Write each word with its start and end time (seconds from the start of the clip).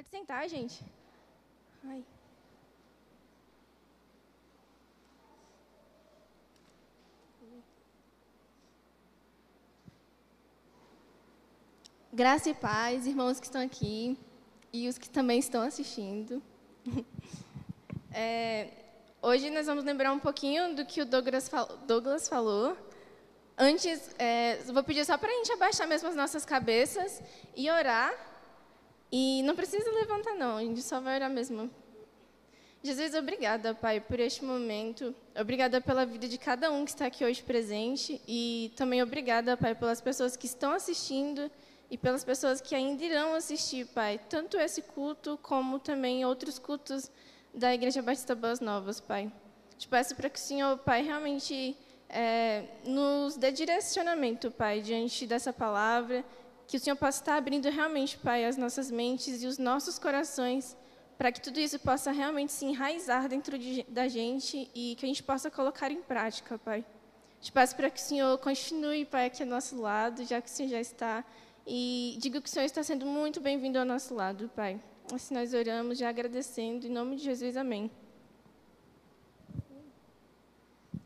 Pode 0.00 0.08
sentar, 0.08 0.48
gente. 0.48 0.82
Ai. 1.84 2.02
Graça 12.10 12.48
e 12.48 12.54
paz, 12.54 13.06
irmãos 13.06 13.38
que 13.38 13.44
estão 13.44 13.60
aqui 13.60 14.16
e 14.72 14.88
os 14.88 14.96
que 14.96 15.10
também 15.10 15.38
estão 15.38 15.60
assistindo. 15.60 16.42
É, 18.12 18.68
hoje 19.22 19.50
nós 19.50 19.66
vamos 19.66 19.84
lembrar 19.84 20.12
um 20.12 20.18
pouquinho 20.18 20.74
do 20.74 20.84
que 20.84 21.00
o 21.00 21.06
Douglas, 21.06 21.48
Douglas 21.86 22.26
falou. 22.26 22.76
Antes, 23.56 24.12
é, 24.18 24.56
vou 24.64 24.82
pedir 24.82 25.04
só 25.04 25.16
para 25.16 25.28
a 25.28 25.32
gente 25.32 25.52
abaixar 25.52 25.86
mesmo 25.86 26.08
as 26.08 26.16
nossas 26.16 26.44
cabeças 26.44 27.22
e 27.54 27.70
orar. 27.70 28.29
E 29.12 29.42
não 29.42 29.56
precisa 29.56 29.90
levantar, 29.90 30.34
não, 30.34 30.56
a 30.56 30.62
gente 30.62 30.82
só 30.82 31.00
vai 31.00 31.16
orar 31.16 31.30
mesmo. 31.30 31.70
Jesus, 32.82 33.14
obrigada, 33.14 33.74
Pai, 33.74 34.00
por 34.00 34.18
este 34.18 34.42
momento. 34.42 35.14
Obrigada 35.38 35.82
pela 35.82 36.06
vida 36.06 36.26
de 36.26 36.38
cada 36.38 36.70
um 36.70 36.84
que 36.84 36.92
está 36.92 37.06
aqui 37.06 37.24
hoje 37.24 37.42
presente. 37.42 38.22
E 38.26 38.72
também 38.74 39.02
obrigada, 39.02 39.54
Pai, 39.56 39.74
pelas 39.74 40.00
pessoas 40.00 40.34
que 40.34 40.46
estão 40.46 40.72
assistindo 40.72 41.50
e 41.90 41.98
pelas 41.98 42.24
pessoas 42.24 42.60
que 42.60 42.74
ainda 42.74 43.04
irão 43.04 43.34
assistir, 43.34 43.86
Pai, 43.88 44.18
tanto 44.28 44.56
esse 44.56 44.80
culto 44.80 45.38
como 45.42 45.78
também 45.78 46.24
outros 46.24 46.58
cultos 46.58 47.10
da 47.52 47.74
Igreja 47.74 48.00
Batista 48.00 48.34
Boas 48.34 48.60
Novas, 48.60 49.00
Pai. 49.00 49.30
Te 49.76 49.88
peço 49.88 50.14
para 50.14 50.30
que 50.30 50.38
o 50.38 50.42
Senhor, 50.42 50.78
Pai, 50.78 51.02
realmente 51.02 51.76
é, 52.08 52.64
nos 52.84 53.36
dê 53.36 53.50
direcionamento, 53.50 54.50
Pai, 54.50 54.80
diante 54.80 55.26
dessa 55.26 55.52
palavra, 55.52 56.24
que 56.70 56.76
o 56.76 56.80
Senhor 56.80 56.96
possa 56.96 57.20
estar 57.20 57.36
abrindo 57.36 57.68
realmente, 57.68 58.16
Pai, 58.16 58.44
as 58.44 58.56
nossas 58.56 58.90
mentes 58.90 59.42
e 59.42 59.46
os 59.46 59.58
nossos 59.58 59.98
corações, 59.98 60.76
para 61.18 61.32
que 61.32 61.40
tudo 61.40 61.58
isso 61.58 61.78
possa 61.80 62.12
realmente 62.12 62.52
se 62.52 62.64
enraizar 62.64 63.28
dentro 63.28 63.58
de, 63.58 63.82
da 63.88 64.06
gente 64.06 64.70
e 64.72 64.94
que 64.96 65.04
a 65.04 65.08
gente 65.08 65.22
possa 65.22 65.50
colocar 65.50 65.90
em 65.90 66.00
prática, 66.00 66.56
Pai. 66.58 66.84
Te 67.40 67.50
peço 67.50 67.74
para 67.74 67.90
que 67.90 67.98
o 67.98 68.02
Senhor 68.02 68.38
continue, 68.38 69.04
Pai, 69.04 69.26
aqui 69.26 69.42
ao 69.42 69.48
nosso 69.48 69.80
lado, 69.80 70.24
já 70.24 70.40
que 70.40 70.48
o 70.48 70.50
Senhor 70.50 70.68
já 70.68 70.80
está 70.80 71.24
e 71.66 72.16
digo 72.20 72.40
que 72.40 72.48
o 72.48 72.50
Senhor 72.50 72.64
está 72.64 72.82
sendo 72.82 73.04
muito 73.04 73.40
bem-vindo 73.40 73.78
ao 73.78 73.84
nosso 73.84 74.14
lado, 74.14 74.48
Pai. 74.54 74.80
Assim 75.12 75.34
nós 75.34 75.52
oramos, 75.52 75.98
já 75.98 76.08
agradecendo, 76.08 76.86
em 76.86 76.90
nome 76.90 77.16
de 77.16 77.24
Jesus, 77.24 77.56
amém. 77.56 77.90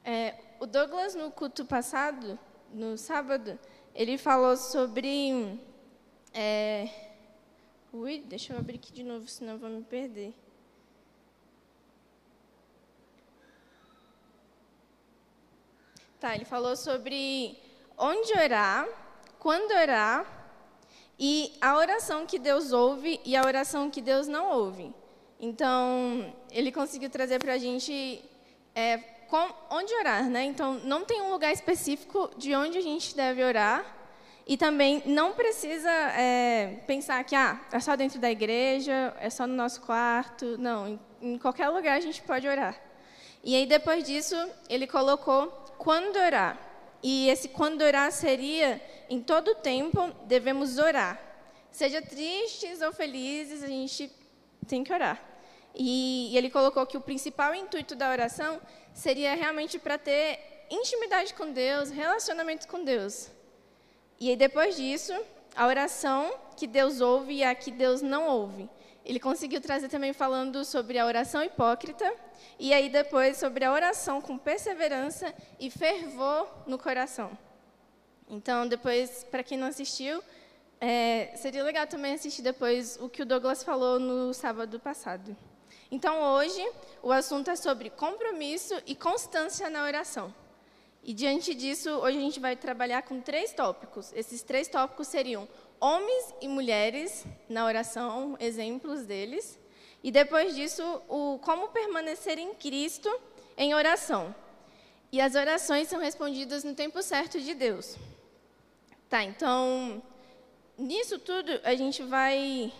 É, 0.05 0.34
o 0.61 0.67
Douglas, 0.67 1.15
no 1.15 1.31
culto 1.31 1.65
passado, 1.65 2.39
no 2.73 2.99
sábado, 2.99 3.59
ele 3.95 4.19
falou 4.19 4.56
sobre. 4.56 5.59
É, 6.33 6.89
ui, 7.92 8.19
deixa 8.27 8.53
eu 8.53 8.59
abrir 8.59 8.77
aqui 8.77 8.92
de 8.92 9.05
novo, 9.05 9.28
senão 9.28 9.53
eu 9.53 9.59
vou 9.59 9.70
me 9.70 9.83
perder. 9.83 10.34
Tá, 16.19 16.34
ele 16.34 16.45
falou 16.45 16.75
sobre 16.75 17.56
onde 17.97 18.33
orar, 18.33 18.89
quando 19.39 19.70
orar 19.72 20.27
e 21.19 21.53
a 21.61 21.77
oração 21.77 22.27
que 22.27 22.39
Deus 22.39 22.72
ouve 22.72 23.20
e 23.25 23.37
a 23.37 23.45
oração 23.45 23.91
que 23.91 24.00
Deus 24.00 24.27
não 24.27 24.50
ouve. 24.50 24.92
Então, 25.39 26.34
ele 26.50 26.72
conseguiu 26.72 27.11
trazer 27.11 27.39
para 27.39 27.53
a 27.53 27.59
gente 27.59 28.25
é, 28.75 29.14
com, 29.28 29.48
onde 29.70 29.92
orar, 29.94 30.28
né? 30.28 30.44
Então, 30.44 30.75
não 30.84 31.05
tem 31.05 31.20
um 31.22 31.30
lugar 31.30 31.53
específico 31.53 32.30
de 32.36 32.55
onde 32.55 32.78
a 32.78 32.80
gente 32.80 33.14
deve 33.14 33.42
orar. 33.42 33.84
E 34.47 34.56
também 34.58 35.03
não 35.06 35.33
precisa 35.33 35.91
é, 35.91 36.81
pensar 36.86 37.25
que 37.25 37.34
ah, 37.34 37.58
é 37.72 37.81
só 37.81 37.97
dentro 37.97 38.19
da 38.19 38.31
igreja, 38.31 39.14
é 39.19 39.31
só 39.31 39.47
no 39.47 39.55
nosso 39.55 39.81
quarto. 39.81 40.58
Não, 40.58 40.86
em, 40.86 41.00
em 41.22 41.39
qualquer 41.39 41.69
lugar 41.70 41.97
a 41.97 42.00
gente 42.00 42.22
pode 42.22 42.47
orar. 42.47 42.78
E 43.42 43.55
aí, 43.55 43.66
depois 43.66 44.05
disso, 44.05 44.36
ele 44.69 44.86
colocou 44.86 45.48
quando 45.78 46.16
orar. 46.16 46.59
E 47.03 47.28
esse 47.28 47.49
quando 47.49 47.82
orar 47.82 48.10
seria 48.12 48.81
em 49.10 49.20
todo 49.20 49.54
tempo 49.54 50.12
devemos 50.26 50.78
orar. 50.78 51.20
Seja 51.70 52.00
tristes 52.00 52.81
ou 52.81 52.93
felizes, 52.93 53.62
a 53.62 53.66
gente 53.66 54.10
tem 54.66 54.84
que 54.84 54.93
orar. 54.93 55.34
E, 55.75 56.31
e 56.33 56.39
ele 56.39 56.51
colocou 56.51 56.87
que 56.87 56.97
o 56.97 57.01
principal 57.01 57.55
intuito 57.55 57.95
da 57.95 58.11
oração 58.11 58.61
seria 58.93 59.35
realmente 59.35 59.79
para 59.79 59.99
ter 59.99 60.67
intimidade 60.71 61.35
com 61.35 61.53
Deus, 61.53 61.91
relacionamento 61.91 62.69
com 62.69 62.85
Deus. 62.85 63.31
E 64.21 64.31
aí, 64.31 64.37
depois 64.37 64.77
disso, 64.77 65.12
a 65.57 65.67
oração 65.67 66.35
que 66.57 66.67
Deus 66.67 67.01
ouve 67.01 67.35
e 67.35 67.45
a 67.45 67.55
que 67.55 67.71
Deus 67.71 68.03
não 68.03 68.27
ouve. 68.29 68.69
Ele 69.05 69.21
conseguiu 69.21 69.61
trazer 69.61 69.89
também 69.89 70.12
falando 70.12 70.65
sobre 70.65 70.99
a 70.99 71.05
oração 71.05 71.45
hipócrita 71.45 72.11
e 72.59 72.73
aí 72.73 72.89
depois 72.89 73.37
sobre 73.37 73.65
a 73.65 73.73
oração 73.73 74.21
com 74.21 74.39
perseverança 74.39 75.35
e 75.61 75.71
fervor 75.71 76.49
no 76.67 76.79
coração. 76.79 77.37
Então, 78.29 78.67
depois, 78.67 79.25
para 79.31 79.43
quem 79.43 79.59
não 79.59 79.67
assistiu, 79.67 80.23
é, 80.81 81.33
seria 81.37 81.62
legal 81.62 81.87
também 81.87 82.15
assistir 82.15 82.41
depois 82.41 82.97
o 83.01 83.09
que 83.09 83.23
o 83.23 83.27
Douglas 83.27 83.62
falou 83.62 84.01
no 84.01 84.33
sábado 84.33 84.81
passado. 84.81 85.37
Então, 85.94 86.21
hoje, 86.34 86.60
o 87.05 87.12
assunto 87.12 87.50
é 87.50 87.55
sobre 87.55 87.88
compromisso 87.88 88.75
e 88.84 88.97
constância 88.97 89.71
na 89.71 89.84
oração. 89.84 90.34
E 91.05 91.15
diante 91.15 91.55
disso, 91.55 91.88
hoje 91.88 92.19
a 92.19 92.21
gente 92.21 92.41
vai 92.41 92.56
trabalhar 92.56 93.03
com 93.03 93.21
três 93.21 93.53
tópicos. 93.53 94.12
Esses 94.12 94.43
três 94.43 94.66
tópicos 94.66 95.06
seriam 95.06 95.47
homens 95.78 96.34
e 96.41 96.49
mulheres 96.49 97.25
na 97.49 97.65
oração, 97.65 98.37
exemplos 98.41 99.06
deles. 99.06 99.56
E 100.03 100.10
depois 100.10 100.56
disso, 100.56 100.82
o 101.09 101.38
como 101.41 101.69
permanecer 101.69 102.41
em 102.41 102.53
Cristo 102.55 103.09
em 103.56 103.72
oração. 103.72 104.34
E 105.12 105.21
as 105.21 105.37
orações 105.37 105.87
são 105.87 106.00
respondidas 106.00 106.65
no 106.65 106.75
tempo 106.75 107.00
certo 107.05 107.41
de 107.41 107.55
Deus. 107.55 107.97
Tá, 109.09 109.22
então, 109.22 110.03
nisso 110.76 111.21
tudo, 111.21 111.53
a 111.62 111.76
gente 111.76 112.03
vai. 112.03 112.72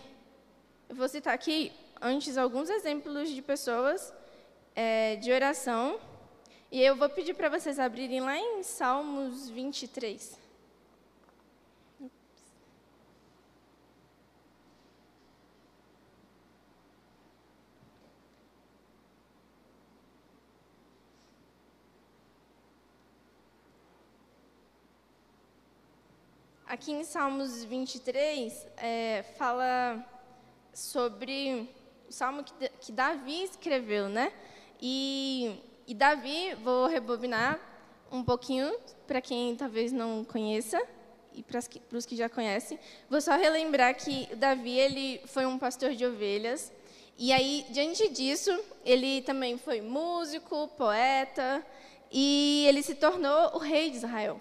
Eu 0.89 0.95
vou 0.97 1.07
citar 1.07 1.33
aqui, 1.33 1.71
antes, 2.05 2.37
alguns 2.37 2.69
exemplos 2.69 3.31
de 3.31 3.41
pessoas 3.41 4.13
é, 4.75 5.15
de 5.15 5.31
oração. 5.31 5.99
E 6.71 6.79
eu 6.79 6.95
vou 6.95 7.09
pedir 7.09 7.33
para 7.33 7.49
vocês 7.49 7.79
abrirem 7.79 8.21
lá 8.21 8.37
em 8.37 8.61
Salmos 8.61 9.49
23. 9.49 10.37
Aqui 26.67 26.91
em 26.91 27.03
Salmos 27.03 27.63
23, 27.63 28.67
é, 28.77 29.23
fala 29.37 30.05
sobre 30.73 31.73
o 32.07 32.11
salmo 32.11 32.43
que, 32.43 32.53
que 32.81 32.91
Davi 32.91 33.43
escreveu, 33.43 34.09
né? 34.09 34.31
E, 34.81 35.59
e 35.87 35.93
Davi, 35.93 36.55
vou 36.63 36.87
rebobinar 36.87 37.59
um 38.11 38.23
pouquinho 38.23 38.73
para 39.07 39.21
quem 39.21 39.55
talvez 39.55 39.91
não 39.91 40.23
conheça 40.23 40.81
e 41.33 41.43
para 41.43 41.59
os 41.97 42.05
que 42.05 42.15
já 42.15 42.29
conhecem. 42.29 42.79
Vou 43.09 43.19
só 43.19 43.35
relembrar 43.35 43.95
que 43.95 44.33
Davi 44.35 44.77
ele 44.77 45.21
foi 45.25 45.45
um 45.45 45.57
pastor 45.57 45.91
de 45.91 46.05
ovelhas. 46.05 46.71
E 47.17 47.31
aí, 47.31 47.65
diante 47.69 48.09
disso, 48.09 48.51
ele 48.83 49.21
também 49.21 49.57
foi 49.57 49.81
músico, 49.81 50.67
poeta, 50.77 51.65
e 52.11 52.65
ele 52.67 52.83
se 52.83 52.95
tornou 52.95 53.55
o 53.55 53.57
rei 53.57 53.89
de 53.89 53.97
Israel. 53.97 54.39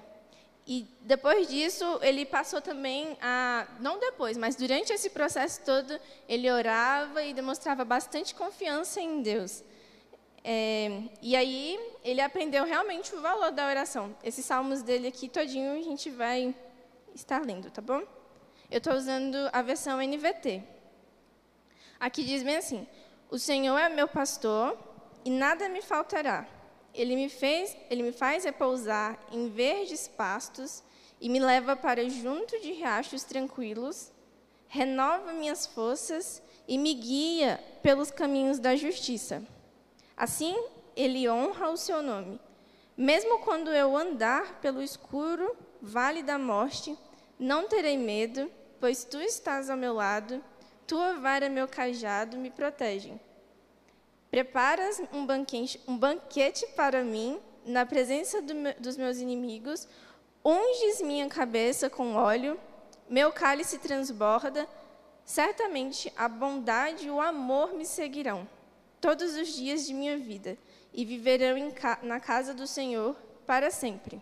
E 0.67 0.87
depois 1.03 1.47
disso, 1.49 1.99
ele 2.01 2.25
passou 2.25 2.61
também 2.61 3.19
a, 3.21 3.67
não 3.81 3.99
depois, 3.99 4.37
mas 4.37 4.57
durante 4.57 4.93
esse 4.93 5.11
processo 5.11 5.61
todo, 5.63 6.01
ele 6.27 6.51
orava 6.51 7.23
e 7.23 7.35
demonstrava 7.35 7.85
bastante 7.85 8.35
confiança 8.35 9.00
em 9.00 9.21
Deus. 9.21 9.62
É, 10.43 11.03
e 11.21 11.37
aí, 11.37 11.79
ele 12.03 12.21
aprendeu 12.21 12.65
realmente 12.65 13.15
o 13.15 13.21
valor 13.21 13.50
da 13.50 13.67
oração. 13.67 14.17
Esses 14.23 14.44
salmos 14.44 14.83
dele 14.83 15.09
aqui 15.09 15.29
todinho 15.29 15.73
a 15.73 15.83
gente 15.83 16.09
vai 16.09 16.55
estar 17.15 17.44
lendo, 17.44 17.71
tá 17.71 17.83
bom? 17.83 18.03
Eu 18.71 18.79
estou 18.79 18.94
usando 18.94 19.37
a 19.53 19.61
versão 19.61 20.00
NVT. 20.00 20.62
Aqui 22.00 22.25
diz 22.25 22.43
bem 22.43 22.56
assim: 22.56 22.87
O 23.31 23.38
Senhor 23.38 23.79
é 23.79 23.88
meu 23.88 24.09
pastor 24.09 24.77
e 25.25 25.31
nada 25.31 25.69
me 25.69 25.81
faltará. 25.81 26.47
Ele 26.94 27.17
me 27.17 27.29
fez, 27.29 27.76
ele 27.91 28.02
me 28.02 28.12
faz 28.12 28.44
repousar 28.44 29.19
em 29.32 29.49
verdes 29.49 30.06
pastos 30.06 30.82
e 31.20 31.29
me 31.29 31.41
leva 31.41 31.75
para 31.75 32.08
junto 32.08 32.58
de 32.61 32.73
riachos 32.73 33.25
tranquilos. 33.25 34.12
Renova 34.69 35.32
minhas 35.32 35.67
forças 35.67 36.43
e 36.69 36.79
me 36.79 36.94
guia 36.94 37.62
pelos 37.82 38.11
caminhos 38.11 38.58
da 38.58 38.76
justiça. 38.76 39.43
Assim, 40.17 40.56
ele 40.96 41.29
honra 41.29 41.70
o 41.70 41.76
seu 41.76 42.02
nome. 42.02 42.41
Mesmo 42.97 43.40
quando 43.40 43.70
eu 43.73 43.97
andar 43.97 44.61
pelo 44.61 44.81
escuro 44.81 45.56
vale 45.82 46.23
da 46.23 46.38
morte, 46.38 46.97
não 47.38 47.69
terei 47.69 47.99
medo, 47.99 48.50
pois 48.81 49.05
tu 49.05 49.20
estás 49.20 49.69
ao 49.69 49.76
meu 49.76 49.94
lado. 49.94 50.43
tua 50.87 51.14
vara 51.14 51.47
e 51.47 51.50
meu 51.50 51.67
cajado 51.67 52.37
me 52.37 52.50
protegem. 52.50 53.20
Preparas 54.35 55.01
um 55.13 55.25
banquete, 55.25 55.81
um 55.87 55.97
banquete 55.97 56.67
para 56.75 57.05
mim 57.05 57.39
na 57.65 57.87
presença 57.87 58.43
do, 58.43 58.53
dos 58.81 58.97
meus 58.97 59.19
inimigos, 59.19 59.87
unges 60.45 61.01
minha 61.01 61.29
cabeça 61.29 61.89
com 61.89 62.17
óleo, 62.17 62.59
meu 63.09 63.31
cálice 63.31 63.79
transborda, 63.79 64.69
certamente 65.25 66.13
a 66.17 66.29
bondade 66.29 67.07
e 67.07 67.11
o 67.13 67.21
amor 67.21 67.75
me 67.75 67.87
seguirão 67.87 68.45
todos 69.01 69.37
os 69.37 69.55
dias 69.55 69.87
de 69.87 69.95
minha 69.95 70.19
vida 70.19 70.59
e 70.93 71.05
viverão 71.05 71.57
na 72.03 72.19
casa 72.19 72.53
do 72.53 72.67
Senhor 72.67 73.15
para 73.47 73.71
sempre. 73.71 74.21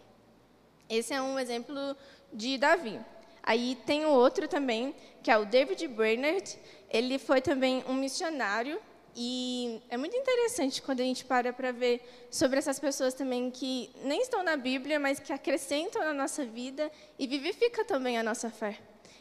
Esse 0.91 1.15
é 1.15 1.23
um 1.23 1.39
exemplo 1.39 1.97
de 2.31 2.59
Davi. 2.59 3.01
Aí 3.43 3.79
tem 3.87 4.05
o 4.05 4.11
outro 4.11 4.47
também, 4.47 4.95
que 5.23 5.31
é 5.31 5.39
o 5.39 5.47
David 5.47 5.89
Brainerd. 5.89 6.59
Ele 6.91 7.19
foi 7.19 7.41
também 7.41 7.83
um 7.89 7.95
missionário 7.95 8.79
e 9.17 9.81
é 9.89 9.97
muito 9.97 10.17
interessante 10.17 10.81
quando 10.81 11.01
a 11.01 11.05
gente 11.05 11.25
para 11.25 11.53
para 11.53 11.73
ver 11.73 12.01
sobre 12.31 12.59
essas 12.59 12.79
pessoas 12.79 13.15
também 13.15 13.51
que 13.51 13.91
nem 14.05 14.23
estão 14.23 14.43
na 14.43 14.57
Bíblia, 14.57 14.99
mas 14.99 15.19
que 15.19 15.33
acrescentam 15.33 16.03
na 16.05 16.15
nossa 16.15 16.45
vida 16.45 16.91
e 17.19 17.27
vivifica 17.27 17.85
também 17.85 18.19
a 18.19 18.23
nossa 18.23 18.51
fé. 18.51 18.79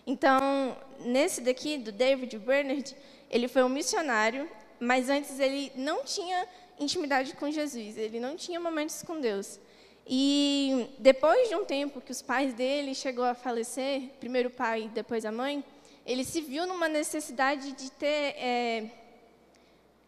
Então, 0.08 0.78
nesse 1.00 1.42
daqui, 1.42 1.78
do 1.78 1.92
David 1.92 2.38
Bernard, 2.40 2.96
ele 3.30 3.48
foi 3.48 3.64
um 3.64 3.70
missionário 3.70 4.50
mas 4.82 5.10
antes 5.10 5.40
ele 5.40 5.72
não 5.76 6.04
tinha 6.04 6.48
intimidade 6.80 7.36
com 7.36 7.52
Jesus, 7.52 7.96
ele 8.00 8.20
não 8.20 8.36
tinha 8.36 8.60
momentos 8.60 9.04
com 9.04 9.22
Deus. 9.22 9.60
E 10.08 10.90
depois 10.98 11.48
de 11.48 11.56
um 11.56 11.64
tempo 11.64 12.02
que 12.02 12.12
os 12.12 12.24
pais 12.24 12.52
dele 12.56 12.96
chegou 12.96 13.24
a 13.24 13.36
falecer, 13.36 14.10
primeiro 14.20 14.50
o 14.50 14.52
pai, 14.52 14.90
depois 14.92 15.24
a 15.24 15.32
mãe, 15.32 15.64
ele 16.04 16.26
se 16.26 16.42
viu 16.42 16.66
numa 16.66 16.90
necessidade 16.90 17.74
de 17.74 17.92
ter 17.92 18.34
é, 18.36 18.90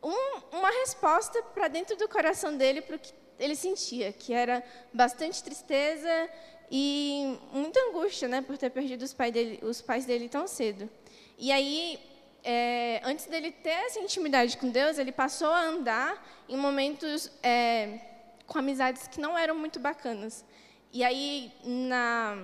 um, 0.03 0.57
uma 0.57 0.69
resposta 0.81 1.41
para 1.41 1.67
dentro 1.67 1.95
do 1.95 2.07
coração 2.07 2.55
dele 2.57 2.81
para 2.81 2.95
o 2.95 2.99
que 2.99 3.13
ele 3.39 3.55
sentia, 3.55 4.11
que 4.11 4.33
era 4.33 4.63
bastante 4.93 5.43
tristeza 5.43 6.29
e 6.69 7.37
muita 7.51 7.79
angústia, 7.89 8.27
né, 8.27 8.41
por 8.41 8.57
ter 8.57 8.69
perdido 8.69 9.03
os, 9.03 9.13
pai 9.13 9.31
dele, 9.31 9.59
os 9.63 9.81
pais 9.81 10.05
dele 10.05 10.29
tão 10.29 10.47
cedo. 10.47 10.89
E 11.37 11.51
aí 11.51 11.99
é, 12.43 13.01
antes 13.03 13.25
dele 13.25 13.51
ter 13.51 13.69
essa 13.69 13.99
intimidade 13.99 14.57
com 14.57 14.69
Deus, 14.69 14.97
ele 14.97 15.11
passou 15.11 15.51
a 15.51 15.61
andar 15.61 16.43
em 16.49 16.57
momentos 16.57 17.31
é, 17.41 17.99
com 18.45 18.59
amizades 18.59 19.07
que 19.07 19.19
não 19.19 19.37
eram 19.37 19.55
muito 19.55 19.79
bacanas. 19.79 20.43
E 20.91 21.03
aí, 21.03 21.51
na, 21.63 22.37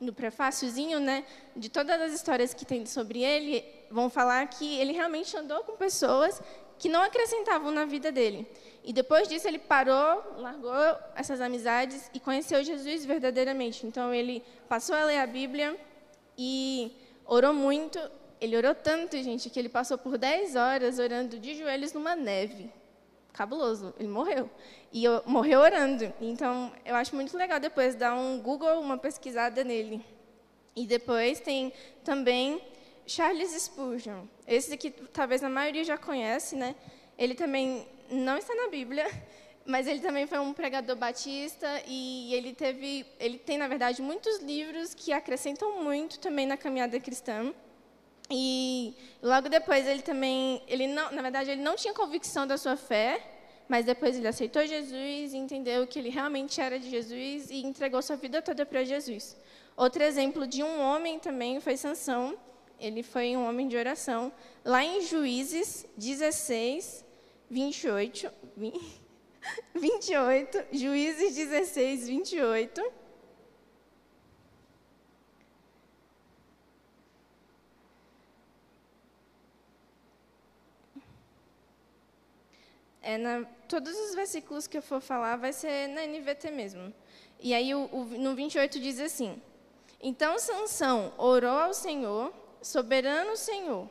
no 0.00 0.12
prefáciozinho, 0.12 0.98
né, 0.98 1.24
de 1.54 1.68
todas 1.68 2.00
as 2.00 2.12
histórias 2.12 2.54
que 2.54 2.64
tem 2.64 2.86
sobre 2.86 3.22
ele, 3.22 3.64
vão 3.90 4.08
falar 4.08 4.46
que 4.48 4.78
ele 4.78 4.92
realmente 4.92 5.36
andou 5.36 5.62
com 5.62 5.76
pessoas 5.76 6.40
que 6.78 6.88
não 6.88 7.02
acrescentavam 7.02 7.70
na 7.70 7.84
vida 7.84 8.12
dele. 8.12 8.46
E 8.84 8.92
depois 8.92 9.28
disso, 9.28 9.46
ele 9.46 9.58
parou, 9.58 10.22
largou 10.38 10.72
essas 11.14 11.40
amizades 11.40 12.10
e 12.14 12.20
conheceu 12.20 12.62
Jesus 12.64 13.04
verdadeiramente. 13.04 13.86
Então, 13.86 14.14
ele 14.14 14.42
passou 14.68 14.94
a 14.94 15.04
ler 15.04 15.18
a 15.18 15.26
Bíblia 15.26 15.78
e 16.36 16.92
orou 17.26 17.52
muito 17.52 17.98
ele 18.40 18.56
orou 18.56 18.74
tanto, 18.74 19.20
gente, 19.22 19.50
que 19.50 19.58
ele 19.58 19.68
passou 19.68 19.98
por 19.98 20.16
10 20.16 20.54
horas 20.54 20.98
orando 20.98 21.38
de 21.38 21.56
joelhos 21.56 21.92
numa 21.92 22.14
neve. 22.14 22.70
Cabuloso, 23.32 23.94
ele 23.98 24.08
morreu. 24.08 24.48
E 24.92 25.04
eu, 25.04 25.22
morreu 25.26 25.60
orando. 25.60 26.12
Então, 26.20 26.72
eu 26.84 26.94
acho 26.94 27.14
muito 27.14 27.36
legal 27.36 27.58
depois 27.58 27.94
dar 27.94 28.14
um 28.14 28.40
Google, 28.40 28.80
uma 28.80 28.96
pesquisada 28.96 29.64
nele. 29.64 30.04
E 30.74 30.86
depois 30.86 31.40
tem 31.40 31.72
também 32.04 32.62
Charles 33.08 33.50
Spurgeon. 33.62 34.26
Esse 34.46 34.76
que 34.76 34.90
talvez 34.90 35.42
a 35.42 35.48
maioria 35.48 35.82
já 35.82 35.96
conhece, 35.96 36.54
né? 36.54 36.76
Ele 37.16 37.34
também 37.34 37.86
não 38.10 38.36
está 38.36 38.54
na 38.54 38.68
Bíblia, 38.68 39.06
mas 39.66 39.86
ele 39.86 40.00
também 40.00 40.26
foi 40.26 40.38
um 40.38 40.52
pregador 40.52 40.94
batista 40.94 41.66
e 41.86 42.32
ele 42.34 42.52
teve, 42.54 43.06
ele 43.18 43.38
tem 43.38 43.58
na 43.58 43.66
verdade 43.66 44.02
muitos 44.02 44.38
livros 44.40 44.94
que 44.94 45.12
acrescentam 45.12 45.82
muito 45.82 46.18
também 46.18 46.46
na 46.46 46.56
caminhada 46.56 47.00
cristã. 47.00 47.52
E 48.30 48.94
logo 49.22 49.48
depois 49.48 49.86
ele 49.86 50.02
também, 50.02 50.62
ele 50.68 50.86
não, 50.86 51.10
na 51.10 51.22
verdade 51.22 51.50
ele 51.50 51.62
não 51.62 51.76
tinha 51.76 51.94
convicção 51.94 52.46
da 52.46 52.58
sua 52.58 52.76
fé, 52.76 53.22
mas 53.66 53.86
depois 53.86 54.16
ele 54.16 54.28
aceitou 54.28 54.66
Jesus, 54.66 55.32
entendeu 55.32 55.86
que 55.86 55.98
ele 55.98 56.10
realmente 56.10 56.60
era 56.60 56.78
de 56.78 56.90
Jesus 56.90 57.50
e 57.50 57.64
entregou 57.64 58.02
sua 58.02 58.16
vida 58.16 58.42
toda 58.42 58.66
para 58.66 58.84
Jesus. 58.84 59.34
Outro 59.76 60.02
exemplo 60.02 60.46
de 60.46 60.62
um 60.62 60.80
homem 60.80 61.18
também 61.18 61.60
foi 61.60 61.76
Sansão. 61.76 62.36
Ele 62.78 63.02
foi 63.02 63.36
um 63.36 63.48
homem 63.48 63.66
de 63.66 63.76
oração. 63.76 64.32
Lá 64.64 64.84
em 64.84 65.02
Juízes 65.02 65.86
16, 65.96 67.04
28, 67.50 68.30
28, 69.74 70.64
Juízes 70.72 71.34
16, 71.34 72.08
28. 72.08 72.92
É 83.08 83.16
na, 83.16 83.42
todos 83.66 83.96
os 83.98 84.14
versículos 84.14 84.66
que 84.66 84.76
eu 84.76 84.82
for 84.82 85.00
falar 85.00 85.36
vai 85.36 85.50
ser 85.50 85.88
na 85.88 86.06
NVT 86.06 86.50
mesmo. 86.50 86.92
E 87.40 87.54
aí 87.54 87.74
o, 87.74 87.88
o, 87.90 88.04
no 88.04 88.34
28 88.34 88.78
diz 88.78 89.00
assim: 89.00 89.40
Então 89.98 90.38
Sansão 90.38 91.14
orou 91.16 91.56
ao 91.56 91.72
Senhor, 91.72 92.30
soberano 92.68 93.34
Senhor, 93.34 93.88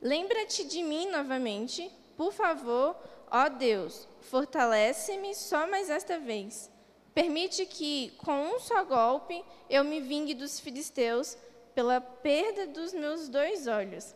lembra-te 0.00 0.64
de 0.64 0.82
mim 0.82 1.10
novamente, 1.10 1.90
por 2.16 2.32
favor, 2.32 2.96
ó 3.30 3.46
Deus, 3.50 4.08
fortalece-me 4.22 5.34
só 5.34 5.66
mais 5.66 5.90
esta 5.90 6.18
vez. 6.18 6.70
Permite 7.12 7.66
que, 7.66 8.14
com 8.16 8.54
um 8.54 8.58
só 8.58 8.82
golpe, 8.84 9.44
eu 9.68 9.84
me 9.84 10.00
vingue 10.00 10.32
dos 10.32 10.58
filisteus 10.58 11.36
pela 11.74 12.00
perda 12.00 12.66
dos 12.66 12.94
meus 12.94 13.28
dois 13.28 13.66
olhos. 13.66 14.14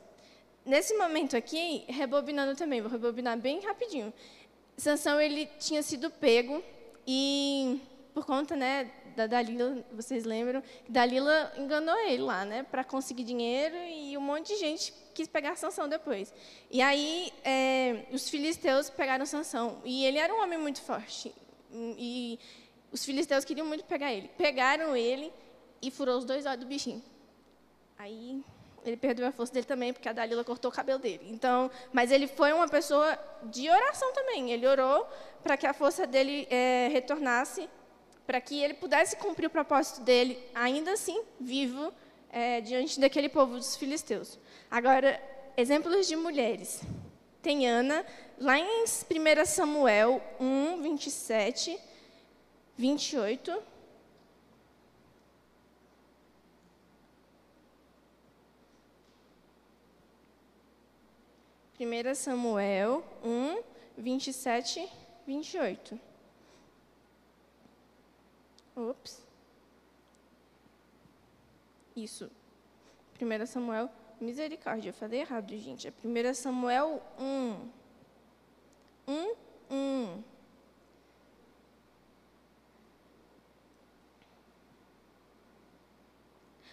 Nesse 0.65 0.97
momento 0.97 1.37
aqui, 1.37 1.85
rebobinando 1.87 2.57
também, 2.57 2.81
vou 2.81 2.91
rebobinar 2.91 3.37
bem 3.37 3.61
rapidinho. 3.61 4.15
Sansão 4.79 5.21
ele 5.21 5.45
tinha 5.59 5.83
sido 5.83 6.11
pego 6.11 6.63
e 7.07 7.83
por 8.15 8.25
conta, 8.25 8.57
né, 8.57 8.91
da 9.17 9.27
Dalila, 9.27 9.85
vocês 9.93 10.25
lembram, 10.25 10.63
Dalila 10.89 11.53
enganou 11.57 11.97
ele 12.01 12.23
lá, 12.23 12.45
né, 12.45 12.63
para 12.63 12.85
conseguir 12.85 13.25
dinheiro 13.25 13.77
e 13.77 14.17
um 14.17 14.21
monte 14.21 14.49
de 14.49 14.57
gente 14.57 14.93
quis 15.15 15.29
pegar 15.29 15.57
Sansão 15.57 15.89
depois. 15.89 16.33
E 16.71 16.81
aí 16.81 17.33
é, 17.45 18.07
os 18.13 18.29
filisteus 18.29 18.91
pegaram 18.91 19.27
Sansão 19.27 19.81
e 19.85 20.05
ele 20.05 20.19
era 20.19 20.35
um 20.35 20.43
homem 20.43 20.59
muito 20.59 20.81
forte 20.81 21.35
e 21.73 22.39
os 22.93 23.05
filisteus 23.05 23.45
queriam 23.45 23.67
muito 23.67 23.85
pegar 23.85 24.13
ele. 24.13 24.29
Pegaram 24.37 24.97
ele 24.97 25.33
e 25.81 25.91
furou 25.91 26.19
os 26.19 26.25
dois 26.25 26.47
olhos 26.47 26.61
do 26.61 26.67
bichinho. 26.67 27.03
Aí 27.99 28.43
ele 28.85 28.97
perdeu 28.97 29.27
a 29.27 29.33
força 29.33 29.53
dele 29.53 29.67
também, 29.67 29.93
porque 29.93 30.09
a 30.09 30.13
Dalila 30.13 30.43
cortou 30.43 30.71
o 30.71 30.75
cabelo 30.75 30.99
dele. 30.99 31.29
Então, 31.31 31.71
mas 31.93 32.11
ele 32.11 32.27
foi 32.27 32.53
uma 32.53 32.69
pessoa 32.69 33.19
de 33.45 33.69
oração 33.69 34.13
também. 34.13 34.51
Ele 34.51 34.67
orou 34.67 35.07
para 35.43 35.57
que 35.57 35.67
a 35.67 35.73
força 35.73 36.07
dele 36.07 36.47
é, 36.51 36.89
retornasse, 36.91 37.69
para 38.31 38.41
que 38.41 38.63
ele 38.63 38.75
pudesse 38.75 39.17
cumprir 39.17 39.49
o 39.49 39.51
propósito 39.51 40.03
dele, 40.03 40.39
ainda 40.55 40.93
assim, 40.93 41.21
vivo, 41.41 41.93
é, 42.31 42.61
diante 42.61 43.01
daquele 43.01 43.29
povo 43.29 43.57
dos 43.57 43.75
filisteus. 43.75 44.39
Agora, 44.71 45.21
exemplos 45.57 46.07
de 46.07 46.15
mulheres. 46.15 46.81
Tem 47.43 47.69
Ana, 47.69 48.07
lá 48.39 48.57
em 48.57 48.85
1 48.85 48.87
Samuel 49.45 50.23
1, 50.39 50.81
27, 50.81 51.77
28. 52.77 53.63
1 61.81 62.15
Samuel 62.15 63.05
1, 63.25 63.63
27, 63.99 64.89
28. 65.27 66.10
Ops. 68.89 69.23
Isso. 71.95 72.31
1 73.21 73.47
Samuel, 73.47 73.91
misericórdia, 74.21 74.91
eu 74.91 74.95
falei 74.95 75.21
errado, 75.21 75.57
gente. 75.57 75.89
É 75.89 75.93
1 76.05 76.35
Samuel 76.35 77.03
1. 77.19 77.71
1, 79.09 79.35
1. 79.71 80.25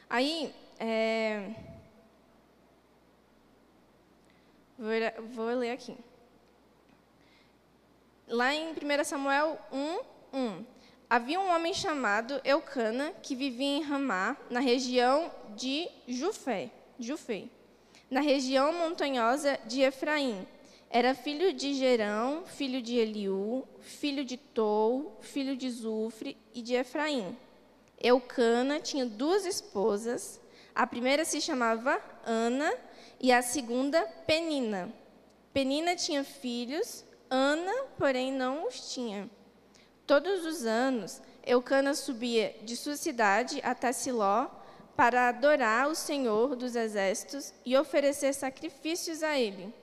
Aí, 0.09 0.55
é, 0.79 1.53
Vou, 4.77 4.91
vou 5.29 5.47
ler 5.55 5.71
aqui. 5.71 5.97
Lá 8.27 8.53
em 8.53 8.73
1 8.73 9.03
Samuel 9.03 9.59
1, 9.71 9.99
1. 10.33 10.65
Havia 11.09 11.39
um 11.39 11.49
homem 11.55 11.73
chamado 11.73 12.41
Eucana, 12.43 13.13
que 13.23 13.33
vivia 13.33 13.77
em 13.77 13.81
Ramá, 13.81 14.35
na 14.49 14.59
região 14.59 15.31
de 15.55 15.87
Jufé. 16.05 16.69
Jufé. 16.99 17.45
na 18.11 18.19
região 18.19 18.73
montanhosa 18.73 19.57
de 19.65 19.81
Efraim. 19.81 20.45
Era 20.89 21.15
filho 21.15 21.53
de 21.53 21.73
Gerão, 21.73 22.43
filho 22.45 22.81
de 22.81 22.95
Eliú, 22.97 23.65
filho 23.79 24.25
de 24.25 24.35
Tou, 24.35 25.17
filho 25.21 25.55
de 25.55 25.69
Zufre 25.69 26.35
e 26.53 26.61
de 26.61 26.73
Efraim. 26.73 27.37
Eucana 28.01 28.79
tinha 28.79 29.05
duas 29.05 29.45
esposas. 29.45 30.41
A 30.75 30.85
primeira 30.85 31.23
se 31.23 31.39
chamava 31.39 32.01
Ana 32.25 32.73
e 33.19 33.31
a 33.31 33.41
segunda 33.41 34.01
Penina. 34.25 34.91
Penina 35.53 35.95
tinha 35.95 36.23
filhos, 36.23 37.05
Ana, 37.29 37.73
porém, 37.97 38.31
não 38.31 38.67
os 38.67 38.93
tinha. 38.93 39.29
Todos 40.07 40.45
os 40.45 40.65
anos, 40.65 41.21
Eucana 41.45 41.93
subia 41.93 42.55
de 42.63 42.77
sua 42.77 42.95
cidade 42.95 43.59
até 43.61 43.91
Siló 43.91 44.47
para 44.95 45.27
adorar 45.27 45.89
o 45.89 45.95
Senhor 45.95 46.55
dos 46.55 46.77
exércitos 46.77 47.53
e 47.65 47.75
oferecer 47.75 48.33
sacrifícios 48.33 49.21
a 49.21 49.37
ele. 49.37 49.73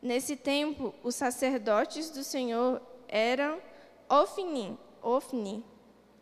Nesse 0.00 0.36
tempo, 0.36 0.94
os 1.02 1.16
sacerdotes 1.16 2.10
do 2.10 2.22
Senhor 2.22 2.80
eram 3.08 3.58
Ofni, 4.08 4.78
Ofni 5.02 5.64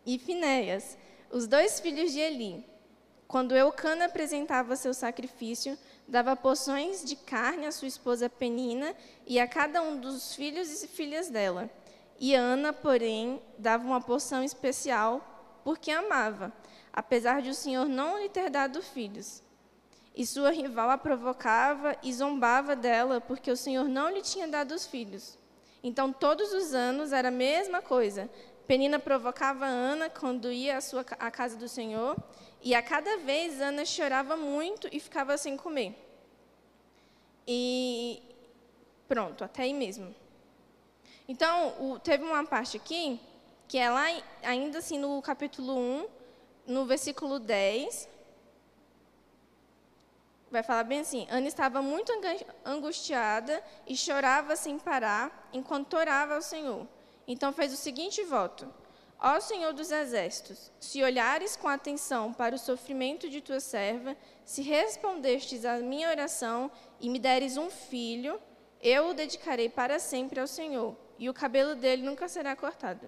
e 0.07 0.17
Finéias, 0.17 0.97
os 1.29 1.45
dois 1.45 1.79
filhos 1.79 2.11
de 2.11 2.19
Eli. 2.19 2.65
Quando 3.27 3.55
Eucana 3.55 4.05
apresentava 4.05 4.75
seu 4.75 4.93
sacrifício, 4.93 5.77
dava 6.07 6.35
porções 6.35 7.05
de 7.05 7.15
carne 7.15 7.67
à 7.67 7.71
sua 7.71 7.87
esposa 7.87 8.27
Penina 8.27 8.95
e 9.27 9.39
a 9.39 9.47
cada 9.47 9.83
um 9.83 9.99
dos 9.99 10.33
filhos 10.33 10.81
e 10.81 10.87
filhas 10.87 11.29
dela. 11.29 11.69
E 12.19 12.33
Ana, 12.33 12.71
porém, 12.71 13.41
dava 13.57 13.85
uma 13.85 14.01
porção 14.01 14.43
especial 14.43 15.61
porque 15.63 15.91
amava, 15.91 16.53
apesar 16.93 17.41
de 17.41 17.49
o 17.49 17.55
Senhor 17.55 17.87
não 17.87 18.19
lhe 18.19 18.29
ter 18.29 18.49
dado 18.49 18.81
filhos. 18.81 19.43
E 20.15 20.25
sua 20.25 20.51
rival 20.51 20.89
a 20.89 20.97
provocava 20.97 21.97
e 22.01 22.13
zombava 22.13 22.75
dela, 22.75 23.19
porque 23.19 23.51
o 23.51 23.57
Senhor 23.57 23.85
não 23.85 24.09
lhe 24.09 24.21
tinha 24.21 24.47
dado 24.47 24.73
os 24.73 24.85
filhos. 24.85 25.37
Então, 25.83 26.13
todos 26.13 26.53
os 26.53 26.73
anos 26.73 27.11
era 27.11 27.27
a 27.27 27.31
mesma 27.31 27.81
coisa. 27.81 28.29
Penina 28.65 28.97
provocava 28.97 29.65
Ana 29.65 30.09
quando 30.09 30.51
ia 30.51 30.77
à, 30.77 30.81
sua, 30.81 31.05
à 31.19 31.29
casa 31.29 31.57
do 31.57 31.67
Senhor, 31.67 32.15
e 32.61 32.73
a 32.73 32.81
cada 32.81 33.17
vez 33.17 33.59
Ana 33.59 33.85
chorava 33.85 34.37
muito 34.37 34.87
e 34.91 34.99
ficava 34.99 35.37
sem 35.37 35.57
comer. 35.57 35.93
E 37.47 38.21
pronto, 39.07 39.43
até 39.43 39.63
aí 39.63 39.73
mesmo. 39.73 40.15
Então, 41.27 41.73
o, 41.79 41.99
teve 41.99 42.23
uma 42.23 42.45
parte 42.45 42.77
aqui, 42.77 43.19
que 43.67 43.77
é 43.77 43.89
lá, 43.89 44.05
ainda 44.43 44.79
assim, 44.79 44.99
no 44.99 45.21
capítulo 45.21 45.75
1, 45.75 46.07
no 46.67 46.85
versículo 46.85 47.39
10, 47.39 48.07
vai 50.51 50.63
falar 50.63 50.83
bem 50.83 51.01
assim: 51.01 51.27
Ana 51.29 51.47
estava 51.47 51.81
muito 51.81 52.11
angustiada 52.63 53.61
e 53.85 53.95
chorava 53.95 54.55
sem 54.55 54.79
parar, 54.79 55.49
enquanto 55.51 55.95
orava 55.95 56.35
ao 56.35 56.41
Senhor. 56.41 56.87
Então 57.27 57.51
fez 57.51 57.73
o 57.73 57.77
seguinte 57.77 58.23
voto: 58.23 58.71
Ó 59.19 59.39
Senhor 59.39 59.73
dos 59.73 59.91
exércitos, 59.91 60.71
se 60.79 61.03
olhares 61.03 61.55
com 61.55 61.67
atenção 61.67 62.33
para 62.33 62.55
o 62.55 62.59
sofrimento 62.59 63.29
de 63.29 63.41
tua 63.41 63.59
serva, 63.59 64.15
se 64.45 64.61
respondestes 64.61 65.65
à 65.65 65.77
minha 65.77 66.09
oração 66.09 66.71
e 66.99 67.09
me 67.09 67.19
deres 67.19 67.57
um 67.57 67.69
filho, 67.69 68.39
eu 68.81 69.09
o 69.09 69.13
dedicarei 69.13 69.69
para 69.69 69.99
sempre 69.99 70.39
ao 70.39 70.47
Senhor, 70.47 70.95
e 71.17 71.29
o 71.29 71.33
cabelo 71.33 71.75
dele 71.75 72.03
nunca 72.03 72.27
será 72.27 72.55
cortado. 72.55 73.07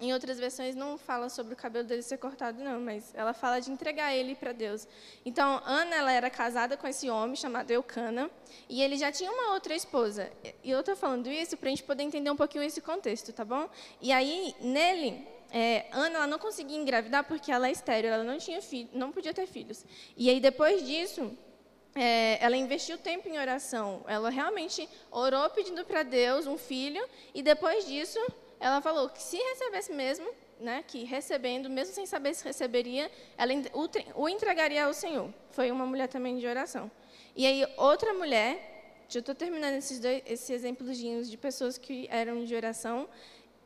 Em 0.00 0.12
outras 0.12 0.38
versões 0.38 0.76
não 0.76 0.96
fala 0.96 1.28
sobre 1.28 1.54
o 1.54 1.56
cabelo 1.56 1.84
dele 1.84 2.02
ser 2.02 2.18
cortado, 2.18 2.62
não, 2.62 2.80
mas 2.80 3.12
ela 3.16 3.32
fala 3.32 3.58
de 3.60 3.68
entregar 3.72 4.14
ele 4.14 4.36
para 4.36 4.52
Deus. 4.52 4.86
Então, 5.24 5.60
Ana 5.64 5.96
ela 5.96 6.12
era 6.12 6.30
casada 6.30 6.76
com 6.76 6.86
esse 6.86 7.10
homem 7.10 7.34
chamado 7.34 7.68
Eucana, 7.72 8.30
e 8.68 8.80
ele 8.80 8.96
já 8.96 9.10
tinha 9.10 9.30
uma 9.32 9.54
outra 9.54 9.74
esposa. 9.74 10.30
E 10.62 10.70
eu 10.70 10.78
estou 10.78 10.94
falando 10.94 11.28
isso 11.28 11.56
para 11.56 11.66
a 11.66 11.70
gente 11.70 11.82
poder 11.82 12.04
entender 12.04 12.30
um 12.30 12.36
pouquinho 12.36 12.62
esse 12.62 12.80
contexto, 12.80 13.32
tá 13.32 13.44
bom? 13.44 13.68
E 14.00 14.12
aí, 14.12 14.54
nele, 14.60 15.26
é, 15.50 15.86
Ana 15.90 16.18
ela 16.18 16.26
não 16.28 16.38
conseguia 16.38 16.78
engravidar 16.78 17.24
porque 17.24 17.50
ela 17.50 17.66
é 17.66 17.72
estéril, 17.72 18.12
ela 18.12 18.22
não 18.22 18.38
tinha 18.38 18.62
filho, 18.62 18.88
não 18.92 19.10
podia 19.10 19.34
ter 19.34 19.48
filhos. 19.48 19.84
E 20.16 20.30
aí, 20.30 20.38
depois 20.38 20.86
disso, 20.86 21.36
é, 21.94 22.38
ela 22.40 22.56
investiu 22.56 22.98
tempo 22.98 23.28
em 23.28 23.38
oração. 23.38 24.04
Ela 24.06 24.30
realmente 24.30 24.88
orou 25.10 25.48
pedindo 25.50 25.84
para 25.84 26.02
Deus 26.02 26.46
um 26.46 26.58
filho, 26.58 27.04
e 27.34 27.42
depois 27.42 27.86
disso 27.86 28.18
ela 28.60 28.80
falou 28.80 29.08
que 29.08 29.22
se 29.22 29.36
recebesse 29.36 29.92
mesmo, 29.92 30.28
né, 30.60 30.84
que 30.86 31.04
recebendo, 31.04 31.70
mesmo 31.70 31.94
sem 31.94 32.06
saber 32.06 32.34
se 32.34 32.44
receberia, 32.44 33.10
ela 33.36 33.52
o 34.14 34.28
entregaria 34.28 34.84
ao 34.84 34.92
Senhor. 34.92 35.32
Foi 35.52 35.70
uma 35.70 35.86
mulher 35.86 36.08
também 36.08 36.38
de 36.38 36.46
oração. 36.46 36.90
E 37.36 37.46
aí 37.46 37.64
outra 37.76 38.12
mulher, 38.12 39.04
já 39.08 39.20
estou 39.20 39.34
terminando 39.34 39.74
esses 39.74 40.00
dois, 40.00 40.22
esses 40.26 40.50
exemplos 40.50 40.98
de 40.98 41.36
pessoas 41.36 41.78
que 41.78 42.08
eram 42.10 42.44
de 42.44 42.54
oração, 42.54 43.08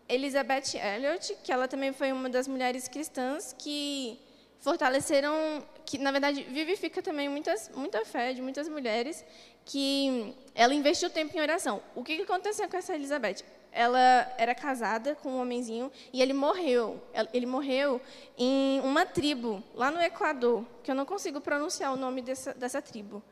Elizabeth 0.09 0.76
Elliot, 0.76 1.37
que 1.43 1.50
ela 1.50 1.67
também 1.67 1.93
foi 1.93 2.12
uma 2.12 2.29
das 2.29 2.47
mulheres 2.47 2.87
cristãs 2.87 3.55
que 3.59 4.21
fortaleceram, 4.62 5.62
que 5.85 5.99
na 5.99 6.11
verdade 6.11 6.42
vivifica 6.45 7.02
também 7.02 7.28
muitas, 7.28 7.71
muita 7.75 8.04
fé 8.04 8.33
de 8.33 8.40
muitas 8.40 8.69
mulheres, 8.69 9.23
que 9.64 10.35
ela 10.54 10.73
investiu 10.73 11.11
tempo 11.11 11.37
em 11.37 11.40
oração. 11.40 11.83
O 11.95 12.02
que 12.02 12.23
aconteceu 12.23 12.69
com 12.69 12.76
essa 12.76 12.95
Elizabeth? 12.95 13.45
ela 13.73 14.31
era 14.37 14.54
casada 14.54 15.14
com 15.14 15.31
um 15.31 15.40
homenzinho 15.40 15.90
e 16.12 16.21
ele 16.21 16.35
morreu. 16.35 17.02
Ele 17.33 17.47
morreu 17.47 18.00
em 18.37 18.81
uma 18.81 19.07
tribo 19.07 19.62
lá 19.75 19.90
no 19.90 20.00
Equador, 20.00 20.64
que 20.85 20.90
eu 20.90 20.95
não 20.95 21.07
consigo 21.07 21.40
pronunciar 21.40 21.92
o 21.92 21.97
nome 21.97 22.21
dessa, 22.21 22.52
dessa 22.52 22.83
tribo. 22.83 23.23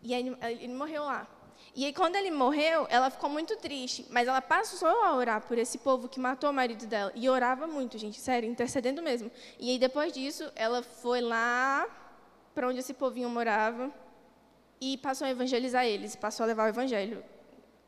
E 0.00 0.14
aí, 0.14 0.36
ele 0.60 0.74
morreu 0.74 1.02
lá. 1.02 1.26
E 1.76 1.84
aí, 1.84 1.92
quando 1.92 2.14
ele 2.14 2.30
morreu, 2.30 2.86
ela 2.88 3.10
ficou 3.10 3.28
muito 3.28 3.56
triste, 3.56 4.06
mas 4.08 4.28
ela 4.28 4.40
passou 4.40 4.88
a 4.88 5.16
orar 5.16 5.40
por 5.40 5.58
esse 5.58 5.78
povo 5.78 6.08
que 6.08 6.20
matou 6.20 6.50
o 6.50 6.52
marido 6.52 6.86
dela. 6.86 7.10
E 7.16 7.28
orava 7.28 7.66
muito, 7.66 7.98
gente, 7.98 8.20
sério, 8.20 8.48
intercedendo 8.48 9.02
mesmo. 9.02 9.28
E 9.58 9.70
aí, 9.70 9.78
depois 9.78 10.12
disso, 10.12 10.50
ela 10.54 10.82
foi 10.82 11.20
lá 11.20 11.84
para 12.54 12.68
onde 12.68 12.78
esse 12.78 12.94
povinho 12.94 13.28
morava 13.28 13.92
e 14.80 14.96
passou 14.98 15.26
a 15.26 15.30
evangelizar 15.30 15.84
eles, 15.84 16.14
passou 16.14 16.44
a 16.44 16.46
levar 16.46 16.66
o 16.66 16.68
evangelho. 16.68 17.24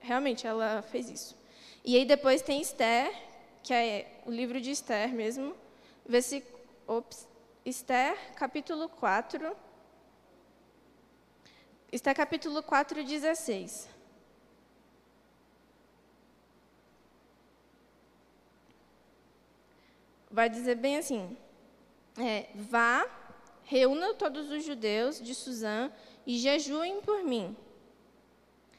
Realmente, 0.00 0.47
ela 0.47 0.83
fez 0.83 1.09
isso. 1.09 1.37
E 1.85 1.97
aí 1.97 2.05
depois 2.05 2.43
tem 2.43 2.61
Esther, 2.61 3.12
que 3.62 3.73
é 3.73 4.21
o 4.26 4.31
livro 4.33 4.61
de 4.61 4.73
Esther 4.73 5.11
mesmo, 5.11 5.55
versículo, 6.05 6.59
ops, 6.88 7.28
Esther, 7.64 8.16
capítulo 8.35 8.88
4. 8.88 9.57
Esther, 11.93 12.14
capítulo 12.14 12.62
4, 12.62 13.05
16. 13.05 13.88
Vai 20.31 20.49
dizer 20.49 20.75
bem 20.76 20.99
assim: 20.99 21.37
é, 22.19 22.49
Vá, 22.55 23.07
reúna 23.64 24.14
todos 24.14 24.50
os 24.50 24.64
judeus 24.64 25.21
de 25.21 25.35
Suzã 25.35 25.90
e 26.26 26.38
jejuem 26.38 27.00
por 27.00 27.23
mim 27.23 27.57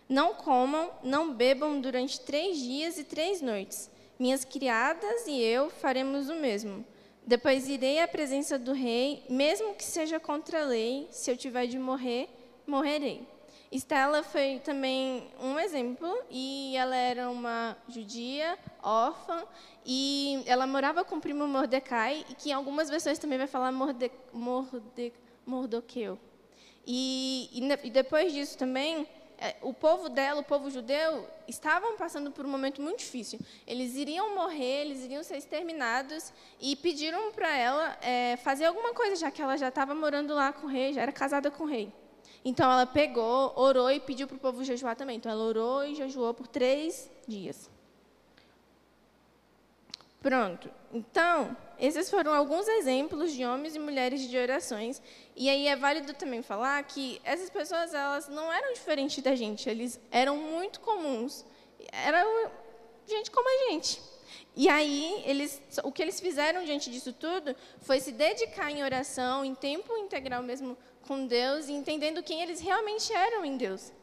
não 0.09 0.33
comam, 0.33 0.89
não 1.03 1.33
bebam 1.33 1.81
durante 1.81 2.19
três 2.21 2.57
dias 2.57 2.97
e 2.97 3.03
três 3.03 3.41
noites. 3.41 3.89
Minhas 4.17 4.45
criadas 4.45 5.27
e 5.27 5.39
eu 5.39 5.69
faremos 5.69 6.29
o 6.29 6.35
mesmo. 6.35 6.85
Depois 7.25 7.67
irei 7.67 7.99
à 7.99 8.07
presença 8.07 8.57
do 8.57 8.71
rei, 8.71 9.23
mesmo 9.29 9.75
que 9.75 9.83
seja 9.83 10.19
contra 10.19 10.63
a 10.63 10.65
lei, 10.65 11.07
se 11.11 11.29
eu 11.29 11.35
tiver 11.35 11.67
de 11.67 11.77
morrer, 11.77 12.29
morrerei. 12.67 13.27
Estela 13.71 14.23
foi 14.23 14.61
também 14.63 15.29
um 15.41 15.59
exemplo, 15.59 16.23
e 16.29 16.75
ela 16.77 16.95
era 16.95 17.29
uma 17.29 17.75
judia, 17.89 18.57
órfã, 18.81 19.43
e 19.85 20.41
ela 20.45 20.65
morava 20.65 21.03
com 21.03 21.17
o 21.17 21.21
primo 21.21 21.45
Mordecai, 21.47 22.25
e 22.29 22.35
que 22.35 22.49
em 22.49 22.53
algumas 22.53 22.89
versões 22.89 23.19
também 23.19 23.37
vai 23.37 23.47
falar 23.47 23.71
Morde, 23.71 24.09
Morde, 24.31 25.11
Mordoqueu. 25.45 26.17
E, 26.85 27.49
e, 27.51 27.87
e 27.87 27.89
depois 27.89 28.31
disso 28.31 28.57
também, 28.57 29.05
é, 29.37 29.57
o 29.61 29.73
povo 29.73 30.07
dela, 30.07 30.39
o 30.39 30.43
povo 30.45 30.69
judeu, 30.69 31.27
estavam 31.45 31.97
passando 31.97 32.31
por 32.31 32.45
um 32.45 32.49
momento 32.49 32.81
muito 32.81 32.99
difícil. 32.99 33.37
Eles 33.67 33.95
iriam 33.95 34.33
morrer, 34.33 34.85
eles 34.85 35.03
iriam 35.03 35.21
ser 35.23 35.35
exterminados 35.35 36.31
e 36.61 36.73
pediram 36.77 37.33
para 37.33 37.53
ela 37.55 37.97
é, 38.01 38.37
fazer 38.37 38.63
alguma 38.63 38.93
coisa, 38.93 39.17
já 39.17 39.29
que 39.29 39.41
ela 39.41 39.57
já 39.57 39.67
estava 39.67 39.93
morando 39.93 40.33
lá 40.33 40.53
com 40.53 40.67
o 40.67 40.69
rei, 40.69 40.93
já 40.93 41.01
era 41.01 41.11
casada 41.11 41.51
com 41.51 41.65
o 41.65 41.67
rei. 41.67 41.93
Então 42.49 42.71
ela 42.71 42.85
pegou, 42.85 43.51
orou 43.57 43.91
e 43.91 43.99
pediu 43.99 44.25
para 44.25 44.37
o 44.37 44.39
povo 44.39 44.63
jejuar 44.63 44.95
também. 44.95 45.17
Então 45.17 45.29
ela 45.29 45.43
orou 45.43 45.83
e 45.83 45.93
jejuou 45.93 46.33
por 46.33 46.47
três 46.47 47.11
dias. 47.27 47.69
Pronto. 50.21 50.71
Então, 50.93 51.57
esses 51.77 52.09
foram 52.09 52.33
alguns 52.33 52.65
exemplos 52.69 53.33
de 53.33 53.43
homens 53.43 53.75
e 53.75 53.79
mulheres 53.79 54.21
de 54.21 54.37
orações. 54.37 55.01
E 55.35 55.49
aí 55.49 55.67
é 55.67 55.75
válido 55.75 56.13
também 56.13 56.41
falar 56.41 56.81
que 56.83 57.19
essas 57.25 57.49
pessoas 57.49 57.93
elas 57.93 58.29
não 58.29 58.49
eram 58.49 58.71
diferentes 58.71 59.21
da 59.21 59.35
gente, 59.35 59.69
eles 59.69 59.99
eram 60.09 60.37
muito 60.37 60.79
comuns. 60.79 61.43
Eram 61.91 62.49
gente 63.05 63.29
como 63.29 63.45
a 63.45 63.71
gente. 63.71 64.01
E 64.59 64.67
aí, 64.67 65.21
eles, 65.23 65.61
o 65.83 65.91
que 65.91 66.01
eles 66.01 66.19
fizeram 66.19 66.63
diante 66.63 66.89
disso 66.89 67.13
tudo 67.13 67.55
foi 67.79 67.99
se 67.99 68.11
dedicar 68.11 68.71
em 68.71 68.83
oração, 68.83 69.45
em 69.45 69.53
tempo 69.53 69.95
integral 69.95 70.41
mesmo 70.41 70.75
com 71.07 71.27
Deus 71.27 71.67
e 71.67 71.73
entendendo 71.73 72.23
quem 72.23 72.41
eles 72.41 72.59
realmente 72.59 73.13
eram 73.13 73.45
em 73.45 73.55
Deus. 73.55 73.93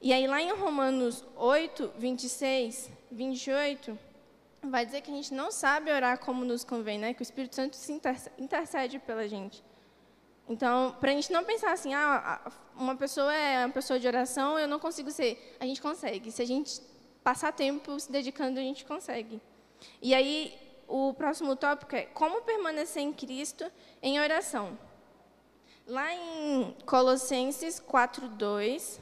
E 0.00 0.12
aí, 0.12 0.28
lá 0.28 0.40
em 0.40 0.52
Romanos 0.52 1.24
8, 1.34 1.94
26, 1.98 2.88
28, 3.10 3.98
vai 4.62 4.86
dizer 4.86 5.00
que 5.00 5.10
a 5.10 5.14
gente 5.14 5.34
não 5.34 5.50
sabe 5.50 5.90
orar 5.90 6.20
como 6.20 6.44
nos 6.44 6.62
convém, 6.62 7.00
né? 7.00 7.12
Que 7.12 7.22
o 7.22 7.24
Espírito 7.24 7.56
Santo 7.56 7.74
se 7.74 7.92
intercede 8.38 9.00
pela 9.00 9.26
gente. 9.26 9.60
Então, 10.48 10.94
para 11.00 11.10
a 11.10 11.14
gente 11.14 11.32
não 11.32 11.42
pensar 11.42 11.72
assim, 11.72 11.92
ah, 11.94 12.52
uma 12.76 12.94
pessoa 12.94 13.34
é 13.34 13.66
uma 13.66 13.72
pessoa 13.72 13.98
de 13.98 14.06
oração, 14.06 14.56
eu 14.56 14.68
não 14.68 14.78
consigo 14.78 15.10
ser. 15.10 15.56
A 15.58 15.66
gente 15.66 15.82
consegue. 15.82 16.30
Se 16.30 16.42
a 16.42 16.46
gente 16.46 16.80
passar 17.24 17.50
tempo 17.50 17.98
se 17.98 18.12
dedicando, 18.12 18.60
a 18.60 18.62
gente 18.62 18.84
consegue. 18.84 19.42
E 20.00 20.14
aí, 20.14 20.54
o 20.88 21.12
próximo 21.14 21.56
tópico 21.56 21.96
é 21.96 22.02
como 22.02 22.42
permanecer 22.42 23.02
em 23.02 23.12
Cristo 23.12 23.70
em 24.02 24.20
oração. 24.20 24.78
Lá 25.86 26.12
em 26.12 26.76
Colossenses 26.84 27.78
4, 27.78 28.28
2, 28.28 29.00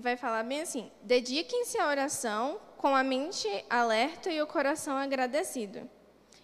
vai 0.00 0.16
falar 0.16 0.42
bem 0.42 0.62
assim: 0.62 0.90
dediquem-se 1.02 1.78
à 1.78 1.88
oração 1.88 2.60
com 2.76 2.94
a 2.94 3.04
mente 3.04 3.48
alerta 3.68 4.30
e 4.30 4.40
o 4.40 4.46
coração 4.46 4.96
agradecido. 4.96 5.88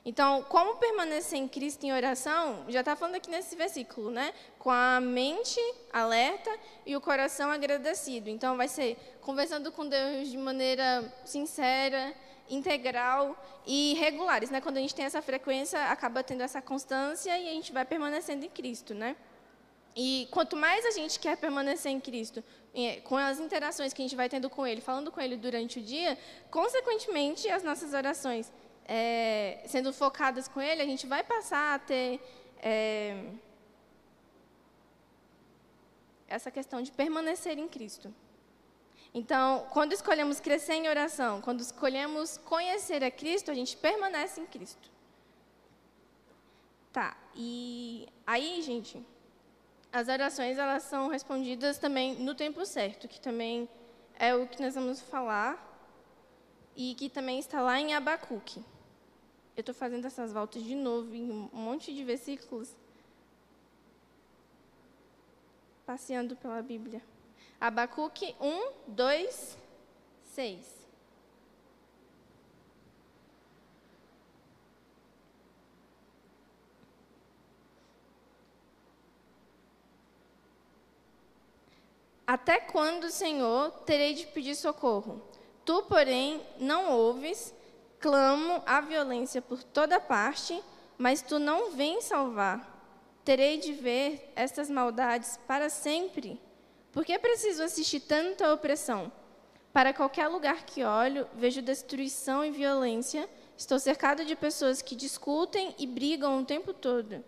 Então, 0.09 0.45
como 0.45 0.77
permanecer 0.77 1.37
em 1.37 1.49
Cristo 1.49 1.83
em 1.85 1.93
oração? 1.93 2.65
Já 2.69 2.79
está 2.79 2.95
falando 2.95 3.17
aqui 3.17 3.29
nesse 3.29 3.57
versículo, 3.57 4.09
né? 4.09 4.33
Com 4.57 4.71
a 4.71 5.01
mente 5.01 5.59
alerta 5.93 6.49
e 6.87 6.95
o 6.95 7.01
coração 7.01 7.51
agradecido. 7.51 8.31
Então, 8.31 8.57
vai 8.57 8.69
ser 8.69 8.97
conversando 9.21 9.73
com 9.73 9.85
Deus 9.85 10.31
de 10.31 10.39
maneira 10.39 11.13
sincera, 11.25 12.15
integral 12.49 13.37
e 13.67 13.95
regulares, 13.95 14.49
né? 14.49 14.61
Quando 14.61 14.77
a 14.77 14.81
gente 14.81 14.95
tem 14.95 15.05
essa 15.05 15.21
frequência, 15.21 15.87
acaba 15.87 16.23
tendo 16.23 16.43
essa 16.43 16.63
constância 16.63 17.37
e 17.37 17.49
a 17.49 17.53
gente 17.53 17.73
vai 17.73 17.85
permanecendo 17.85 18.45
em 18.45 18.49
Cristo, 18.49 18.95
né? 18.95 19.17
E 19.97 20.29
quanto 20.31 20.55
mais 20.55 20.87
a 20.87 20.93
gente 20.93 21.19
quer 21.19 21.37
permanecer 21.37 21.91
em 21.91 21.99
Cristo, 21.99 22.45
com 23.03 23.17
as 23.17 23.41
interações 23.41 23.93
que 23.93 24.03
a 24.03 24.05
gente 24.05 24.15
vai 24.15 24.29
tendo 24.29 24.49
com 24.49 24.65
Ele, 24.65 24.81
falando 24.81 25.11
com 25.11 25.21
Ele 25.21 25.37
durante 25.37 25.81
o 25.81 25.83
dia, 25.83 26.17
consequentemente, 26.49 27.49
as 27.49 27.65
nossas 27.65 27.93
orações 27.93 28.53
é, 28.87 29.62
sendo 29.66 29.93
focadas 29.93 30.47
com 30.49 30.61
Ele, 30.61 30.81
a 30.81 30.87
gente 30.87 31.07
vai 31.07 31.25
passar 31.25 31.75
a 31.75 31.78
ter 31.78 32.21
é, 32.62 33.25
essa 36.28 36.50
questão 36.50 36.81
de 36.81 36.93
permanecer 36.93 37.59
em 37.59 37.69
Cristo. 37.69 38.14
Então, 39.12 39.66
quando 39.71 39.93
escolhemos 39.93 40.40
crescer 40.40 40.75
em 40.75 40.88
oração, 40.88 41.40
quando 41.40 41.61
escolhemos 41.61 42.37
conhecer 42.38 43.02
a 43.02 43.11
Cristo, 43.11 43.50
a 43.50 43.55
gente 43.55 43.76
permanece 43.76 44.40
em 44.40 44.47
Cristo. 44.47 44.90
Tá, 46.93 47.16
e 47.35 48.09
aí, 48.26 48.62
gente, 48.62 49.05
as 49.93 50.09
orações 50.09 50.59
elas 50.59 50.83
são 50.85 51.09
respondidas 51.09 51.78
também 51.78 52.14
no 52.16 52.35
tempo 52.35 52.64
certo, 52.64 53.09
que 53.09 53.21
também 53.21 53.69
é 54.19 54.35
o 54.35 54.47
que 54.47 54.62
nós 54.62 54.75
vamos 54.75 55.00
falar 55.00 55.62
e 56.75 56.95
que 56.95 57.09
também 57.09 57.38
está 57.38 57.61
lá 57.61 57.81
em 57.81 57.95
Abacuque. 57.95 58.62
Eu 59.57 59.61
estou 59.61 59.75
fazendo 59.75 60.05
essas 60.05 60.33
voltas 60.35 60.63
de 60.63 60.75
novo 60.75 61.15
em 61.15 61.31
um 61.31 61.49
monte 61.53 61.95
de 61.95 62.05
versículos, 62.05 62.77
passeando 65.87 66.37
pela 66.37 66.61
Bíblia. 66.61 67.03
Abacuque 67.59 68.37
1, 68.39 68.73
2, 68.89 69.57
6. 70.35 70.77
Até 82.26 82.61
quando, 82.61 83.09
Senhor, 83.09 83.71
terei 83.87 84.13
de 84.13 84.26
pedir 84.26 84.54
socorro? 84.54 85.23
Tu, 85.65 85.83
porém, 85.85 86.45
não 86.59 86.93
ouves, 86.93 87.54
clamo 88.00 88.63
a 88.67 88.80
violência 88.80 89.41
por 89.41 89.63
toda 89.63 90.00
parte, 90.00 90.63
mas 90.99 91.23
tu 91.23 91.39
não 91.39 91.73
vens 91.73 92.04
salvar. 92.04 92.75
Terei 93.25 93.59
de 93.59 93.73
ver 93.73 94.32
estas 94.37 94.71
maldades 94.71 95.39
para 95.47 95.69
sempre? 95.69 96.41
Por 96.93 97.04
que 97.04 97.19
preciso 97.19 97.63
assistir 97.63 98.00
tanta 98.00 98.52
opressão? 98.52 99.13
Para 99.73 99.93
qualquer 99.93 100.28
lugar 100.28 100.65
que 100.65 100.85
olho, 100.85 101.28
vejo 101.35 101.61
destruição 101.61 102.45
e 102.45 102.50
violência. 102.50 103.28
Estou 103.59 103.78
cercado 103.78 104.25
de 104.25 104.35
pessoas 104.35 104.80
que 104.80 104.95
discutem 104.95 105.75
e 105.78 105.87
brigam 105.87 106.41
o 106.41 106.45
tempo 106.45 106.73
todo. 106.73 107.23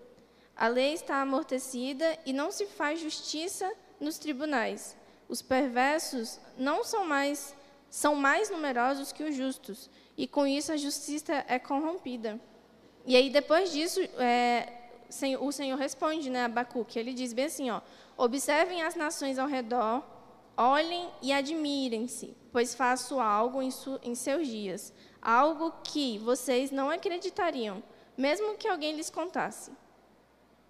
A 0.57 0.69
lei 0.69 0.95
está 0.95 1.21
amortecida 1.21 2.19
e 2.25 2.33
não 2.33 2.51
se 2.51 2.67
faz 2.67 3.01
justiça 3.01 3.71
nos 4.01 4.19
tribunais. 4.19 4.97
Os 5.29 5.43
perversos 5.43 6.41
não 6.57 6.83
são 6.83 7.05
mais 7.05 7.55
são 7.91 8.15
mais 8.15 8.51
numerosos 8.51 9.13
que 9.13 9.25
os 9.25 9.35
justos, 9.35 9.89
e 10.19 10.27
com 10.27 10.45
isso 10.45 10.73
a 10.73 10.77
justiça 10.77 11.45
é 11.47 11.61
corrompida. 11.61 12.41
E 13.07 13.15
aí 13.15 13.31
depois 13.31 13.71
disso, 13.71 14.01
é, 14.19 14.69
o 15.41 15.53
Senhor 15.53 15.79
responde, 15.79 16.29
né, 16.29 16.45
Abacuque, 16.45 16.99
ele 16.99 17.15
diz 17.15 17.33
bem 17.33 17.45
assim, 17.45 17.71
ó, 17.71 17.81
observem 18.17 18.83
as 18.83 18.97
nações 18.97 19.39
ao 19.39 19.47
redor, 19.47 20.03
olhem 20.57 21.09
e 21.23 21.33
admirem-se, 21.33 22.37
pois 22.53 22.75
faço 22.75 23.21
algo 23.21 23.63
em, 23.63 23.71
em 24.03 24.15
seus 24.17 24.49
dias, 24.49 24.93
algo 25.23 25.73
que 25.85 26.19
vocês 26.19 26.73
não 26.73 26.91
acreditariam, 26.91 27.81
mesmo 28.17 28.57
que 28.57 28.67
alguém 28.67 28.97
lhes 28.97 29.09
contasse. 29.09 29.71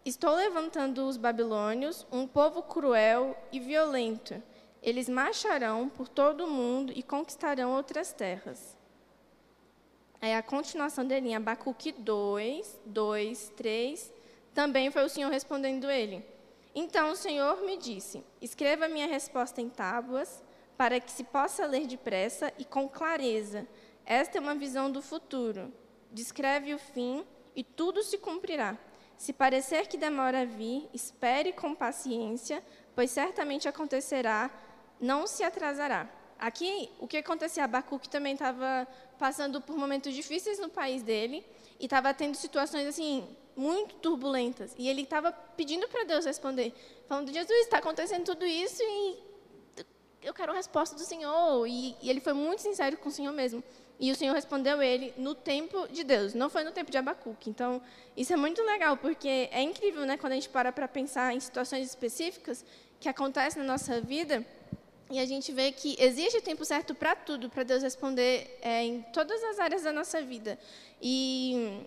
Estou 0.04 0.34
levantando 0.34 1.06
os 1.08 1.16
babilônios, 1.16 2.06
um 2.12 2.26
povo 2.26 2.62
cruel 2.62 3.36
e 3.50 3.58
violento. 3.58 4.40
Eles 4.82 5.08
marcharão 5.08 5.88
por 5.88 6.06
todo 6.06 6.44
o 6.44 6.50
mundo 6.50 6.92
e 6.94 7.02
conquistarão 7.02 7.74
outras 7.74 8.12
terras. 8.12 8.77
É 10.20 10.36
a 10.36 10.42
continuação 10.42 11.06
dele 11.06 11.28
em 11.28 11.36
Abacuque 11.36 11.92
2, 11.92 12.80
2, 12.84 13.52
3. 13.56 14.12
Também 14.52 14.90
foi 14.90 15.04
o 15.04 15.08
Senhor 15.08 15.30
respondendo 15.30 15.88
ele. 15.88 16.24
Então 16.74 17.12
o 17.12 17.16
Senhor 17.16 17.62
me 17.62 17.76
disse: 17.76 18.24
Escreva 18.42 18.88
minha 18.88 19.06
resposta 19.06 19.60
em 19.60 19.68
tábuas, 19.68 20.42
para 20.76 20.98
que 20.98 21.12
se 21.12 21.22
possa 21.22 21.66
ler 21.66 21.86
depressa 21.86 22.52
e 22.58 22.64
com 22.64 22.88
clareza. 22.88 23.66
Esta 24.04 24.38
é 24.38 24.40
uma 24.40 24.56
visão 24.56 24.90
do 24.90 25.00
futuro. 25.00 25.72
Descreve 26.10 26.74
o 26.74 26.78
fim 26.78 27.24
e 27.54 27.62
tudo 27.62 28.02
se 28.02 28.18
cumprirá. 28.18 28.76
Se 29.16 29.32
parecer 29.32 29.86
que 29.86 29.96
demora 29.96 30.42
a 30.42 30.44
vir, 30.44 30.88
espere 30.94 31.52
com 31.52 31.74
paciência, 31.74 32.62
pois 32.94 33.10
certamente 33.10 33.68
acontecerá, 33.68 34.50
não 35.00 35.26
se 35.26 35.42
atrasará. 35.44 36.08
Aqui, 36.38 36.88
o 37.00 37.08
que 37.08 37.16
acontecia? 37.16 37.64
Abacuque 37.64 38.08
também 38.08 38.34
estava 38.34 38.86
passando 39.18 39.60
por 39.60 39.76
momentos 39.76 40.14
difíceis 40.14 40.58
no 40.58 40.68
país 40.68 41.02
dele 41.02 41.44
e 41.80 41.84
estava 41.84 42.14
tendo 42.14 42.36
situações 42.36 42.86
assim 42.86 43.26
muito 43.56 43.96
turbulentas. 43.96 44.72
E 44.78 44.88
ele 44.88 45.02
estava 45.02 45.32
pedindo 45.32 45.88
para 45.88 46.04
Deus 46.04 46.24
responder, 46.24 46.72
falando: 47.08 47.32
Jesus, 47.32 47.60
está 47.60 47.78
acontecendo 47.78 48.24
tudo 48.24 48.46
isso 48.46 48.80
e 48.82 49.18
eu 50.22 50.32
quero 50.32 50.52
a 50.52 50.54
resposta 50.54 50.94
do 50.94 51.02
Senhor. 51.02 51.66
E, 51.66 51.96
e 52.00 52.08
ele 52.08 52.20
foi 52.20 52.32
muito 52.32 52.62
sincero 52.62 52.96
com 52.98 53.08
o 53.08 53.12
Senhor 53.12 53.32
mesmo. 53.32 53.62
E 54.00 54.12
o 54.12 54.14
Senhor 54.14 54.32
respondeu 54.32 54.80
ele 54.80 55.12
no 55.16 55.34
tempo 55.34 55.88
de 55.88 56.04
Deus, 56.04 56.32
não 56.32 56.48
foi 56.48 56.62
no 56.62 56.70
tempo 56.70 56.88
de 56.88 56.96
Abacuque. 56.96 57.50
Então, 57.50 57.82
isso 58.16 58.32
é 58.32 58.36
muito 58.36 58.62
legal, 58.62 58.96
porque 58.96 59.48
é 59.50 59.60
incrível, 59.60 60.06
né, 60.06 60.16
quando 60.16 60.34
a 60.34 60.36
gente 60.36 60.48
para 60.48 60.70
para 60.70 60.86
pensar 60.86 61.34
em 61.34 61.40
situações 61.40 61.88
específicas 61.88 62.64
que 63.00 63.08
acontecem 63.08 63.60
na 63.60 63.66
nossa 63.72 64.00
vida, 64.00 64.46
e 65.10 65.18
a 65.18 65.26
gente 65.26 65.52
vê 65.52 65.72
que 65.72 65.96
existe 65.98 66.40
tempo 66.40 66.64
certo 66.64 66.94
para 66.94 67.16
tudo, 67.16 67.48
para 67.48 67.62
Deus 67.62 67.82
responder 67.82 68.58
é, 68.60 68.84
em 68.84 69.02
todas 69.12 69.42
as 69.44 69.58
áreas 69.58 69.82
da 69.82 69.92
nossa 69.92 70.20
vida. 70.20 70.58
E 71.00 71.82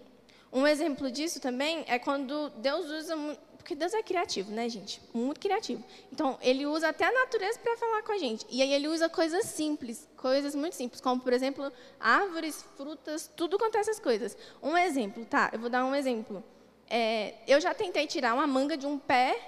um 0.51 0.65
exemplo 0.65 1.11
disso 1.11 1.39
também 1.39 1.85
é 1.87 1.99
quando 1.99 2.49
Deus 2.57 2.89
usa 2.89 3.15
porque 3.61 3.75
Deus 3.75 3.93
é 3.93 4.01
criativo, 4.01 4.51
né, 4.51 4.67
gente? 4.67 4.99
Muito 5.13 5.39
criativo. 5.39 5.83
Então, 6.11 6.37
ele 6.41 6.65
usa 6.65 6.89
até 6.89 7.05
a 7.05 7.11
natureza 7.11 7.59
para 7.59 7.77
falar 7.77 8.01
com 8.01 8.11
a 8.11 8.17
gente. 8.17 8.43
E 8.49 8.59
aí 8.61 8.73
ele 8.73 8.87
usa 8.87 9.07
coisas 9.07 9.45
simples, 9.45 10.09
coisas 10.17 10.55
muito 10.55 10.75
simples, 10.75 10.99
como, 10.99 11.21
por 11.21 11.31
exemplo, 11.31 11.71
árvores, 11.99 12.65
frutas, 12.75 13.31
tudo 13.35 13.59
quanto 13.59 13.77
essas 13.77 13.99
coisas. 13.99 14.35
Um 14.63 14.75
exemplo, 14.75 15.23
tá? 15.25 15.51
Eu 15.53 15.59
vou 15.59 15.69
dar 15.69 15.85
um 15.85 15.93
exemplo. 15.93 16.43
É, 16.89 17.35
eu 17.47 17.61
já 17.61 17.71
tentei 17.73 18.07
tirar 18.07 18.33
uma 18.33 18.47
manga 18.47 18.75
de 18.75 18.87
um 18.87 18.97
pé, 18.97 19.39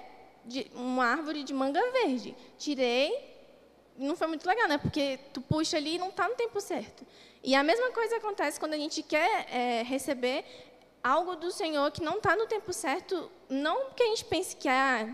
de 0.44 0.70
uma 0.74 1.06
árvore 1.06 1.42
de 1.42 1.52
manga 1.52 1.80
verde. 1.90 2.36
Tirei, 2.56 3.33
não 3.96 4.16
foi 4.16 4.26
muito 4.26 4.46
legal, 4.46 4.68
né? 4.68 4.78
Porque 4.78 5.18
tu 5.32 5.40
puxa 5.40 5.76
ali 5.76 5.96
e 5.96 5.98
não 5.98 6.08
está 6.08 6.28
no 6.28 6.34
tempo 6.34 6.60
certo. 6.60 7.06
E 7.42 7.54
a 7.54 7.62
mesma 7.62 7.90
coisa 7.90 8.16
acontece 8.16 8.58
quando 8.58 8.74
a 8.74 8.78
gente 8.78 9.02
quer 9.02 9.46
é, 9.50 9.82
receber 9.82 10.44
algo 11.02 11.36
do 11.36 11.50
Senhor 11.50 11.90
que 11.90 12.02
não 12.02 12.16
está 12.16 12.34
no 12.34 12.46
tempo 12.46 12.72
certo, 12.72 13.30
não 13.48 13.90
que 13.90 14.02
a 14.02 14.06
gente 14.06 14.24
pense 14.24 14.56
que 14.56 14.68
ah, 14.68 15.06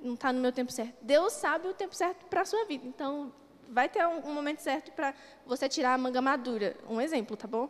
não 0.00 0.14
está 0.14 0.32
no 0.32 0.40
meu 0.40 0.52
tempo 0.52 0.70
certo. 0.70 0.94
Deus 1.02 1.32
sabe 1.32 1.68
o 1.68 1.74
tempo 1.74 1.94
certo 1.94 2.24
para 2.26 2.42
a 2.42 2.44
sua 2.44 2.64
vida. 2.64 2.86
Então, 2.86 3.32
vai 3.68 3.88
ter 3.88 4.06
um, 4.06 4.28
um 4.28 4.32
momento 4.32 4.60
certo 4.60 4.92
para 4.92 5.14
você 5.44 5.68
tirar 5.68 5.94
a 5.94 5.98
manga 5.98 6.22
madura. 6.22 6.76
Um 6.88 7.00
exemplo, 7.00 7.36
tá 7.36 7.48
bom? 7.48 7.68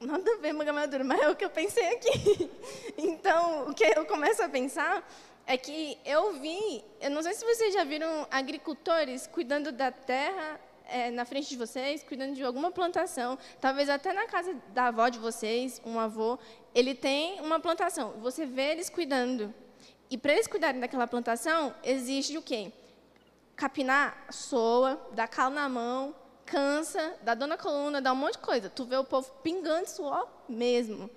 Nada 0.00 0.32
a 0.32 0.36
ver 0.36 0.52
manga 0.52 0.72
madura, 0.72 1.02
mas 1.04 1.20
é 1.20 1.28
o 1.28 1.36
que 1.36 1.44
eu 1.44 1.50
pensei 1.50 1.94
aqui. 1.94 2.50
Então, 2.96 3.68
o 3.68 3.74
que 3.74 3.84
eu 3.84 4.04
começo 4.06 4.42
a 4.42 4.48
pensar 4.48 5.08
é 5.48 5.56
que 5.56 5.96
eu 6.04 6.34
vi, 6.34 6.84
eu 7.00 7.10
não 7.10 7.22
sei 7.22 7.32
se 7.32 7.42
vocês 7.42 7.72
já 7.72 7.82
viram 7.82 8.26
agricultores 8.30 9.26
cuidando 9.26 9.72
da 9.72 9.90
terra 9.90 10.60
é, 10.86 11.10
na 11.10 11.24
frente 11.24 11.48
de 11.48 11.56
vocês, 11.56 12.02
cuidando 12.02 12.34
de 12.34 12.44
alguma 12.44 12.70
plantação, 12.70 13.38
talvez 13.58 13.88
até 13.88 14.12
na 14.12 14.26
casa 14.26 14.54
da 14.74 14.88
avó 14.88 15.08
de 15.08 15.18
vocês, 15.18 15.80
um 15.86 15.98
avô, 15.98 16.38
ele 16.74 16.94
tem 16.94 17.40
uma 17.40 17.58
plantação. 17.58 18.12
Você 18.20 18.44
vê 18.44 18.72
eles 18.72 18.90
cuidando. 18.90 19.54
E 20.10 20.18
para 20.18 20.34
eles 20.34 20.46
cuidarem 20.46 20.82
daquela 20.82 21.06
plantação, 21.06 21.74
existe 21.82 22.36
o 22.36 22.42
quê? 22.42 22.70
Capinar, 23.56 24.26
soa, 24.30 25.00
dá 25.12 25.26
calo 25.26 25.54
na 25.54 25.66
mão, 25.66 26.14
cansa, 26.44 27.16
dá 27.22 27.34
dor 27.34 27.48
na 27.48 27.56
coluna, 27.56 28.02
dá 28.02 28.12
um 28.12 28.16
monte 28.16 28.34
de 28.34 28.40
coisa. 28.40 28.68
Tu 28.68 28.84
vê 28.84 28.98
o 28.98 29.04
povo 29.04 29.30
pingando 29.42 29.88
suor 29.88 30.28
mesmo. 30.46 31.08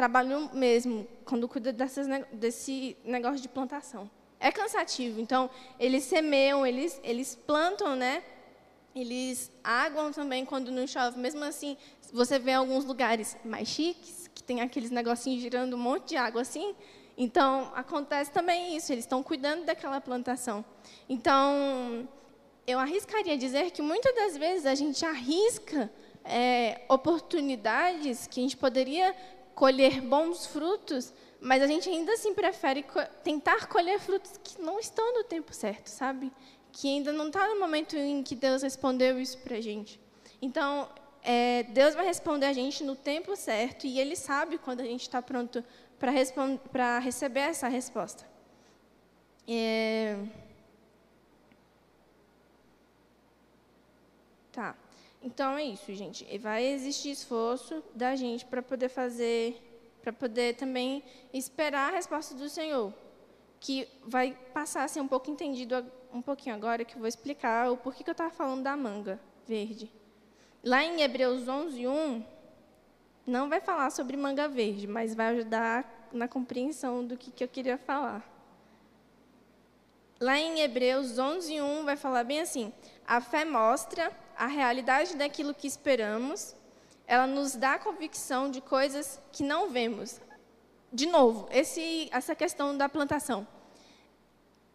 Trabalho 0.00 0.48
mesmo, 0.54 1.06
quando 1.26 1.46
cuida 1.46 1.74
dessas, 1.74 2.06
desse 2.32 2.96
negócio 3.04 3.38
de 3.38 3.50
plantação. 3.50 4.10
É 4.40 4.50
cansativo. 4.50 5.20
Então, 5.20 5.50
eles 5.78 6.04
semeiam, 6.04 6.66
eles, 6.66 6.98
eles 7.04 7.34
plantam, 7.34 7.94
né? 7.94 8.22
Eles 8.96 9.52
aguam 9.62 10.10
também 10.10 10.46
quando 10.46 10.70
não 10.70 10.86
chove. 10.86 11.20
Mesmo 11.20 11.44
assim, 11.44 11.76
você 12.14 12.38
vê 12.38 12.54
alguns 12.54 12.86
lugares 12.86 13.36
mais 13.44 13.68
chiques, 13.68 14.30
que 14.34 14.42
tem 14.42 14.62
aqueles 14.62 14.90
negocinhos 14.90 15.42
girando 15.42 15.76
um 15.76 15.78
monte 15.78 16.08
de 16.08 16.16
água 16.16 16.40
assim. 16.40 16.74
Então, 17.14 17.70
acontece 17.74 18.32
também 18.32 18.74
isso, 18.74 18.90
eles 18.94 19.04
estão 19.04 19.22
cuidando 19.22 19.66
daquela 19.66 20.00
plantação. 20.00 20.64
Então, 21.10 22.08
eu 22.66 22.78
arriscaria 22.78 23.36
dizer 23.36 23.70
que 23.70 23.82
muitas 23.82 24.14
das 24.14 24.34
vezes 24.34 24.64
a 24.64 24.74
gente 24.74 25.04
arrisca 25.04 25.92
é, 26.24 26.80
oportunidades 26.88 28.26
que 28.26 28.40
a 28.40 28.42
gente 28.42 28.56
poderia 28.56 29.14
colher 29.60 30.00
bons 30.00 30.46
frutos, 30.46 31.12
mas 31.40 31.62
a 31.62 31.66
gente 31.66 31.88
ainda 31.88 32.12
assim 32.14 32.32
prefere 32.32 32.82
co 32.82 33.00
tentar 33.22 33.66
colher 33.68 33.98
frutos 34.00 34.32
que 34.42 34.60
não 34.60 34.80
estão 34.80 35.06
no 35.18 35.24
tempo 35.24 35.52
certo, 35.52 35.88
sabe? 35.88 36.32
que 36.72 36.88
ainda 36.88 37.12
não 37.12 37.26
está 37.28 37.46
no 37.48 37.58
momento 37.58 37.96
em 37.96 38.22
que 38.22 38.34
Deus 38.34 38.62
respondeu 38.62 39.20
isso 39.20 39.38
para 39.38 39.56
a 39.56 39.60
gente. 39.60 40.00
Então, 40.40 40.88
é, 41.22 41.64
Deus 41.64 41.94
vai 41.94 42.06
responder 42.06 42.46
a 42.46 42.52
gente 42.52 42.82
no 42.84 42.96
tempo 42.96 43.36
certo 43.36 43.86
e 43.86 43.98
Ele 43.98 44.16
sabe 44.16 44.58
quando 44.58 44.80
a 44.80 44.84
gente 44.84 45.02
está 45.02 45.20
pronto 45.20 45.64
para 45.98 46.98
receber 46.98 47.40
essa 47.40 47.68
resposta. 47.68 48.24
É... 49.46 50.16
Tá. 54.52 54.74
Então 55.22 55.56
é 55.56 55.64
isso, 55.64 55.92
gente. 55.94 56.38
Vai 56.38 56.64
existir 56.64 57.10
esforço 57.10 57.82
da 57.94 58.16
gente 58.16 58.44
para 58.44 58.62
poder 58.62 58.88
fazer, 58.88 59.60
para 60.02 60.12
poder 60.12 60.56
também 60.56 61.02
esperar 61.32 61.92
a 61.92 61.96
resposta 61.96 62.34
do 62.34 62.48
Senhor, 62.48 62.92
que 63.58 63.86
vai 64.04 64.32
passar 64.54 64.84
a 64.84 64.88
ser 64.88 65.00
um 65.00 65.08
pouco 65.08 65.30
entendido 65.30 65.84
um 66.12 66.22
pouquinho 66.22 66.54
agora 66.54 66.84
que 66.84 66.94
eu 66.94 66.98
vou 66.98 67.06
explicar 67.06 67.70
o 67.70 67.76
porquê 67.76 68.02
que 68.02 68.10
eu 68.10 68.12
estava 68.12 68.30
falando 68.30 68.62
da 68.62 68.76
manga 68.76 69.20
verde. 69.46 69.92
Lá 70.64 70.82
em 70.82 71.02
Hebreus 71.02 71.46
11, 71.46 71.86
1, 71.86 72.24
não 73.26 73.48
vai 73.48 73.60
falar 73.60 73.90
sobre 73.90 74.16
manga 74.16 74.48
verde, 74.48 74.86
mas 74.86 75.14
vai 75.14 75.28
ajudar 75.28 76.08
na 76.12 76.26
compreensão 76.26 77.04
do 77.06 77.16
que, 77.16 77.30
que 77.30 77.44
eu 77.44 77.48
queria 77.48 77.78
falar. 77.78 78.28
Lá 80.18 80.38
em 80.38 80.60
Hebreus 80.60 81.18
11, 81.18 81.60
1, 81.62 81.84
vai 81.84 81.96
falar 81.96 82.24
bem 82.24 82.40
assim: 82.40 82.72
a 83.06 83.20
fé 83.20 83.44
mostra 83.44 84.12
a 84.40 84.46
realidade 84.46 85.16
daquilo 85.16 85.54
que 85.54 85.66
esperamos, 85.66 86.54
ela 87.06 87.26
nos 87.26 87.54
dá 87.54 87.78
convicção 87.78 88.50
de 88.50 88.60
coisas 88.60 89.20
que 89.30 89.42
não 89.42 89.70
vemos. 89.70 90.20
De 90.92 91.06
novo, 91.06 91.48
esse, 91.50 92.08
essa 92.10 92.34
questão 92.34 92.76
da 92.76 92.88
plantação 92.88 93.46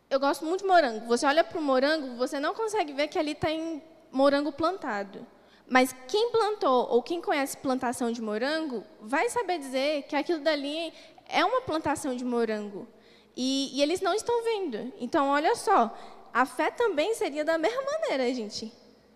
eu 0.09 0.19
gosto 0.19 0.45
muito 0.45 0.61
de 0.61 0.67
morango. 0.67 1.05
Você 1.07 1.25
olha 1.25 1.43
para 1.43 1.59
o 1.59 1.61
morango, 1.61 2.15
você 2.15 2.39
não 2.39 2.53
consegue 2.53 2.93
ver 2.93 3.07
que 3.07 3.19
ali 3.19 3.35
tem 3.35 3.81
morango 4.11 4.51
plantado. 4.51 5.25
Mas 5.67 5.95
quem 6.07 6.31
plantou 6.31 6.87
ou 6.89 7.01
quem 7.01 7.21
conhece 7.21 7.57
plantação 7.57 8.11
de 8.11 8.21
morango 8.21 8.83
vai 9.01 9.29
saber 9.29 9.57
dizer 9.57 10.03
que 10.03 10.15
aquilo 10.15 10.39
dali 10.39 10.93
é 11.27 11.43
uma 11.43 11.61
plantação 11.61 12.15
de 12.15 12.23
morango. 12.23 12.87
E, 13.35 13.71
e 13.73 13.81
eles 13.81 13.99
não 13.99 14.13
estão 14.13 14.43
vendo. 14.43 14.93
Então, 14.99 15.27
olha 15.29 15.55
só, 15.55 15.97
a 16.31 16.45
fé 16.45 16.69
também 16.69 17.13
seria 17.15 17.43
da 17.43 17.57
mesma 17.57 17.81
maneira, 17.81 18.31
gente. 18.33 18.71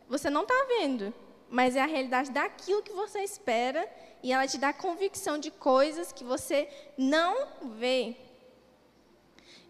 Você 0.10 0.30
não 0.30 0.42
está 0.42 0.66
vendo, 0.68 1.14
mas 1.50 1.76
é 1.76 1.82
a 1.82 1.86
realidade 1.86 2.32
daquilo 2.32 2.82
que 2.82 2.92
você 2.92 3.20
espera 3.20 3.88
e 4.24 4.34
ela 4.34 4.48
te 4.48 4.58
dá 4.58 4.74
convicção 4.74 5.38
de 5.38 5.52
coisas 5.52 6.12
que 6.12 6.24
você 6.24 6.68
não 6.98 7.48
vê. 7.78 8.16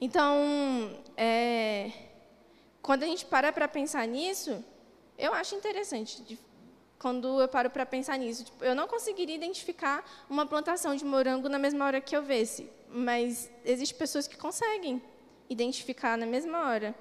Então, 0.02 0.98
é, 1.18 1.92
quando 2.82 3.04
a 3.04 3.06
gente 3.06 3.26
para 3.26 3.52
para 3.52 3.68
pensar 3.68 4.08
nisso, 4.08 4.64
eu 5.18 5.34
acho 5.34 5.56
interessante. 5.56 6.22
De, 6.24 6.40
quando 6.98 7.42
eu 7.42 7.48
paro 7.48 7.70
para 7.70 7.86
pensar 7.86 8.18
nisso, 8.18 8.46
tipo, 8.46 8.64
eu 8.64 8.74
não 8.74 8.88
conseguiria 8.88 9.36
identificar 9.36 10.04
uma 10.30 10.46
plantação 10.46 10.96
de 10.96 11.04
morango 11.04 11.50
na 11.50 11.60
mesma 11.60 11.86
hora 11.86 12.00
que 12.00 12.16
eu 12.16 12.24
visse, 12.24 12.70
mas 12.90 13.50
existem 13.66 13.98
pessoas 13.98 14.28
que 14.28 14.38
conseguem 14.38 15.02
identificar 15.50 16.18
na 16.18 16.26
mesma 16.26 16.70
hora. 16.70 16.96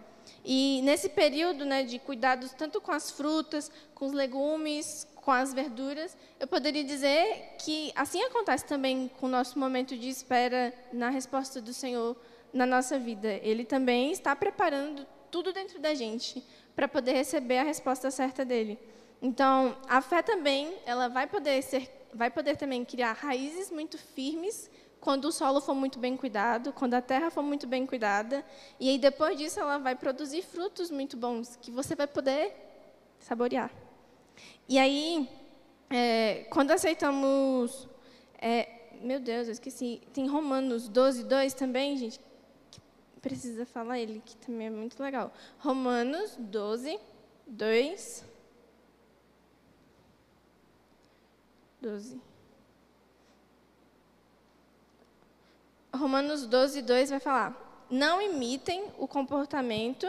E 0.45 0.81
nesse 0.83 1.09
período 1.09 1.65
né, 1.65 1.83
de 1.83 1.99
cuidados 1.99 2.53
tanto 2.53 2.81
com 2.81 2.93
as 2.93 3.11
frutas, 3.11 3.71
com 3.95 4.07
os 4.07 4.13
legumes, 4.13 5.07
com 5.17 5.33
as 5.33 5.53
verduras, 5.53 6.17
eu 6.41 6.47
poderia 6.47 6.83
dizer 6.85 7.57
que 7.59 7.93
assim 7.95 8.23
acontece 8.23 8.65
também 8.65 9.11
com 9.21 9.27
o 9.27 9.29
nosso 9.29 9.59
momento 9.59 9.97
de 9.97 10.09
espera 10.09 10.73
na 10.93 11.11
resposta 11.11 11.61
do 11.61 11.75
Senhor 11.75 12.17
na 12.53 12.65
nossa 12.65 12.99
vida. 12.99 13.29
Ele 13.43 13.65
também 13.65 14.11
está 14.11 14.35
preparando 14.35 15.07
tudo 15.31 15.53
dentro 15.53 15.79
da 15.79 15.95
gente 15.95 16.43
para 16.75 16.89
poder 16.89 17.13
receber 17.13 17.59
a 17.59 17.63
resposta 17.63 18.11
certa 18.11 18.45
dele. 18.45 18.79
Então, 19.21 19.77
a 19.89 20.01
fé 20.01 20.23
também, 20.23 20.73
ela 20.87 21.09
vai 21.09 21.27
poder 21.27 21.61
ser, 21.63 21.91
vai 22.15 22.31
poder 22.31 22.57
também 22.57 22.85
criar 22.85 23.13
raízes 23.13 23.71
muito 23.71 23.99
firmes 23.99 24.71
quando 25.01 25.27
o 25.27 25.33
solo 25.33 25.61
for 25.61 25.75
muito 25.75 25.99
bem 25.99 26.17
cuidado, 26.17 26.73
quando 26.73 26.95
a 26.95 27.01
terra 27.01 27.31
for 27.31 27.43
muito 27.43 27.67
bem 27.67 27.87
cuidada, 27.87 28.45
e 28.81 28.89
aí 28.89 28.99
depois 28.99 29.39
disso 29.39 29.61
ela 29.61 29.79
vai 29.79 29.95
produzir 29.95 30.43
frutos 30.43 30.91
muito 30.91 31.17
bons 31.17 31.57
que 31.57 31.71
você 31.71 31.95
vai 31.95 32.07
poder 32.07 32.53
saborear. 33.19 33.71
E 34.69 34.79
aí, 34.79 35.29
é, 35.89 36.47
quando 36.51 36.71
aceitamos, 36.73 37.89
é, 38.41 38.69
meu 39.01 39.21
Deus, 39.21 39.47
eu 39.47 39.53
esqueci, 39.53 40.03
tem 40.13 40.27
Romanos 40.27 40.89
12, 40.89 41.25
2 41.25 41.55
também, 41.55 41.97
gente, 41.97 42.21
precisa 43.21 43.65
falar 43.67 43.99
ele, 43.99 44.23
que 44.25 44.37
também 44.37 44.67
é 44.67 44.71
muito 44.71 45.03
legal. 45.03 45.33
Romanos 45.59 46.37
12, 46.39 46.99
2. 47.47 48.25
12. 51.81 52.28
Romanos 55.95 56.47
12, 56.47 56.83
2 56.83 57.11
vai 57.11 57.21
falar: 57.21 57.87
Não 57.91 58.21
imitem 58.21 58.87
o 58.99 59.09
comportamento 59.09 60.07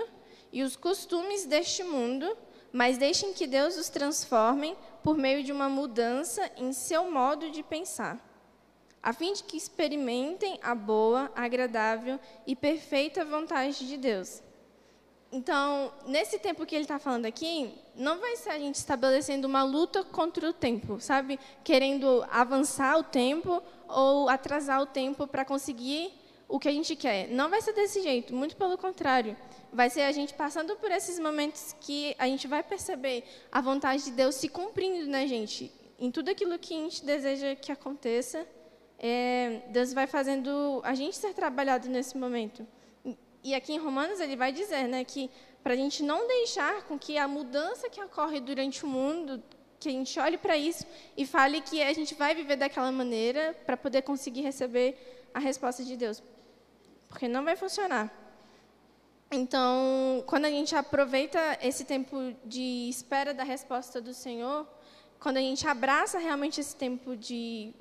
e 0.51 0.63
os 0.63 0.75
costumes 0.75 1.45
deste 1.45 1.83
mundo, 1.83 2.37
mas 2.71 2.97
deixem 2.97 3.33
que 3.33 3.47
Deus 3.47 3.77
os 3.77 3.89
transforme 3.89 4.75
por 5.03 5.17
meio 5.17 5.43
de 5.43 5.51
uma 5.51 5.69
mudança 5.69 6.49
em 6.57 6.71
seu 6.73 7.09
modo 7.09 7.49
de 7.49 7.63
pensar 7.63 8.29
a 9.01 9.13
fim 9.13 9.33
de 9.33 9.43
que 9.43 9.57
experimentem 9.57 10.59
a 10.61 10.75
boa, 10.75 11.31
agradável 11.35 12.19
e 12.45 12.55
perfeita 12.55 13.23
vontade 13.23 13.87
de 13.87 13.97
Deus. 13.97 14.41
Então, 15.31 15.93
nesse 16.07 16.39
tempo 16.39 16.65
que 16.65 16.73
ele 16.73 16.83
está 16.83 16.97
falando 16.97 17.25
aqui, 17.25 17.71
não 17.95 18.19
vai 18.19 18.35
ser 18.35 18.49
a 18.49 18.57
gente 18.57 18.75
estabelecendo 18.75 19.47
uma 19.47 19.63
luta 19.63 20.03
contra 20.03 20.49
o 20.49 20.53
tempo, 20.53 20.99
sabe? 20.99 21.39
Querendo 21.63 22.25
avançar 22.31 22.97
o 22.97 23.03
tempo 23.03 23.61
ou 23.87 24.27
atrasar 24.27 24.81
o 24.81 24.87
tempo 24.87 25.27
para 25.27 25.45
conseguir 25.45 26.11
o 26.47 26.57
que 26.57 26.67
a 26.67 26.71
gente 26.71 26.95
quer. 26.95 27.27
Não 27.27 27.47
vai 27.47 27.61
ser 27.61 27.73
desse 27.73 28.01
jeito, 28.01 28.33
muito 28.33 28.55
pelo 28.55 28.75
contrário. 28.75 29.37
Vai 29.71 29.89
ser 29.91 30.01
a 30.01 30.11
gente 30.11 30.33
passando 30.33 30.75
por 30.77 30.89
esses 30.89 31.19
momentos 31.19 31.75
que 31.79 32.15
a 32.17 32.25
gente 32.25 32.47
vai 32.47 32.63
perceber 32.63 33.23
a 33.51 33.61
vontade 33.61 34.05
de 34.05 34.11
Deus 34.11 34.33
se 34.33 34.49
cumprindo 34.49 35.07
na 35.07 35.27
gente, 35.27 35.71
em 35.99 36.09
tudo 36.09 36.31
aquilo 36.31 36.57
que 36.57 36.73
a 36.73 36.77
gente 36.77 37.05
deseja 37.05 37.55
que 37.55 37.71
aconteça 37.71 38.47
é, 38.99 39.61
Deus 39.69 39.93
vai 39.93 40.05
fazendo 40.05 40.81
a 40.83 40.93
gente 40.93 41.15
ser 41.15 41.33
trabalhado 41.33 41.87
nesse 41.87 42.17
momento. 42.17 42.67
E 43.43 43.55
aqui 43.55 43.73
em 43.73 43.77
Romanos 43.77 44.19
ele 44.19 44.35
vai 44.35 44.51
dizer 44.51 44.87
né, 44.87 45.03
que 45.03 45.29
para 45.63 45.73
a 45.73 45.77
gente 45.77 46.03
não 46.03 46.27
deixar 46.27 46.83
com 46.83 46.97
que 46.97 47.17
a 47.17 47.27
mudança 47.27 47.89
que 47.89 48.01
ocorre 48.01 48.39
durante 48.39 48.83
o 48.83 48.87
mundo, 48.87 49.41
que 49.79 49.89
a 49.89 49.91
gente 49.91 50.19
olhe 50.19 50.37
para 50.37 50.57
isso 50.57 50.85
e 51.15 51.25
fale 51.25 51.61
que 51.61 51.81
a 51.81 51.93
gente 51.93 52.13
vai 52.15 52.35
viver 52.35 52.57
daquela 52.57 52.91
maneira 52.91 53.55
para 53.65 53.77
poder 53.77 54.01
conseguir 54.01 54.41
receber 54.41 55.27
a 55.33 55.39
resposta 55.39 55.83
de 55.83 55.95
Deus. 55.95 56.21
Porque 57.07 57.27
não 57.27 57.43
vai 57.43 57.55
funcionar. 57.55 58.11
Então, 59.31 60.23
quando 60.25 60.45
a 60.45 60.49
gente 60.49 60.75
aproveita 60.75 61.39
esse 61.61 61.85
tempo 61.85 62.35
de 62.43 62.89
espera 62.89 63.33
da 63.33 63.43
resposta 63.43 64.01
do 64.01 64.13
Senhor, 64.13 64.67
quando 65.19 65.37
a 65.37 65.41
gente 65.41 65.67
abraça 65.67 66.17
realmente 66.17 66.59
esse 66.59 66.75
tempo 66.75 67.15
de, 67.15 67.73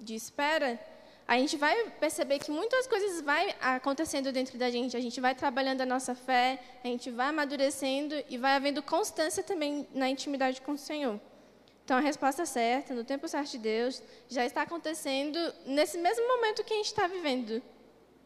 de 0.00 0.14
espera, 0.14 0.80
a 1.26 1.38
gente 1.38 1.56
vai 1.56 1.90
perceber 1.98 2.38
que 2.38 2.50
muitas 2.50 2.86
coisas 2.86 3.22
vai 3.22 3.54
acontecendo 3.60 4.30
dentro 4.30 4.58
da 4.58 4.70
gente. 4.70 4.96
A 4.96 5.00
gente 5.00 5.20
vai 5.20 5.34
trabalhando 5.34 5.80
a 5.80 5.86
nossa 5.86 6.14
fé, 6.14 6.60
a 6.82 6.86
gente 6.86 7.10
vai 7.10 7.28
amadurecendo 7.28 8.14
e 8.28 8.36
vai 8.36 8.52
havendo 8.52 8.82
constância 8.82 9.42
também 9.42 9.88
na 9.94 10.08
intimidade 10.08 10.60
com 10.60 10.72
o 10.72 10.78
Senhor. 10.78 11.18
Então, 11.82 11.96
a 11.96 12.00
resposta 12.00 12.44
certa, 12.44 12.94
no 12.94 13.04
tempo 13.04 13.26
certo 13.26 13.52
de 13.52 13.58
Deus, 13.58 14.02
já 14.28 14.44
está 14.44 14.62
acontecendo 14.62 15.38
nesse 15.66 15.98
mesmo 15.98 16.26
momento 16.28 16.64
que 16.64 16.72
a 16.72 16.76
gente 16.76 16.86
está 16.86 17.06
vivendo. 17.06 17.62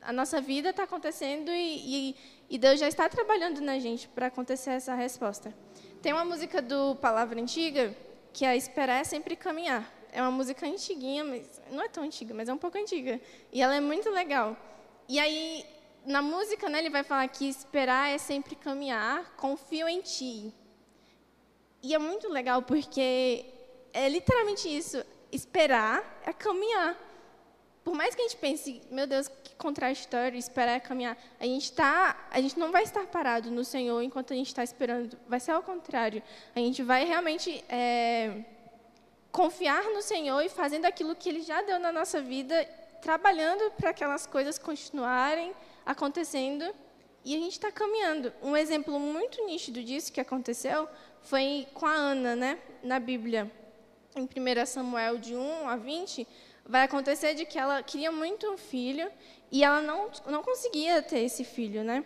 A 0.02 0.12
nossa 0.12 0.40
vida 0.40 0.70
está 0.70 0.84
acontecendo 0.84 1.50
e, 1.50 2.10
e, 2.10 2.16
e 2.50 2.58
Deus 2.58 2.78
já 2.78 2.88
está 2.88 3.08
trabalhando 3.08 3.60
na 3.60 3.78
gente 3.78 4.08
para 4.08 4.26
acontecer 4.26 4.70
essa 4.70 4.94
resposta. 4.94 5.52
Tem 6.00 6.12
uma 6.12 6.24
música 6.24 6.62
do 6.62 6.94
Palavra 6.96 7.40
Antiga 7.40 7.94
que 8.32 8.44
é 8.44 8.56
Esperar 8.56 9.00
é 9.00 9.04
Sempre 9.04 9.34
Caminhar. 9.34 9.97
É 10.12 10.22
uma 10.22 10.30
música 10.30 10.66
antiguinha, 10.66 11.24
mas 11.24 11.60
não 11.70 11.82
é 11.82 11.88
tão 11.88 12.02
antiga, 12.02 12.34
mas 12.34 12.48
é 12.48 12.52
um 12.52 12.58
pouco 12.58 12.78
antiga. 12.78 13.20
E 13.52 13.62
ela 13.62 13.74
é 13.74 13.80
muito 13.80 14.10
legal. 14.10 14.56
E 15.08 15.18
aí, 15.18 15.64
na 16.04 16.22
música, 16.22 16.68
né, 16.68 16.78
ele 16.78 16.90
vai 16.90 17.02
falar 17.02 17.28
que 17.28 17.48
esperar 17.48 18.10
é 18.10 18.18
sempre 18.18 18.54
caminhar, 18.56 19.34
confio 19.36 19.88
em 19.88 20.00
ti. 20.00 20.52
E 21.82 21.94
é 21.94 21.98
muito 21.98 22.28
legal 22.28 22.62
porque 22.62 23.44
é 23.92 24.08
literalmente 24.08 24.68
isso. 24.68 25.04
Esperar 25.30 26.20
é 26.24 26.32
caminhar. 26.32 26.96
Por 27.84 27.94
mais 27.94 28.14
que 28.14 28.20
a 28.20 28.24
gente 28.28 28.36
pense, 28.36 28.82
meu 28.90 29.06
Deus, 29.06 29.28
que 29.28 29.54
contraditório, 29.54 30.38
esperar 30.38 30.72
é 30.72 30.80
caminhar. 30.80 31.16
A 31.40 31.44
gente 31.44 31.72
tá, 31.72 32.28
a 32.30 32.38
gente 32.38 32.58
não 32.58 32.70
vai 32.70 32.82
estar 32.82 33.06
parado 33.06 33.50
no 33.50 33.64
Senhor 33.64 34.02
enquanto 34.02 34.32
a 34.32 34.36
gente 34.36 34.48
está 34.48 34.62
esperando. 34.62 35.16
Vai 35.26 35.40
ser 35.40 35.52
ao 35.52 35.62
contrário. 35.62 36.22
A 36.54 36.58
gente 36.58 36.82
vai 36.82 37.04
realmente 37.06 37.64
é, 37.68 38.44
confiar 39.38 39.84
no 39.94 40.02
Senhor 40.02 40.42
e 40.42 40.48
fazendo 40.48 40.86
aquilo 40.86 41.14
que 41.14 41.28
Ele 41.28 41.42
já 41.42 41.62
deu 41.62 41.78
na 41.78 41.92
nossa 41.92 42.20
vida, 42.20 42.68
trabalhando 43.00 43.70
para 43.76 43.90
aquelas 43.90 44.26
coisas 44.26 44.58
continuarem 44.58 45.52
acontecendo 45.86 46.64
e 47.24 47.36
a 47.36 47.38
gente 47.38 47.52
está 47.52 47.70
caminhando. 47.70 48.32
Um 48.42 48.56
exemplo 48.56 48.98
muito 48.98 49.46
nítido 49.46 49.80
disso 49.80 50.12
que 50.12 50.20
aconteceu 50.20 50.88
foi 51.22 51.68
com 51.72 51.86
a 51.86 51.92
Ana, 51.92 52.34
né, 52.34 52.58
na 52.82 52.98
Bíblia. 52.98 53.48
Em 54.16 54.24
1 54.24 54.66
Samuel 54.66 55.18
de 55.18 55.36
1 55.36 55.68
a 55.68 55.76
20, 55.76 56.26
vai 56.66 56.82
acontecer 56.82 57.34
de 57.34 57.46
que 57.46 57.60
ela 57.60 57.80
queria 57.80 58.10
muito 58.10 58.44
um 58.50 58.58
filho 58.58 59.08
e 59.52 59.62
ela 59.62 59.80
não, 59.80 60.10
não 60.26 60.42
conseguia 60.42 61.00
ter 61.00 61.20
esse 61.20 61.44
filho, 61.44 61.84
né? 61.84 62.04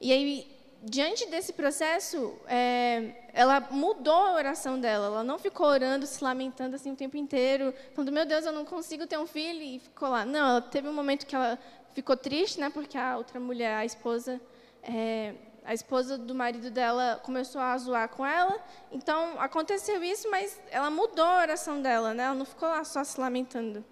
E 0.00 0.12
aí, 0.12 0.59
diante 0.82 1.26
desse 1.26 1.52
processo, 1.52 2.34
é, 2.46 3.28
ela 3.32 3.60
mudou 3.70 4.14
a 4.14 4.34
oração 4.34 4.80
dela. 4.80 5.06
Ela 5.06 5.24
não 5.24 5.38
ficou 5.38 5.66
orando, 5.66 6.06
se 6.06 6.22
lamentando 6.22 6.76
assim 6.76 6.92
o 6.92 6.96
tempo 6.96 7.16
inteiro, 7.16 7.74
falando: 7.94 8.12
"Meu 8.12 8.24
Deus, 8.24 8.46
eu 8.46 8.52
não 8.52 8.64
consigo 8.64 9.06
ter 9.06 9.18
um 9.18 9.26
filho" 9.26 9.62
e 9.62 9.78
ficou 9.78 10.08
lá. 10.08 10.24
Não, 10.24 10.50
ela 10.50 10.62
teve 10.62 10.88
um 10.88 10.92
momento 10.92 11.26
que 11.26 11.36
ela 11.36 11.58
ficou 11.92 12.16
triste, 12.16 12.58
né? 12.60 12.70
Porque 12.70 12.96
a 12.96 13.16
outra 13.16 13.38
mulher, 13.38 13.76
a 13.76 13.84
esposa, 13.84 14.40
é, 14.82 15.34
a 15.64 15.74
esposa 15.74 16.16
do 16.16 16.34
marido 16.34 16.70
dela 16.70 17.20
começou 17.22 17.60
a 17.60 17.76
zoar 17.76 18.08
com 18.08 18.24
ela. 18.24 18.58
Então, 18.90 19.38
aconteceu 19.38 20.02
isso, 20.02 20.30
mas 20.30 20.58
ela 20.70 20.90
mudou 20.90 21.24
a 21.24 21.42
oração 21.42 21.82
dela, 21.82 22.14
né? 22.14 22.24
Ela 22.24 22.34
não 22.34 22.46
ficou 22.46 22.68
lá 22.68 22.82
só 22.84 23.04
se 23.04 23.20
lamentando. 23.20 23.84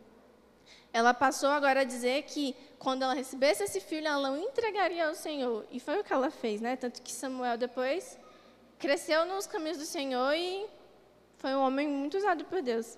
Ela 0.93 1.13
passou 1.13 1.51
agora 1.51 1.81
a 1.81 1.85
dizer 1.85 2.23
que 2.23 2.57
quando 2.79 3.03
ela 3.03 3.15
recebesse 3.15 3.65
esse 3.65 3.81
filho, 3.81 4.07
ela 4.07 4.31
o 4.31 4.37
entregaria 4.37 5.09
ao 5.09 5.15
Senhor. 5.15 5.67
E 5.71 5.81
foi 5.81 5.99
o 5.99 6.05
que 6.05 6.13
ela 6.13 6.31
fez, 6.31 6.61
né? 6.61 6.77
Tanto 6.77 7.03
que 7.03 7.13
Samuel 7.13 7.59
depois 7.59 8.19
cresceu 8.79 9.27
nos 9.27 9.47
caminhos 9.47 9.79
do 9.79 9.85
Senhor 9.85 10.33
e 10.35 10.67
foi 11.37 11.55
um 11.55 11.61
homem 11.61 11.89
muito 11.89 12.17
usado 12.17 12.45
por 12.45 12.63
Deus. 12.63 12.97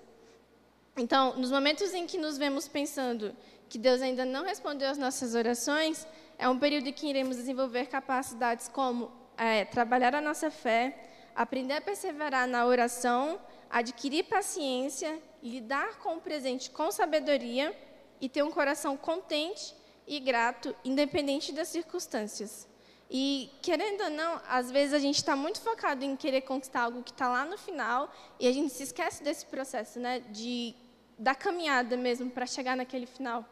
Então, 0.95 1.35
nos 1.35 1.51
momentos 1.51 1.93
em 1.93 2.05
que 2.05 2.17
nos 2.17 2.37
vemos 2.37 2.67
pensando 2.67 3.35
que 3.67 3.77
Deus 3.77 4.01
ainda 4.01 4.25
não 4.25 4.43
respondeu 4.43 4.89
às 4.89 4.97
nossas 4.97 5.33
orações, 5.33 6.05
é 6.37 6.47
um 6.47 6.59
período 6.59 6.87
em 6.87 6.93
que 6.93 7.07
iremos 7.07 7.37
desenvolver 7.37 7.87
capacidades 7.87 8.67
como 8.67 9.11
é, 9.37 9.65
trabalhar 9.65 10.13
a 10.13 10.21
nossa 10.21 10.51
fé, 10.51 10.95
aprender 11.35 11.75
a 11.75 11.81
perseverar 11.81 12.47
na 12.47 12.65
oração, 12.65 13.39
adquirir 13.69 14.23
paciência, 14.25 15.19
lidar 15.41 15.97
com 15.99 16.17
o 16.17 16.21
presente 16.21 16.69
com 16.69 16.91
sabedoria 16.91 17.75
e 18.21 18.29
ter 18.29 18.43
um 18.43 18.51
coração 18.51 18.95
contente 18.95 19.75
e 20.07 20.19
grato, 20.19 20.75
independente 20.85 21.51
das 21.51 21.67
circunstâncias. 21.67 22.67
E, 23.09 23.51
querendo 23.61 24.05
ou 24.05 24.09
não, 24.09 24.41
às 24.47 24.71
vezes 24.71 24.93
a 24.93 24.99
gente 24.99 25.17
está 25.17 25.35
muito 25.35 25.59
focado 25.59 26.05
em 26.05 26.15
querer 26.15 26.41
conquistar 26.41 26.83
algo 26.83 27.03
que 27.03 27.11
está 27.11 27.27
lá 27.27 27.43
no 27.43 27.57
final 27.57 28.09
e 28.39 28.47
a 28.47 28.53
gente 28.53 28.71
se 28.71 28.83
esquece 28.83 29.21
desse 29.21 29.45
processo, 29.45 29.99
né, 29.99 30.21
de, 30.29 30.73
da 31.17 31.35
caminhada 31.35 31.97
mesmo 31.97 32.29
para 32.29 32.45
chegar 32.45 32.77
naquele 32.77 33.05
final. 33.05 33.45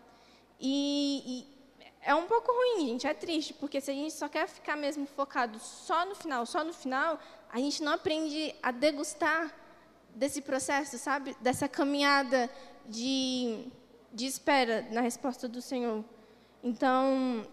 E, 0.57 1.23
e 1.25 1.59
é 2.01 2.15
um 2.15 2.25
pouco 2.25 2.49
ruim, 2.51 2.87
gente, 2.87 3.05
é 3.05 3.13
triste, 3.13 3.53
porque 3.53 3.81
se 3.81 3.91
a 3.91 3.93
gente 3.93 4.13
só 4.13 4.29
quer 4.29 4.47
ficar 4.47 4.77
mesmo 4.77 5.05
focado 5.05 5.59
só 5.59 6.05
no 6.05 6.15
final, 6.15 6.45
só 6.45 6.63
no 6.63 6.73
final, 6.73 7.19
a 7.51 7.57
gente 7.57 7.83
não 7.83 7.93
aprende 7.93 8.55
a 8.63 8.71
degustar 8.71 9.53
desse 10.15 10.41
processo, 10.41 10.97
sabe? 10.97 11.35
Dessa 11.41 11.67
caminhada 11.67 12.49
de, 12.85 13.67
de 14.13 14.25
espera 14.25 14.87
na 14.91 15.01
resposta 15.01 15.47
do 15.47 15.61
Senhor. 15.61 16.03
Então, 16.63 17.45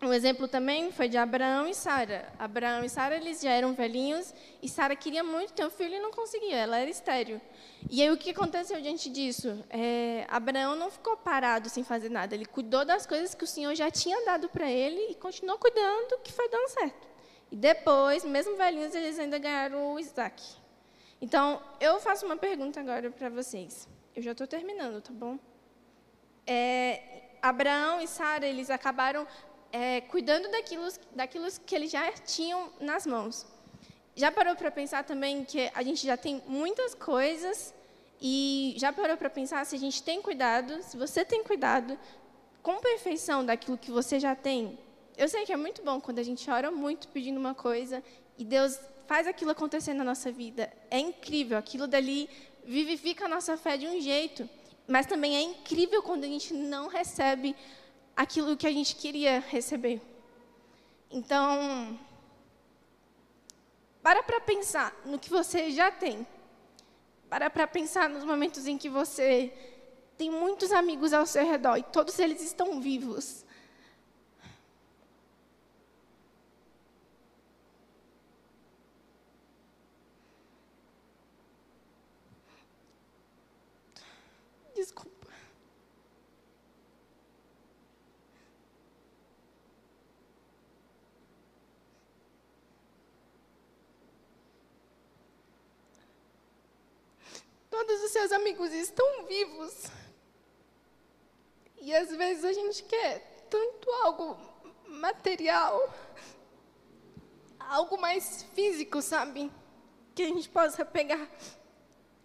um 0.00 0.12
exemplo 0.12 0.46
também 0.46 0.92
foi 0.92 1.08
de 1.08 1.16
Abraão 1.16 1.66
e 1.66 1.74
Sara. 1.74 2.32
Abraão 2.38 2.84
e 2.84 2.88
Sara 2.88 3.16
eles 3.16 3.40
já 3.40 3.50
eram 3.50 3.74
velhinhos 3.74 4.32
e 4.62 4.68
Sara 4.68 4.94
queria 4.94 5.24
muito 5.24 5.52
ter 5.52 5.66
um 5.66 5.70
filho 5.70 5.96
e 5.96 5.98
não 5.98 6.12
conseguia, 6.12 6.56
ela 6.56 6.78
era 6.78 6.88
estéril. 6.88 7.40
E 7.90 8.00
aí 8.00 8.10
o 8.10 8.16
que 8.16 8.30
aconteceu 8.30 8.80
diante 8.80 9.10
disso? 9.10 9.64
É, 9.68 10.24
Abraão 10.28 10.76
não 10.76 10.88
ficou 10.88 11.16
parado 11.16 11.68
sem 11.68 11.82
fazer 11.82 12.10
nada, 12.10 12.34
ele 12.34 12.46
cuidou 12.46 12.84
das 12.84 13.06
coisas 13.06 13.34
que 13.34 13.42
o 13.42 13.46
Senhor 13.46 13.74
já 13.74 13.90
tinha 13.90 14.24
dado 14.24 14.48
para 14.48 14.70
ele 14.70 15.10
e 15.10 15.14
continuou 15.16 15.58
cuidando, 15.58 16.18
que 16.22 16.32
foi 16.32 16.48
dando 16.48 16.68
certo. 16.68 17.08
E 17.50 17.56
depois, 17.56 18.24
mesmo 18.24 18.56
velhinhos, 18.56 18.94
eles 18.94 19.18
ainda 19.18 19.38
ganharam 19.38 19.94
o 19.94 19.98
Isaac. 19.98 20.42
Então, 21.20 21.60
eu 21.80 21.98
faço 21.98 22.24
uma 22.24 22.36
pergunta 22.36 22.78
agora 22.78 23.10
para 23.10 23.28
vocês. 23.30 23.88
Eu 24.14 24.22
já 24.22 24.32
estou 24.32 24.46
terminando, 24.46 25.00
tá 25.00 25.12
bom? 25.12 25.38
É, 26.48 27.02
Abraão 27.42 28.00
e 28.00 28.08
Sara, 28.08 28.46
eles 28.46 28.70
acabaram 28.70 29.26
é, 29.70 30.00
cuidando 30.00 30.50
daquilo, 30.50 30.88
daquilo 31.14 31.46
que 31.66 31.74
eles 31.74 31.90
já 31.90 32.10
tinham 32.12 32.72
nas 32.80 33.06
mãos. 33.06 33.46
Já 34.16 34.32
parou 34.32 34.56
para 34.56 34.70
pensar 34.70 35.04
também 35.04 35.44
que 35.44 35.70
a 35.74 35.82
gente 35.82 36.04
já 36.04 36.16
tem 36.16 36.42
muitas 36.46 36.94
coisas 36.94 37.74
e 38.20 38.74
já 38.78 38.92
parou 38.92 39.16
para 39.16 39.30
pensar 39.30 39.64
se 39.64 39.76
a 39.76 39.78
gente 39.78 40.02
tem 40.02 40.20
cuidado, 40.20 40.82
se 40.82 40.96
você 40.96 41.24
tem 41.24 41.44
cuidado 41.44 41.98
com 42.62 42.80
perfeição 42.80 43.44
daquilo 43.44 43.78
que 43.78 43.90
você 43.90 44.18
já 44.18 44.34
tem? 44.34 44.78
Eu 45.16 45.28
sei 45.28 45.44
que 45.44 45.52
é 45.52 45.56
muito 45.56 45.82
bom 45.82 46.00
quando 46.00 46.18
a 46.18 46.22
gente 46.22 46.50
ora 46.50 46.70
muito 46.70 47.08
pedindo 47.08 47.38
uma 47.38 47.54
coisa 47.54 48.02
e 48.36 48.44
Deus 48.44 48.80
faz 49.06 49.26
aquilo 49.26 49.50
acontecer 49.50 49.94
na 49.94 50.02
nossa 50.02 50.32
vida. 50.32 50.72
É 50.90 50.98
incrível, 50.98 51.56
aquilo 51.58 51.86
dali 51.86 52.28
vivifica 52.64 53.24
a 53.26 53.28
nossa 53.28 53.56
fé 53.56 53.76
de 53.76 53.86
um 53.86 54.00
jeito. 54.00 54.48
Mas 54.88 55.06
também 55.06 55.36
é 55.36 55.42
incrível 55.42 56.02
quando 56.02 56.24
a 56.24 56.26
gente 56.26 56.54
não 56.54 56.88
recebe 56.88 57.54
aquilo 58.16 58.56
que 58.56 58.66
a 58.66 58.72
gente 58.72 58.96
queria 58.96 59.38
receber. 59.38 60.00
Então, 61.10 61.98
para 64.02 64.22
para 64.22 64.40
pensar 64.40 64.96
no 65.04 65.18
que 65.18 65.28
você 65.28 65.70
já 65.70 65.90
tem. 65.90 66.26
Para 67.28 67.50
para 67.50 67.66
pensar 67.66 68.08
nos 68.08 68.24
momentos 68.24 68.66
em 68.66 68.78
que 68.78 68.88
você 68.88 69.52
tem 70.16 70.30
muitos 70.30 70.72
amigos 70.72 71.12
ao 71.12 71.26
seu 71.26 71.46
redor 71.46 71.76
e 71.76 71.82
todos 71.82 72.18
eles 72.18 72.40
estão 72.42 72.80
vivos. 72.80 73.44
Todos 97.88 98.04
os 98.04 98.10
seus 98.10 98.32
amigos 98.32 98.70
estão 98.70 99.24
vivos. 99.24 99.84
E 101.78 101.94
às 101.94 102.10
vezes 102.14 102.44
a 102.44 102.52
gente 102.52 102.82
quer 102.82 103.46
tanto 103.48 103.90
algo 104.02 104.38
material, 104.86 105.90
algo 107.58 107.98
mais 107.98 108.42
físico, 108.54 109.00
sabe? 109.00 109.50
Que 110.14 110.24
a 110.24 110.26
gente 110.26 110.50
possa 110.50 110.84
pegar. 110.84 111.26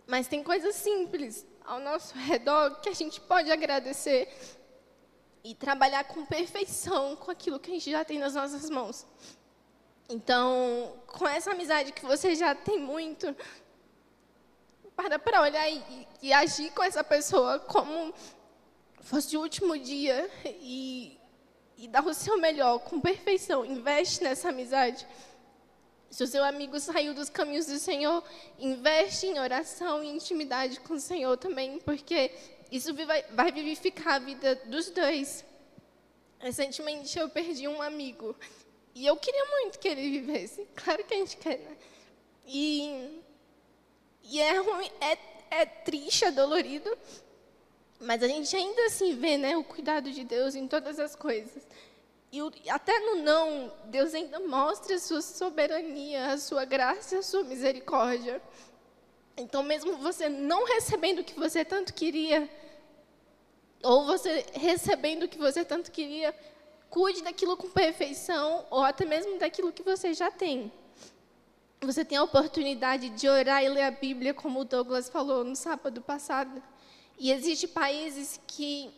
Mas 0.06 0.28
tem 0.28 0.43
coisas 0.43 0.76
simples 0.76 1.45
ao 1.63 1.80
nosso 1.80 2.13
redor 2.17 2.82
que 2.82 2.89
a 2.89 2.93
gente 2.93 3.21
pode 3.21 3.49
agradecer. 3.49 4.28
e 5.45 5.54
trabalhar 5.54 6.06
com 6.06 6.26
perfeição 6.26 7.17
com 7.17 7.30
aquilo 7.30 7.60
que 7.60 7.69
a 7.69 7.73
gente 7.73 7.91
já 7.91 8.06
tem 8.06 8.17
nas 8.17 8.34
nossas 8.34 8.69
mãos. 8.69 9.06
Então, 10.08 11.02
com 11.06 11.28
essa 11.28 11.52
amizade 11.52 11.91
que 11.91 12.06
você 12.06 12.34
já 12.34 12.56
tem 12.56 12.80
muito, 12.80 13.36
para 14.96 15.18
para 15.20 15.42
olhar 15.42 15.70
e, 15.70 16.08
e 16.22 16.34
agir 16.34 16.72
com 16.72 16.84
essa 16.84 17.04
pessoa 17.04 17.60
como 17.60 18.14
fosse 19.02 19.36
o 19.36 19.42
último 19.42 19.78
dia 19.78 20.30
e, 20.46 21.18
e 21.78 21.88
dar 21.88 22.06
o 22.06 22.14
seu 22.14 22.38
melhor 22.38 22.80
com 22.80 23.00
perfeição. 23.00 23.66
Investe 23.66 24.24
nessa 24.24 24.50
amizade. 24.50 25.06
Se 26.10 26.24
o 26.24 26.28
seu 26.28 26.44
amigo 26.44 26.80
saiu 26.80 27.14
dos 27.14 27.30
caminhos 27.30 27.66
do 27.66 27.80
Senhor, 27.80 28.24
investe 28.60 29.26
em 29.26 29.40
oração 29.40 30.04
e 30.04 30.10
intimidade 30.10 30.80
com 30.80 30.94
o 30.94 31.00
Senhor 31.00 31.36
também, 31.38 31.80
porque 31.80 32.32
isso 32.72 32.94
vai 33.32 33.52
vivificar 33.52 34.16
a 34.16 34.20
vida 34.20 34.56
dos 34.66 34.90
dois. 34.92 35.44
Recentemente 36.40 37.18
eu 37.18 37.30
perdi 37.30 37.68
um 37.68 37.82
amigo 37.82 38.36
e 38.94 39.06
eu 39.08 39.18
queria 39.18 39.46
muito 39.46 39.80
que 39.80 39.88
ele 39.88 40.20
vivesse. 40.20 40.68
Claro 40.76 41.04
que 41.04 41.14
a 41.14 41.18
gente 41.18 41.38
quer, 41.38 41.58
né? 41.60 41.78
E, 42.46 43.23
e 44.24 44.40
é 44.40 44.58
ruim, 44.58 44.90
é, 45.02 45.18
é 45.52 45.66
triste, 45.66 46.26
é 46.26 46.32
dolorido, 46.32 46.90
mas 48.00 48.24
a 48.24 48.28
gente 48.28 48.56
ainda 48.56 48.86
assim 48.86 49.16
vê 49.16 49.38
né, 49.38 49.56
o 49.58 49.64
cuidado 49.64 50.12
de 50.12 50.24
Deus 50.24 50.56
em 50.56 50.68
todas 50.68 51.00
as 51.00 51.16
coisas. 51.16 51.64
E 52.32 52.42
o, 52.42 52.52
até 52.70 52.98
no 53.00 53.18
não, 53.22 53.72
Deus 53.86 54.14
ainda 54.14 54.40
mostra 54.40 54.96
a 54.96 55.00
sua 55.00 55.22
soberania, 55.22 56.32
a 56.32 56.38
sua 56.38 56.66
graça, 56.66 57.20
a 57.20 57.22
sua 57.22 57.44
misericórdia. 57.44 58.42
Então, 59.38 59.62
mesmo 59.62 59.98
você 59.98 60.30
não 60.30 60.66
recebendo 60.66 61.20
o 61.20 61.24
que 61.24 61.40
você 61.40 61.64
tanto 61.64 61.94
queria, 61.94 62.50
ou 63.84 64.06
você 64.06 64.46
recebendo 64.54 65.24
o 65.24 65.28
que 65.28 65.38
você 65.38 65.64
tanto 65.64 65.92
queria, 65.92 66.34
cuide 66.90 67.22
daquilo 67.22 67.56
com 67.56 67.70
perfeição, 67.70 68.66
ou 68.70 68.82
até 68.82 69.06
mesmo 69.06 69.38
daquilo 69.38 69.72
que 69.72 69.84
você 69.84 70.14
já 70.14 70.32
tem. 70.32 70.72
Você 71.84 72.06
tem 72.06 72.17
a 72.17 72.24
oportunidade 72.24 73.10
de 73.10 73.28
orar 73.28 73.62
e 73.62 73.67
ler 73.67 73.84
a 73.84 73.91
Bíblia, 73.91 74.34
como 74.34 74.62
o 74.62 74.63
Douglas 74.63 75.10
falou 75.10 75.43
no 75.43 75.56
sábado 75.56 76.02
passado. 76.02 76.63
E 77.19 77.30
existem 77.30 77.69
países 77.69 78.39
que 78.48 78.89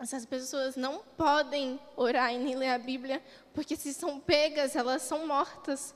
essas 0.00 0.24
pessoas 0.24 0.76
não 0.76 1.02
podem 1.16 1.78
orar 1.94 2.32
e 2.32 2.38
nem 2.38 2.54
ler 2.54 2.70
a 2.70 2.78
Bíblia, 2.78 3.22
porque 3.52 3.76
se 3.76 3.92
são 3.92 4.18
pegas, 4.18 4.74
elas 4.74 5.02
são 5.02 5.26
mortas. 5.26 5.94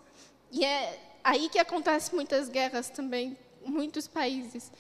E 0.53 0.63
é 0.63 0.99
aí 1.25 1.49
que 1.49 1.59
acontecem 1.59 2.15
muitas 2.15 2.51
guerras 2.51 2.91
também, 2.91 3.37
muitos 3.65 4.07
países. 4.07 4.71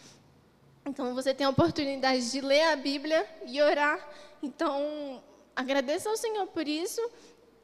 Então 0.84 1.14
você 1.14 1.32
tem 1.32 1.46
a 1.46 1.50
oportunidade 1.50 2.30
de 2.30 2.40
ler 2.42 2.64
a 2.64 2.76
Bíblia 2.76 3.26
e 3.46 3.62
orar. 3.62 3.98
Então, 4.42 5.22
agradeça 5.56 6.08
ao 6.08 6.16
Senhor 6.16 6.46
por 6.48 6.68
isso 6.68 7.00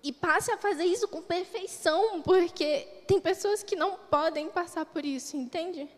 e 0.07 0.13
passe 0.13 0.51
a 0.51 0.57
fazer 0.57 0.85
isso 0.85 1.09
com 1.09 1.21
perfeição, 1.23 2.23
porque 2.23 2.87
tem 3.07 3.21
pessoas 3.21 3.63
que 3.63 3.75
não 3.75 3.97
podem 3.97 4.49
passar 4.49 4.87
por 4.87 5.05
isso, 5.05 5.37
entende? 5.37 5.89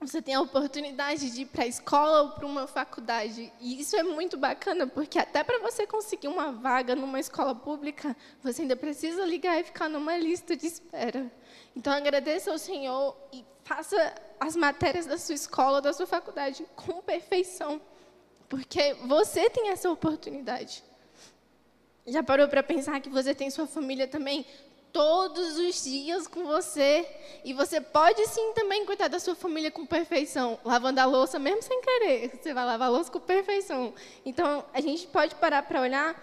você 0.00 0.22
tem 0.22 0.34
a 0.34 0.40
oportunidade 0.40 1.30
de 1.30 1.42
ir 1.42 1.46
para 1.46 1.64
a 1.64 1.66
escola 1.66 2.22
ou 2.22 2.30
para 2.30 2.46
uma 2.46 2.66
faculdade. 2.66 3.52
E 3.60 3.78
isso 3.78 3.94
é 3.94 4.02
muito 4.02 4.38
bacana, 4.38 4.86
porque 4.86 5.18
até 5.18 5.44
para 5.44 5.58
você 5.58 5.86
conseguir 5.86 6.28
uma 6.28 6.50
vaga 6.52 6.96
numa 6.96 7.20
escola 7.20 7.54
pública, 7.54 8.16
você 8.42 8.62
ainda 8.62 8.74
precisa 8.74 9.26
ligar 9.26 9.60
e 9.60 9.64
ficar 9.64 9.90
numa 9.90 10.16
lista 10.16 10.56
de 10.56 10.66
espera. 10.66 11.30
Então, 11.76 11.92
agradeça 11.92 12.50
ao 12.50 12.56
Senhor 12.56 13.14
e 13.30 13.44
faça 13.62 14.14
as 14.40 14.56
matérias 14.56 15.04
da 15.04 15.18
sua 15.18 15.34
escola, 15.34 15.82
da 15.82 15.92
sua 15.92 16.06
faculdade, 16.06 16.64
com 16.74 17.02
perfeição. 17.02 17.78
Porque 18.48 18.94
você 19.04 19.50
tem 19.50 19.68
essa 19.68 19.90
oportunidade. 19.90 20.82
Já 22.10 22.24
parou 22.24 22.48
para 22.48 22.60
pensar 22.60 23.00
que 23.00 23.08
você 23.08 23.32
tem 23.32 23.48
sua 23.50 23.68
família 23.68 24.08
também 24.08 24.44
todos 24.92 25.56
os 25.58 25.84
dias 25.84 26.26
com 26.26 26.44
você. 26.44 27.06
E 27.44 27.52
você 27.52 27.80
pode 27.80 28.26
sim 28.26 28.52
também 28.52 28.84
cuidar 28.84 29.06
da 29.06 29.20
sua 29.20 29.36
família 29.36 29.70
com 29.70 29.86
perfeição, 29.86 30.58
lavando 30.64 31.00
a 31.00 31.04
louça 31.04 31.38
mesmo 31.38 31.62
sem 31.62 31.80
querer. 31.80 32.30
Você 32.36 32.52
vai 32.52 32.66
lavar 32.66 32.88
a 32.88 32.90
louça 32.90 33.12
com 33.12 33.20
perfeição. 33.20 33.94
Então, 34.26 34.64
a 34.74 34.80
gente 34.80 35.06
pode 35.06 35.36
parar 35.36 35.62
para 35.62 35.80
olhar 35.80 36.20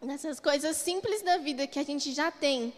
nessas 0.00 0.40
coisas 0.40 0.76
simples 0.78 1.20
da 1.20 1.36
vida 1.36 1.66
que 1.66 1.78
a 1.78 1.84
gente 1.84 2.14
já 2.14 2.30
tem. 2.30 2.72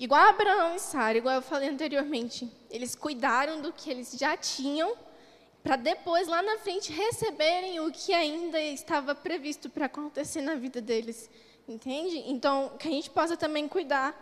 Igual 0.00 0.20
Abraão 0.20 0.74
e 0.74 0.80
Sara, 0.80 1.16
igual 1.16 1.36
eu 1.36 1.42
falei 1.42 1.68
anteriormente. 1.68 2.50
Eles 2.68 2.96
cuidaram 2.96 3.60
do 3.60 3.72
que 3.72 3.88
eles 3.88 4.12
já 4.18 4.36
tinham 4.36 4.96
para 5.62 5.76
depois, 5.76 6.26
lá 6.26 6.42
na 6.42 6.58
frente, 6.58 6.92
receberem 6.92 7.78
o 7.78 7.92
que 7.92 8.12
ainda 8.12 8.60
estava 8.60 9.14
previsto 9.14 9.70
para 9.70 9.86
acontecer 9.86 10.40
na 10.40 10.56
vida 10.56 10.80
deles. 10.80 11.30
Entende? 11.66 12.18
Então, 12.26 12.76
que 12.78 12.88
a 12.88 12.90
gente 12.90 13.10
possa 13.10 13.36
também 13.36 13.68
cuidar 13.68 14.14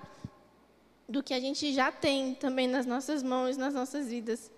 do 1.09 1.23
que 1.23 1.35
a 1.35 1.41
gente 1.41 1.73
já 1.73 1.91
tem 1.91 2.35
também 2.35 2.69
nas 2.69 2.87
nossas 2.87 3.23
mãos, 3.23 3.57
nas 3.57 3.75
nossas 3.75 4.09
vidas. 4.09 4.51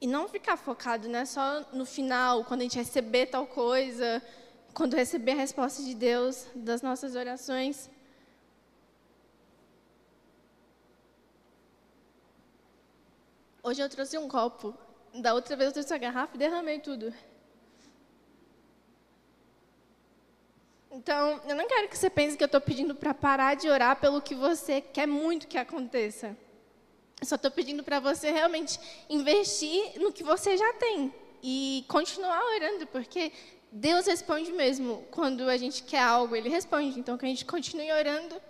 E 0.00 0.06
não 0.06 0.28
ficar 0.28 0.56
focado 0.56 1.08
né, 1.08 1.24
só 1.24 1.64
no 1.72 1.86
final, 1.86 2.44
quando 2.44 2.60
a 2.60 2.64
gente 2.64 2.76
receber 2.76 3.26
tal 3.26 3.46
coisa, 3.46 4.22
quando 4.74 4.94
receber 4.94 5.32
a 5.32 5.36
resposta 5.36 5.82
de 5.82 5.94
Deus 5.94 6.46
das 6.54 6.82
nossas 6.82 7.14
orações. 7.14 7.88
Hoje 13.62 13.80
eu 13.80 13.88
trouxe 13.88 14.18
um 14.18 14.28
copo. 14.28 14.74
Da 15.14 15.32
outra 15.32 15.56
vez 15.56 15.68
eu 15.68 15.72
trouxe 15.72 15.94
a 15.94 15.98
garrafa 15.98 16.34
e 16.34 16.38
derramei 16.38 16.78
tudo. 16.78 17.12
Então, 20.96 21.42
eu 21.46 21.54
não 21.54 21.68
quero 21.68 21.88
que 21.90 21.98
você 21.98 22.08
pense 22.08 22.38
que 22.38 22.42
eu 22.42 22.46
estou 22.46 22.60
pedindo 22.60 22.94
para 22.94 23.12
parar 23.12 23.54
de 23.54 23.68
orar 23.68 24.00
pelo 24.00 24.22
que 24.22 24.34
você 24.34 24.80
quer 24.80 25.06
muito 25.06 25.46
que 25.46 25.58
aconteça. 25.58 26.34
Eu 27.20 27.26
só 27.26 27.34
estou 27.34 27.50
pedindo 27.50 27.84
para 27.84 28.00
você 28.00 28.30
realmente 28.30 28.80
investir 29.10 30.00
no 30.00 30.10
que 30.10 30.24
você 30.24 30.56
já 30.56 30.72
tem 30.72 31.12
e 31.42 31.84
continuar 31.86 32.42
orando, 32.42 32.86
porque 32.86 33.30
Deus 33.70 34.06
responde 34.06 34.50
mesmo. 34.52 35.04
Quando 35.10 35.42
a 35.50 35.58
gente 35.58 35.82
quer 35.82 36.00
algo, 36.00 36.34
Ele 36.34 36.48
responde. 36.48 36.98
Então, 36.98 37.18
que 37.18 37.26
a 37.26 37.28
gente 37.28 37.44
continue 37.44 37.92
orando, 37.92 38.40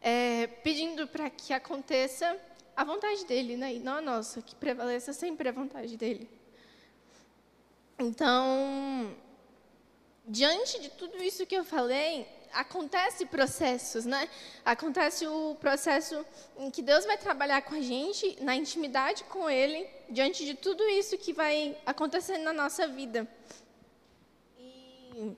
é, 0.00 0.46
pedindo 0.46 1.08
para 1.08 1.28
que 1.28 1.52
aconteça 1.52 2.38
a 2.76 2.84
vontade 2.84 3.26
dEle, 3.26 3.56
né? 3.56 3.74
e 3.74 3.80
não 3.80 3.94
a 3.94 4.00
nossa, 4.00 4.40
que 4.40 4.54
prevaleça 4.54 5.12
sempre 5.12 5.48
a 5.48 5.52
vontade 5.52 5.96
dEle. 5.96 6.30
Então, 7.98 9.12
diante 10.26 10.80
de 10.80 10.90
tudo 10.90 11.22
isso 11.22 11.46
que 11.46 11.54
eu 11.54 11.64
falei, 11.64 12.26
acontece 12.52 13.26
processos, 13.26 14.04
né? 14.04 14.28
Acontece 14.64 15.26
o 15.26 15.56
processo 15.60 16.24
em 16.58 16.70
que 16.70 16.82
Deus 16.82 17.04
vai 17.04 17.16
trabalhar 17.16 17.62
com 17.62 17.74
a 17.74 17.80
gente, 17.80 18.36
na 18.42 18.54
intimidade 18.54 19.24
com 19.24 19.48
Ele, 19.48 19.88
diante 20.08 20.44
de 20.44 20.54
tudo 20.54 20.82
isso 20.88 21.18
que 21.18 21.32
vai 21.32 21.76
acontecendo 21.86 22.42
na 22.42 22.52
nossa 22.52 22.86
vida. 22.86 23.26
E 24.58 25.36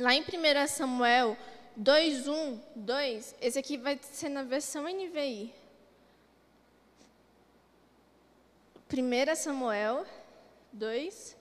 lá 0.00 0.14
em 0.14 0.22
1 0.22 0.66
Samuel 0.68 1.36
2, 1.76 2.28
1, 2.28 2.60
2, 2.76 3.34
esse 3.40 3.58
aqui 3.58 3.76
vai 3.76 3.98
ser 4.02 4.28
na 4.28 4.42
versão 4.42 4.84
NVI. 4.84 5.54
1 8.88 9.36
Samuel 9.36 10.06
2, 10.72 11.36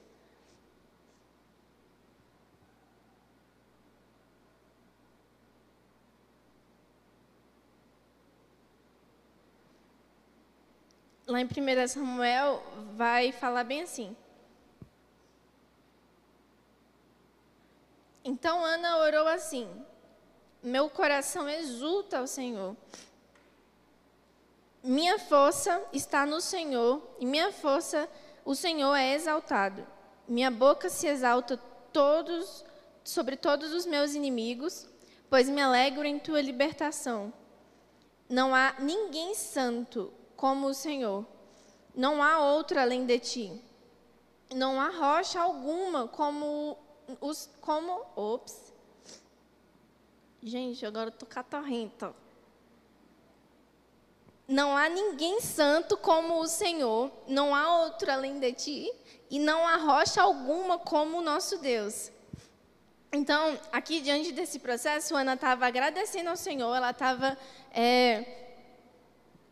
lá 11.27 11.41
em 11.41 11.45
1 11.45 11.87
Samuel, 11.87 12.61
vai 12.95 13.31
falar 13.31 13.63
bem 13.63 13.81
assim. 13.81 14.15
Então 18.23 18.63
Ana 18.63 18.97
orou 18.97 19.27
assim: 19.27 19.67
Meu 20.61 20.89
coração 20.89 21.49
exulta 21.49 22.19
ao 22.19 22.27
Senhor. 22.27 22.75
Minha 24.83 25.17
força 25.17 25.83
está 25.91 26.25
no 26.25 26.39
Senhor, 26.39 27.01
e 27.19 27.25
minha 27.25 27.51
força, 27.51 28.07
o 28.43 28.53
Senhor 28.53 28.93
é 28.95 29.13
exaltado. 29.13 29.85
Minha 30.27 30.51
boca 30.51 30.89
se 30.89 31.07
exalta 31.07 31.57
todos 31.91 32.63
sobre 33.03 33.35
todos 33.35 33.73
os 33.73 33.85
meus 33.85 34.13
inimigos, 34.13 34.87
pois 35.27 35.49
me 35.49 35.59
alegro 35.61 36.05
em 36.05 36.19
tua 36.19 36.39
libertação. 36.39 37.33
Não 38.29 38.53
há 38.53 38.75
ninguém 38.79 39.33
santo 39.33 40.13
como 40.35 40.67
o 40.67 40.73
Senhor. 40.73 41.25
Não 41.93 42.21
há 42.21 42.39
outro 42.39 42.79
além 42.79 43.05
de 43.05 43.19
ti. 43.19 43.61
Não 44.53 44.79
há 44.79 44.89
rocha 44.89 45.39
alguma 45.39 46.07
como 46.07 46.77
os 47.21 47.49
como 47.61 48.05
ops. 48.15 48.73
Gente, 50.43 50.85
agora 50.85 51.07
eu 51.07 51.11
tô 51.11 51.25
catarrenta. 51.25 52.13
Não 54.47 54.77
há 54.77 54.87
ninguém 54.87 55.41
santo 55.41 55.97
como 55.97 56.39
o 56.39 56.47
Senhor, 56.47 57.11
não 57.27 57.55
há 57.55 57.81
outro 57.81 58.11
além 58.11 58.39
de 58.39 58.53
ti, 58.53 58.93
e 59.27 59.39
não 59.39 59.67
há 59.67 59.77
rocha 59.77 60.21
alguma 60.21 60.77
como 60.77 61.17
o 61.17 61.21
nosso 61.21 61.57
Deus. 61.57 62.11
Então, 63.11 63.57
aqui 63.71 64.01
diante 64.01 64.31
desse 64.31 64.59
processo, 64.59 65.15
Ana 65.15 65.33
estava 65.33 65.65
agradecendo 65.65 66.29
ao 66.29 66.35
Senhor, 66.35 66.75
ela 66.75 66.91
estava 66.91 67.35
é, 67.71 68.44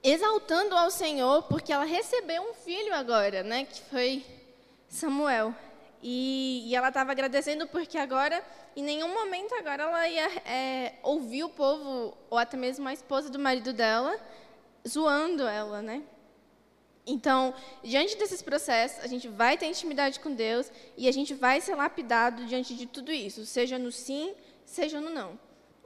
exaltando 0.04 0.76
ao 0.76 0.92
Senhor, 0.92 1.44
porque 1.44 1.72
ela 1.72 1.86
recebeu 1.86 2.44
um 2.44 2.54
filho 2.54 2.94
agora, 2.94 3.42
né? 3.42 3.66
Que 3.66 3.82
foi 3.84 4.26
Samuel. 4.90 5.56
E, 6.02 6.64
e 6.68 6.76
ela 6.76 6.90
estava 6.90 7.14
agradecendo 7.14 7.66
porque 7.68 7.98
agora, 7.98 8.44
em 8.76 8.84
nenhum 8.84 9.14
momento 9.14 9.56
agora, 9.56 9.84
ela 9.84 10.10
ia 10.10 10.30
é, 10.46 10.96
ouvir 11.02 11.46
o 11.46 11.50
povo, 11.50 12.18
ou 12.30 12.38
até 12.38 12.58
mesmo 12.58 12.88
a 12.88 12.94
esposa 12.94 13.30
do 13.30 13.40
marido 13.40 13.72
dela, 13.72 14.20
zoando 14.86 15.48
ela, 15.48 15.82
né? 15.82 16.04
Então, 17.06 17.54
diante 17.84 18.18
desses 18.18 18.42
processos, 18.42 19.04
a 19.04 19.08
gente 19.08 19.28
vai 19.28 19.58
ter 19.58 19.66
intimidade 19.66 20.20
com 20.20 20.34
Deus 20.34 20.70
e 20.98 21.08
a 21.08 21.12
gente 21.12 21.34
vai 21.34 21.60
ser 21.62 21.76
lapidado 21.76 22.46
diante 22.46 22.76
de 22.76 22.86
tudo 22.86 23.12
isso, 23.12 23.46
seja 23.46 23.78
no 23.78 23.92
sim, 23.92 24.34
seja 24.66 25.00
no 25.02 25.10
não. 25.10 25.38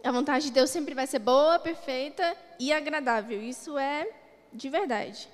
A 0.04 0.12
vontade 0.12 0.45
de 0.45 0.52
Deus 0.52 0.70
sempre 0.70 0.93
vai 0.93 1.08
ser 1.08 1.20
boa, 1.20 1.60
perfeita 1.60 2.36
e 2.60 2.72
agradável. 2.72 3.41
Isso 3.41 3.78
é 3.78 4.08
de 4.54 4.70
verdade. 4.70 5.28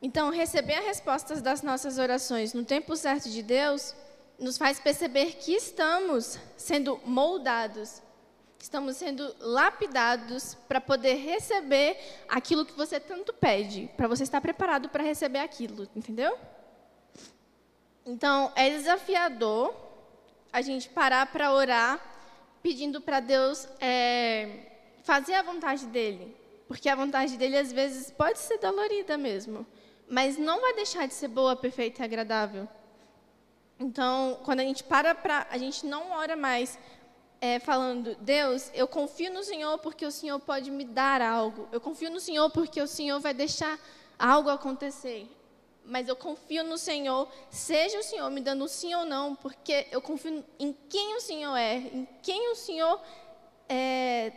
Então, 0.00 0.30
receber 0.30 0.74
as 0.74 0.84
respostas 0.84 1.40
das 1.40 1.62
nossas 1.62 1.98
orações 1.98 2.52
no 2.52 2.64
tempo 2.64 2.94
certo 2.94 3.28
de 3.28 3.42
Deus 3.42 3.94
nos 4.38 4.58
faz 4.58 4.78
perceber 4.78 5.36
que 5.36 5.52
estamos 5.52 6.38
sendo 6.56 7.00
moldados 7.04 8.02
Estamos 8.64 8.96
sendo 8.96 9.36
lapidados 9.40 10.54
para 10.66 10.80
poder 10.80 11.16
receber 11.16 11.98
aquilo 12.26 12.64
que 12.64 12.72
você 12.72 12.98
tanto 12.98 13.30
pede, 13.30 13.90
para 13.94 14.08
você 14.08 14.22
estar 14.22 14.40
preparado 14.40 14.88
para 14.88 15.04
receber 15.04 15.40
aquilo, 15.40 15.86
entendeu? 15.94 16.34
Então, 18.06 18.50
é 18.56 18.70
desafiador 18.70 19.74
a 20.50 20.62
gente 20.62 20.88
parar 20.88 21.26
para 21.26 21.52
orar, 21.52 22.00
pedindo 22.64 22.98
para 22.98 23.20
Deus 23.20 23.68
é, 23.78 24.48
fazer 25.02 25.34
a 25.34 25.42
vontade 25.42 25.84
dele, 25.84 26.34
porque 26.66 26.88
a 26.88 26.96
vontade 26.96 27.36
dele 27.36 27.58
às 27.58 27.70
vezes 27.70 28.10
pode 28.10 28.38
ser 28.38 28.56
dolorida 28.56 29.18
mesmo, 29.18 29.66
mas 30.08 30.38
não 30.38 30.62
vai 30.62 30.72
deixar 30.72 31.06
de 31.06 31.12
ser 31.12 31.28
boa, 31.28 31.54
perfeita 31.54 32.00
e 32.00 32.04
agradável. 32.06 32.66
Então, 33.78 34.40
quando 34.44 34.60
a 34.60 34.62
gente 34.62 34.82
para 34.82 35.14
para, 35.14 35.46
a 35.50 35.58
gente 35.58 35.84
não 35.84 36.12
ora 36.12 36.36
mais 36.36 36.78
é, 37.38 37.58
falando: 37.58 38.16
Deus, 38.22 38.70
eu 38.72 38.88
confio 38.88 39.30
no 39.30 39.44
Senhor 39.44 39.76
porque 39.80 40.06
o 40.06 40.10
Senhor 40.10 40.40
pode 40.40 40.70
me 40.70 40.86
dar 40.86 41.20
algo. 41.20 41.68
Eu 41.70 41.82
confio 41.82 42.10
no 42.10 42.18
Senhor 42.18 42.48
porque 42.48 42.80
o 42.80 42.86
Senhor 42.86 43.20
vai 43.20 43.34
deixar 43.34 43.78
algo 44.18 44.48
acontecer. 44.48 45.28
Mas 45.84 46.08
eu 46.08 46.16
confio 46.16 46.64
no 46.64 46.78
Senhor, 46.78 47.28
seja 47.50 47.98
o 47.98 48.02
Senhor 48.02 48.30
me 48.30 48.40
dando 48.40 48.66
sim 48.68 48.94
ou 48.94 49.04
não, 49.04 49.34
porque 49.34 49.86
eu 49.90 50.00
confio 50.00 50.42
em 50.58 50.72
quem 50.88 51.16
o 51.16 51.20
Senhor 51.20 51.54
é, 51.56 51.76
em 51.76 52.08
quem 52.22 52.50
o 52.50 52.54
Senhor 52.54 53.00
é, 53.68 54.32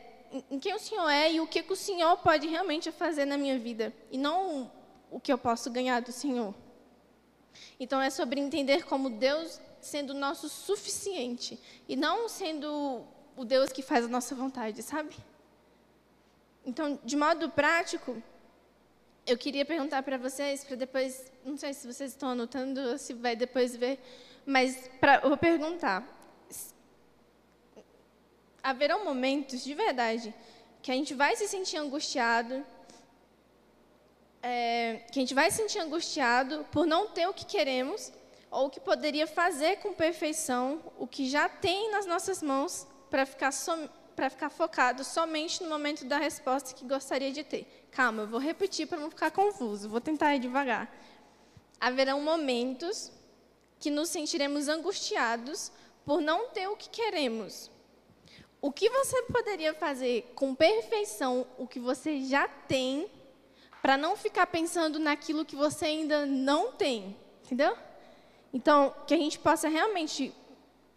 em 0.51 0.59
quem 0.59 0.73
o 0.73 0.79
Senhor 0.79 1.07
é 1.09 1.31
e 1.31 1.39
o 1.39 1.47
que, 1.47 1.63
que 1.63 1.71
o 1.71 1.75
Senhor 1.75 2.17
pode 2.17 2.47
realmente 2.47 2.91
fazer 2.91 3.25
na 3.25 3.37
minha 3.37 3.57
vida, 3.57 3.93
e 4.11 4.17
não 4.17 4.71
o 5.09 5.19
que 5.19 5.31
eu 5.31 5.37
posso 5.37 5.71
ganhar 5.71 6.01
do 6.01 6.11
Senhor. 6.11 6.53
Então 7.79 8.01
é 8.01 8.09
sobre 8.09 8.39
entender 8.39 8.85
como 8.85 9.09
Deus 9.09 9.59
sendo 9.79 10.13
nosso 10.13 10.49
suficiente 10.49 11.59
e 11.87 11.95
não 11.95 12.27
sendo 12.27 13.03
o 13.35 13.45
Deus 13.45 13.71
que 13.71 13.81
faz 13.81 14.05
a 14.05 14.07
nossa 14.07 14.35
vontade, 14.35 14.81
sabe? 14.83 15.15
Então, 16.65 16.99
de 17.03 17.15
modo 17.15 17.49
prático, 17.49 18.21
eu 19.27 19.37
queria 19.37 19.65
perguntar 19.65 20.01
para 20.03 20.17
vocês, 20.17 20.63
para 20.63 20.77
depois, 20.77 21.29
não 21.43 21.57
sei 21.57 21.73
se 21.73 21.85
vocês 21.85 22.11
estão 22.11 22.29
anotando 22.29 22.79
ou 22.79 22.97
se 22.97 23.13
vai 23.13 23.35
depois 23.35 23.75
ver, 23.75 23.99
mas 24.45 24.89
pra, 25.01 25.15
eu 25.21 25.27
vou 25.27 25.37
perguntar. 25.37 26.01
Haverão 28.63 29.03
momentos, 29.03 29.63
de 29.63 29.73
verdade, 29.73 30.33
que 30.81 30.89
a 30.91 30.95
gente 30.95 31.13
vai 31.13 31.35
se 31.35 31.47
sentir 31.47 31.75
angustiado, 31.77 32.65
é, 34.41 35.01
que 35.11 35.19
a 35.19 35.21
gente 35.21 35.33
vai 35.33 35.51
se 35.51 35.57
sentir 35.57 35.79
angustiado 35.79 36.65
por 36.71 36.87
não 36.87 37.09
ter 37.09 37.27
o 37.27 37.33
que 37.33 37.45
queremos, 37.45 38.13
ou 38.49 38.69
que 38.69 38.79
poderia 38.79 39.27
fazer 39.27 39.77
com 39.79 39.93
perfeição 39.93 40.81
o 40.97 41.05
que 41.05 41.29
já 41.29 41.49
tem 41.49 41.91
nas 41.91 42.05
nossas 42.05 42.41
mãos 42.41 42.87
para 43.09 43.25
ficar, 43.25 43.51
som, 43.51 43.89
ficar 44.29 44.49
focado 44.49 45.03
somente 45.03 45.61
no 45.61 45.69
momento 45.69 46.05
da 46.05 46.17
resposta 46.17 46.73
que 46.73 46.85
gostaria 46.85 47.31
de 47.31 47.43
ter. 47.43 47.86
Calma, 47.97 48.21
eu 48.21 48.27
vou 48.27 48.39
repetir 48.39 48.85
para 48.85 48.99
não 48.99 49.09
ficar 49.09 49.31
confuso, 49.31 49.89
vou 49.89 49.99
tentar 49.99 50.35
ir 50.35 50.39
devagar. 50.39 50.87
Haverão 51.79 52.21
momentos 52.21 53.11
que 53.79 53.89
nos 53.89 54.09
sentiremos 54.09 54.67
angustiados 54.67 55.71
por 56.05 56.21
não 56.21 56.49
ter 56.49 56.67
o 56.67 56.75
que 56.75 56.89
queremos. 56.91 57.71
O 58.61 58.71
que 58.71 58.87
você 58.87 59.23
poderia 59.23 59.73
fazer 59.73 60.31
com 60.35 60.53
perfeição 60.53 61.47
o 61.57 61.65
que 61.65 61.79
você 61.79 62.21
já 62.21 62.47
tem, 62.47 63.09
para 63.81 63.97
não 63.97 64.15
ficar 64.15 64.45
pensando 64.45 64.99
naquilo 64.99 65.43
que 65.43 65.55
você 65.55 65.85
ainda 65.85 66.23
não 66.23 66.73
tem? 66.73 67.17
Entendeu? 67.45 67.75
Então, 68.53 68.93
que 69.07 69.13
a 69.15 69.17
gente 69.17 69.39
possa 69.39 69.67
realmente, 69.67 70.31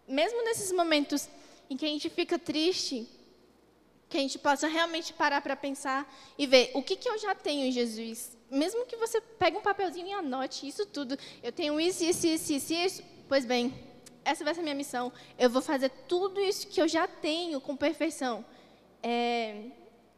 mesmo 0.07 0.43
nesses 0.43 0.71
momentos 0.71 1.27
em 1.67 1.75
que 1.75 1.83
a 1.83 1.89
gente 1.89 2.11
fica 2.11 2.37
triste, 2.37 3.09
que 4.11 4.17
a 4.17 4.19
gente 4.19 4.37
possa 4.37 4.67
realmente 4.67 5.13
parar 5.13 5.41
para 5.41 5.55
pensar 5.55 6.13
e 6.37 6.45
ver 6.45 6.69
o 6.75 6.83
que, 6.83 6.97
que 6.97 7.09
eu 7.09 7.17
já 7.17 7.33
tenho 7.33 7.65
em 7.65 7.71
Jesus. 7.71 8.37
Mesmo 8.51 8.85
que 8.85 8.97
você 8.97 9.21
pegue 9.21 9.57
um 9.57 9.61
papelzinho 9.61 10.07
e 10.07 10.13
anote 10.13 10.67
isso 10.67 10.85
tudo. 10.85 11.17
Eu 11.41 11.53
tenho 11.53 11.79
isso, 11.79 12.03
isso, 12.03 12.27
isso, 12.27 12.53
isso, 12.53 12.73
isso. 12.73 13.03
Pois 13.29 13.45
bem, 13.45 13.73
essa 14.25 14.43
vai 14.43 14.53
ser 14.53 14.59
a 14.59 14.63
minha 14.63 14.75
missão. 14.75 15.11
Eu 15.39 15.49
vou 15.49 15.61
fazer 15.61 15.89
tudo 16.07 16.41
isso 16.41 16.67
que 16.67 16.81
eu 16.81 16.87
já 16.87 17.07
tenho 17.07 17.61
com 17.61 17.75
perfeição. 17.77 18.43
É, 19.01 19.63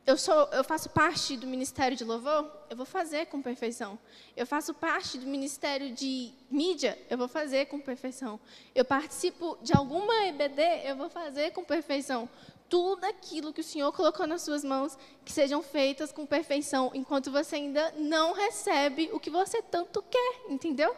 eu, 0.05 0.17
sou, 0.17 0.49
eu 0.51 0.63
faço 0.63 0.89
parte 0.89 1.37
do 1.37 1.47
ministério 1.47 1.95
de 1.95 2.03
louvor, 2.03 2.51
eu 2.69 2.75
vou 2.75 2.85
fazer 2.85 3.27
com 3.27 3.41
perfeição. 3.41 3.97
Eu 4.35 4.45
faço 4.45 4.73
parte 4.73 5.17
do 5.17 5.25
ministério 5.25 5.93
de 5.93 6.33
mídia, 6.49 6.97
eu 7.09 7.17
vou 7.17 7.27
fazer 7.27 7.67
com 7.67 7.79
perfeição. 7.79 8.39
Eu 8.73 8.83
participo 8.83 9.57
de 9.61 9.71
alguma 9.73 10.25
EBD, 10.25 10.61
eu 10.85 10.95
vou 10.97 11.09
fazer 11.09 11.51
com 11.51 11.63
perfeição. 11.63 12.27
Tudo 12.73 13.03
aquilo 13.05 13.53
que 13.53 13.61
o 13.61 13.63
Senhor 13.63 13.91
colocou 13.91 14.25
nas 14.25 14.41
suas 14.41 14.63
mãos, 14.63 14.97
que 15.23 15.31
sejam 15.31 15.61
feitas 15.61 16.11
com 16.11 16.25
perfeição, 16.25 16.89
enquanto 16.95 17.29
você 17.31 17.57
ainda 17.57 17.93
não 17.99 18.33
recebe 18.33 19.11
o 19.13 19.19
que 19.19 19.29
você 19.29 19.61
tanto 19.61 20.01
quer, 20.01 20.45
entendeu? 20.49 20.95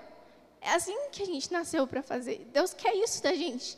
É 0.62 0.72
assim 0.72 0.96
que 1.12 1.22
a 1.22 1.26
gente 1.26 1.52
nasceu 1.52 1.86
para 1.86 2.02
fazer. 2.02 2.48
Deus 2.54 2.74
quer 2.74 2.96
isso 2.96 3.22
da 3.22 3.34
gente. 3.34 3.78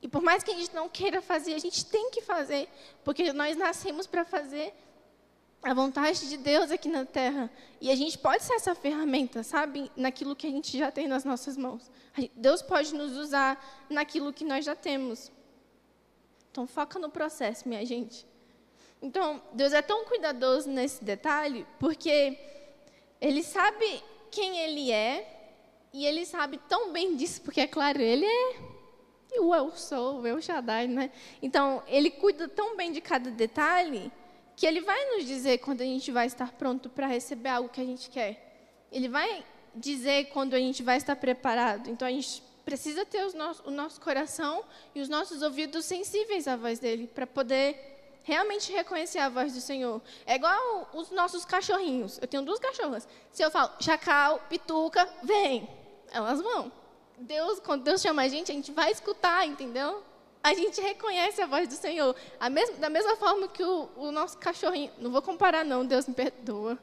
E 0.00 0.08
por 0.08 0.22
mais 0.22 0.42
que 0.42 0.50
a 0.50 0.54
gente 0.54 0.74
não 0.74 0.88
queira 0.88 1.20
fazer, 1.20 1.52
a 1.52 1.58
gente 1.58 1.84
tem 1.84 2.10
que 2.10 2.22
fazer, 2.22 2.70
porque 3.04 3.30
nós 3.34 3.54
nascemos 3.54 4.06
para 4.06 4.24
fazer 4.24 4.72
a 5.62 5.74
vontade 5.74 6.30
de 6.30 6.38
Deus 6.38 6.70
aqui 6.70 6.88
na 6.88 7.04
terra. 7.04 7.50
E 7.82 7.90
a 7.90 7.94
gente 7.94 8.16
pode 8.16 8.44
ser 8.44 8.54
essa 8.54 8.74
ferramenta, 8.74 9.42
sabe? 9.42 9.92
Naquilo 9.94 10.34
que 10.34 10.46
a 10.46 10.50
gente 10.50 10.78
já 10.78 10.90
tem 10.90 11.06
nas 11.06 11.22
nossas 11.22 11.54
mãos. 11.58 11.90
Deus 12.34 12.62
pode 12.62 12.94
nos 12.94 13.14
usar 13.14 13.84
naquilo 13.90 14.32
que 14.32 14.42
nós 14.42 14.64
já 14.64 14.74
temos. 14.74 15.30
Então, 16.56 16.66
foca 16.66 16.98
no 16.98 17.10
processo, 17.10 17.68
minha 17.68 17.84
gente. 17.84 18.26
Então, 19.02 19.42
Deus 19.52 19.74
é 19.74 19.82
tão 19.82 20.06
cuidadoso 20.06 20.70
nesse 20.70 21.04
detalhe, 21.04 21.66
porque 21.78 22.38
Ele 23.20 23.42
sabe 23.42 24.02
quem 24.30 24.58
Ele 24.60 24.90
é, 24.90 25.50
e 25.92 26.06
Ele 26.06 26.24
sabe 26.24 26.58
tão 26.66 26.94
bem 26.94 27.14
disso, 27.14 27.42
porque, 27.42 27.60
é 27.60 27.66
claro, 27.66 28.00
Ele 28.00 28.24
é 28.24 28.56
o 29.38 29.54
eu 29.54 29.70
sou, 29.72 30.22
o 30.22 30.26
eu 30.26 30.40
Shaddai, 30.40 30.88
né? 30.88 31.10
Então, 31.42 31.82
ele 31.86 32.10
cuida 32.10 32.48
tão 32.48 32.74
bem 32.74 32.90
de 32.90 33.02
cada 33.02 33.30
detalhe 33.30 34.10
que 34.56 34.66
ele 34.66 34.80
vai 34.80 35.14
nos 35.14 35.26
dizer 35.26 35.58
quando 35.58 35.82
a 35.82 35.84
gente 35.84 36.10
vai 36.10 36.26
estar 36.26 36.52
pronto 36.52 36.88
para 36.88 37.06
receber 37.06 37.50
algo 37.50 37.68
que 37.68 37.82
a 37.82 37.84
gente 37.84 38.08
quer. 38.08 38.86
Ele 38.90 39.10
vai 39.10 39.44
dizer 39.74 40.30
quando 40.30 40.54
a 40.54 40.58
gente 40.58 40.82
vai 40.82 40.96
estar 40.96 41.16
preparado. 41.16 41.90
Então, 41.90 42.08
a 42.08 42.10
gente 42.10 42.42
precisa 42.66 43.06
ter 43.06 43.24
o 43.64 43.70
nosso 43.70 44.00
coração 44.00 44.64
e 44.92 45.00
os 45.00 45.08
nossos 45.08 45.40
ouvidos 45.40 45.84
sensíveis 45.84 46.48
à 46.48 46.56
voz 46.56 46.80
dele 46.80 47.06
para 47.06 47.24
poder 47.24 48.18
realmente 48.24 48.72
reconhecer 48.72 49.20
a 49.20 49.28
voz 49.28 49.54
do 49.54 49.60
Senhor. 49.60 50.02
É 50.26 50.34
igual 50.34 50.90
os 50.92 51.12
nossos 51.12 51.44
cachorrinhos. 51.44 52.18
Eu 52.20 52.26
tenho 52.26 52.42
duas 52.42 52.58
cachorras. 52.58 53.06
Se 53.30 53.40
eu 53.40 53.52
falo, 53.52 53.70
chacal, 53.78 54.40
pituca, 54.50 55.08
vem, 55.22 55.68
elas 56.10 56.42
vão. 56.42 56.72
Deus, 57.16 57.60
quando 57.60 57.84
Deus 57.84 58.02
chama 58.02 58.22
a 58.22 58.28
gente, 58.28 58.50
a 58.50 58.54
gente 58.54 58.72
vai 58.72 58.90
escutar, 58.90 59.46
entendeu? 59.46 60.02
A 60.42 60.52
gente 60.52 60.80
reconhece 60.80 61.40
a 61.40 61.46
voz 61.46 61.68
do 61.68 61.74
Senhor. 61.74 62.16
Da 62.80 62.90
mesma 62.90 63.14
forma 63.14 63.46
que 63.46 63.62
o, 63.62 63.88
o, 63.96 64.10
nosso 64.10 64.38
cachorrinho. 64.38 64.90
Não 64.98 65.12
vou 65.12 65.22
comparar, 65.22 65.64
não, 65.64 65.86
Deus 65.86 66.08
me 66.08 66.14
perdoa. 66.14 66.76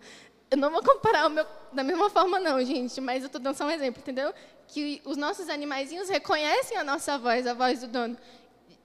Eu 0.50 0.58
não 0.58 0.72
vou 0.72 0.82
comparar 0.82 1.28
o 1.28 1.30
meu, 1.30 1.46
da 1.74 1.84
mesma 1.84 2.10
forma, 2.10 2.40
não, 2.40 2.64
gente, 2.64 3.02
mas 3.02 3.24
eu 3.24 3.28
estou 3.28 3.42
dando 3.42 3.56
só 3.56 3.66
um 3.66 3.72
exemplo, 3.72 4.00
entendeu? 4.02 4.34
Que 4.74 5.04
os 5.06 5.18
nossos 5.18 5.50
animaizinhos 5.50 6.10
reconhecem 6.10 6.76
a 6.78 6.84
nossa 6.84 7.16
voz, 7.16 7.46
a 7.46 7.54
voz 7.54 7.82
do 7.82 7.88
dono. 7.88 8.18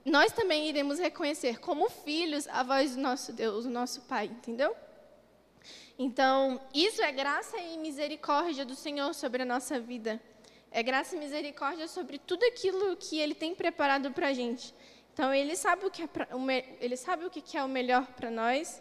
Nós 0.05 0.31
também 0.31 0.69
iremos 0.69 0.99
reconhecer, 0.99 1.59
como 1.59 1.89
filhos, 1.89 2.47
a 2.47 2.61
voz 2.61 2.95
do 2.95 3.01
nosso 3.01 3.33
Deus, 3.33 3.65
o 3.65 3.71
nosso 3.71 4.01
Pai, 4.01 4.25
entendeu? 4.25 4.75
Então, 5.97 6.61
isso 6.75 7.01
é 7.01 7.11
graça 7.11 7.57
e 7.57 7.75
misericórdia 7.79 8.63
do 8.63 8.75
Senhor 8.75 9.15
sobre 9.15 9.41
a 9.41 9.45
nossa 9.45 9.79
vida. 9.79 10.21
É 10.71 10.83
graça 10.83 11.15
e 11.15 11.19
misericórdia 11.19 11.87
sobre 11.87 12.19
tudo 12.19 12.45
aquilo 12.45 12.95
que 12.95 13.19
Ele 13.19 13.33
tem 13.33 13.55
preparado 13.55 14.11
para 14.11 14.27
a 14.27 14.33
gente. 14.33 14.75
Então, 15.11 15.33
Ele 15.33 15.55
sabe 15.55 15.87
o 15.87 15.89
que 15.89 16.03
é, 16.03 16.07
pra, 16.07 16.27
ele 16.79 16.95
sabe 16.95 17.25
o 17.25 17.31
que 17.31 17.57
é 17.57 17.63
o 17.63 17.67
melhor 17.67 18.05
para 18.15 18.29
nós, 18.29 18.79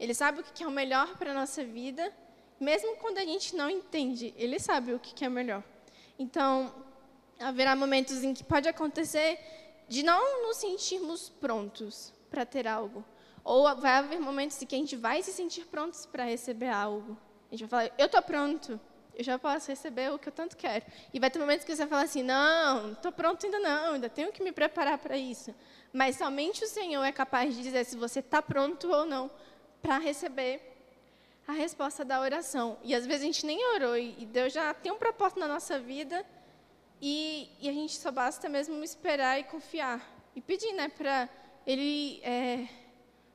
Ele 0.00 0.14
sabe 0.14 0.40
o 0.40 0.42
que 0.42 0.64
é 0.64 0.66
o 0.66 0.70
melhor 0.70 1.18
para 1.18 1.32
a 1.32 1.34
nossa 1.34 1.62
vida, 1.62 2.10
mesmo 2.58 2.96
quando 2.96 3.18
a 3.18 3.24
gente 3.24 3.54
não 3.54 3.68
entende, 3.68 4.32
Ele 4.38 4.58
sabe 4.58 4.94
o 4.94 4.98
que 4.98 5.22
é 5.22 5.28
melhor. 5.28 5.62
Então, 6.18 6.72
haverá 7.38 7.76
momentos 7.76 8.22
em 8.22 8.32
que 8.32 8.44
pode 8.44 8.68
acontecer 8.68 9.38
de 9.88 10.02
não 10.02 10.46
nos 10.46 10.56
sentirmos 10.56 11.28
prontos 11.28 12.12
para 12.30 12.44
ter 12.44 12.66
algo. 12.66 13.04
Ou 13.44 13.76
vai 13.76 13.92
haver 13.92 14.18
momentos 14.18 14.60
em 14.60 14.66
que 14.66 14.74
a 14.74 14.78
gente 14.78 14.96
vai 14.96 15.22
se 15.22 15.32
sentir 15.32 15.66
prontos 15.66 16.06
para 16.06 16.24
receber 16.24 16.68
algo. 16.68 17.16
A 17.48 17.54
gente 17.54 17.68
vai 17.68 17.86
falar, 17.86 17.94
eu 17.98 18.06
estou 18.06 18.22
pronto, 18.22 18.80
eu 19.14 19.24
já 19.24 19.38
posso 19.38 19.68
receber 19.68 20.12
o 20.12 20.18
que 20.18 20.28
eu 20.28 20.32
tanto 20.32 20.56
quero. 20.56 20.84
E 21.14 21.20
vai 21.20 21.30
ter 21.30 21.38
momentos 21.38 21.64
que 21.64 21.74
você 21.74 21.82
vai 21.82 21.88
falar 21.88 22.02
assim, 22.02 22.22
não, 22.22 22.92
estou 22.92 23.12
pronto 23.12 23.46
ainda 23.46 23.58
não, 23.60 23.94
ainda 23.94 24.08
tenho 24.08 24.32
que 24.32 24.42
me 24.42 24.52
preparar 24.52 24.98
para 24.98 25.16
isso. 25.16 25.54
Mas 25.92 26.16
somente 26.16 26.64
o 26.64 26.66
Senhor 26.66 27.04
é 27.04 27.12
capaz 27.12 27.54
de 27.54 27.62
dizer 27.62 27.84
se 27.84 27.96
você 27.96 28.20
está 28.20 28.42
pronto 28.42 28.90
ou 28.90 29.06
não 29.06 29.30
para 29.80 29.98
receber 29.98 30.75
a 31.46 31.52
resposta 31.52 32.04
da 32.04 32.20
oração. 32.20 32.78
E 32.82 32.94
às 32.94 33.06
vezes 33.06 33.22
a 33.22 33.26
gente 33.26 33.46
nem 33.46 33.64
orou 33.74 33.96
e 33.96 34.26
Deus 34.26 34.52
já 34.52 34.74
tem 34.74 34.90
um 34.90 34.98
propósito 34.98 35.38
na 35.38 35.46
nossa 35.46 35.78
vida 35.78 36.24
e, 37.00 37.48
e 37.60 37.68
a 37.68 37.72
gente 37.72 37.96
só 37.96 38.10
basta 38.10 38.48
mesmo 38.48 38.82
esperar 38.82 39.38
e 39.38 39.44
confiar 39.44 40.00
e 40.34 40.40
pedir, 40.40 40.72
né, 40.72 40.88
para 40.88 41.28
Ele 41.66 42.20
é, 42.22 42.68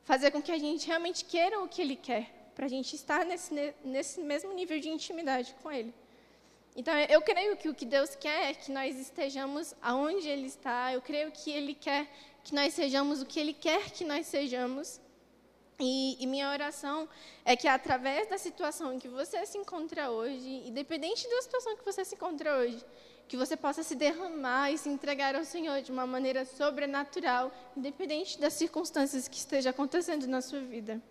fazer 0.03 0.31
com 0.31 0.41
que 0.41 0.51
a 0.51 0.57
gente 0.57 0.85
realmente 0.87 1.25
queira 1.25 1.61
o 1.61 1.67
que 1.67 1.81
Ele 1.81 1.95
quer 1.95 2.51
para 2.55 2.65
a 2.65 2.69
gente 2.69 2.95
estar 2.95 3.25
nesse, 3.25 3.73
nesse 3.83 4.21
mesmo 4.21 4.53
nível 4.53 4.79
de 4.79 4.89
intimidade 4.89 5.55
com 5.63 5.71
Ele. 5.71 5.93
Então, 6.75 6.93
eu 6.97 7.21
creio 7.21 7.57
que 7.57 7.67
o 7.67 7.73
que 7.73 7.85
Deus 7.85 8.15
quer 8.15 8.51
é 8.51 8.53
que 8.53 8.71
nós 8.71 8.97
estejamos 8.97 9.73
aonde 9.81 10.27
Ele 10.27 10.47
está, 10.47 10.93
eu 10.93 11.01
creio 11.01 11.31
que 11.31 11.51
Ele 11.51 11.73
quer 11.73 12.07
que 12.43 12.55
nós 12.55 12.73
sejamos 12.73 13.21
o 13.21 13.25
que 13.25 13.39
Ele 13.39 13.53
quer 13.53 13.91
que 13.91 14.03
nós 14.03 14.25
sejamos. 14.25 14.99
E, 15.83 16.15
e, 16.23 16.27
minha 16.27 16.47
oração 16.51 17.09
é 17.43 17.55
que, 17.55 17.67
através 17.67 18.29
da 18.29 18.37
situação 18.37 18.93
em 18.93 18.99
que 18.99 19.07
você 19.07 19.43
se 19.47 19.57
encontra 19.57 20.11
hoje, 20.11 20.61
independente 20.67 21.27
da 21.27 21.41
situação 21.41 21.75
que 21.75 21.83
você 21.83 22.05
se 22.05 22.13
encontra 22.13 22.55
hoje, 22.57 22.85
que 23.27 23.35
você 23.35 23.57
possa 23.57 23.81
se 23.81 23.95
derramar 23.95 24.71
e 24.71 24.77
se 24.77 24.89
entregar 24.89 25.35
ao 25.35 25.43
Senhor 25.43 25.81
de 25.81 25.91
uma 25.91 26.05
maneira 26.05 26.45
sobrenatural, 26.45 27.51
independente 27.75 28.39
das 28.39 28.53
circunstâncias 28.53 29.27
que 29.27 29.37
esteja 29.37 29.71
acontecendo 29.71 30.27
na 30.27 30.39
sua 30.39 30.59
vida. 30.59 31.01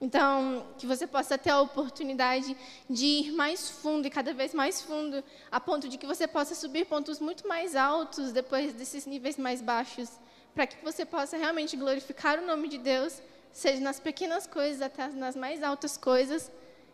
Então, 0.00 0.66
que 0.78 0.86
você 0.86 1.04
possa 1.06 1.36
ter 1.36 1.50
a 1.50 1.60
oportunidade 1.60 2.56
de 2.88 3.06
ir 3.06 3.32
mais 3.32 3.68
fundo 3.70 4.06
e 4.06 4.10
cada 4.10 4.32
vez 4.32 4.54
mais 4.54 4.82
fundo, 4.82 5.24
a 5.50 5.58
ponto 5.58 5.88
de 5.88 5.98
que 5.98 6.06
você 6.06 6.28
possa 6.28 6.54
subir 6.54 6.86
pontos 6.86 7.18
muito 7.18 7.48
mais 7.48 7.74
altos 7.74 8.30
depois 8.30 8.72
desses 8.72 9.04
níveis 9.04 9.36
mais 9.36 9.60
baixos, 9.60 10.10
para 10.54 10.66
que 10.66 10.76
você 10.84 11.04
possa 11.04 11.36
realmente 11.36 11.76
glorificar 11.76 12.38
o 12.38 12.46
nome 12.46 12.68
de 12.68 12.78
Deus, 12.78 13.20
seja 13.52 13.80
nas 13.80 13.98
pequenas 14.00 14.46
coisas 14.46 14.82
até 14.82 15.08
nas 15.08 15.34
mais 15.36 15.62
altas 15.62 15.96
coisas, 15.96 16.50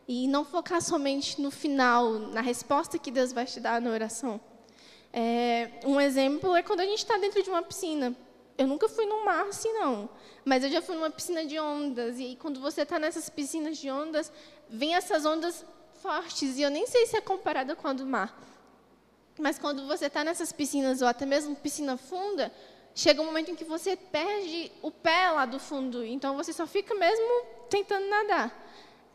e 0.07 0.27
não 0.27 0.45
focar 0.45 0.83
somente 0.83 1.41
no 1.41 1.51
final, 1.51 2.13
na 2.13 2.41
resposta 2.41 2.99
que 2.99 3.11
Deus 3.11 3.33
vai 3.33 3.47
te 3.47 3.61
dar 3.61 3.81
na 3.81 3.91
oração. 3.91 4.41
É, 5.13 5.71
um 5.85 6.01
exemplo 6.01 6.57
é 6.57 6.63
quando 6.63 6.81
a 6.81 6.87
gente 6.87 6.99
está 6.99 7.19
dentro 7.19 7.43
de 7.43 7.51
uma 7.51 7.63
piscina. 7.63 8.17
Eu 8.57 8.67
nunca 8.67 8.89
fui 8.89 9.07
num 9.07 9.25
mar 9.25 9.47
assim, 9.47 9.73
não. 9.73 10.09
Mas 10.45 10.65
eu 10.65 10.71
já 10.71 10.83
fui 10.83 10.95
numa 10.95 11.11
piscina 11.11 11.45
de 11.45 11.59
ondas. 11.59 12.19
E 12.19 12.37
quando 12.37 12.61
você 12.61 12.83
está 12.83 12.99
nessas 12.99 13.29
piscinas 13.29 13.79
de 13.79 13.91
ondas, 13.91 14.33
vem 14.69 14.95
essas 14.95 15.25
ondas 15.25 15.65
fortes. 16.03 16.59
E 16.59 16.63
eu 16.63 16.71
nem 16.71 16.87
sei 16.87 17.07
se 17.07 17.17
é 17.17 17.21
comparada 17.21 17.77
com 17.77 17.89
a 17.89 17.93
do 17.93 18.07
mar. 18.07 18.39
Mas 19.39 19.59
quando 19.59 19.87
você 19.87 20.07
está 20.07 20.23
nessas 20.23 20.53
piscinas, 20.53 21.01
ou 21.01 21.09
até 21.09 21.25
mesmo 21.25 21.57
piscina 21.57 21.97
funda, 21.97 22.53
chega 22.95 23.21
um 23.23 23.27
momento 23.27 23.51
em 23.51 23.57
que 23.57 23.65
você 23.65 23.97
perde 23.97 24.71
o 24.83 24.91
pé 24.91 25.31
lá 25.31 25.47
do 25.47 25.59
fundo. 25.59 26.05
Então, 26.05 26.37
você 26.37 26.53
só 26.53 26.67
fica 26.67 26.95
mesmo 26.95 27.45
tentando 27.69 28.07
nadar. 28.07 28.61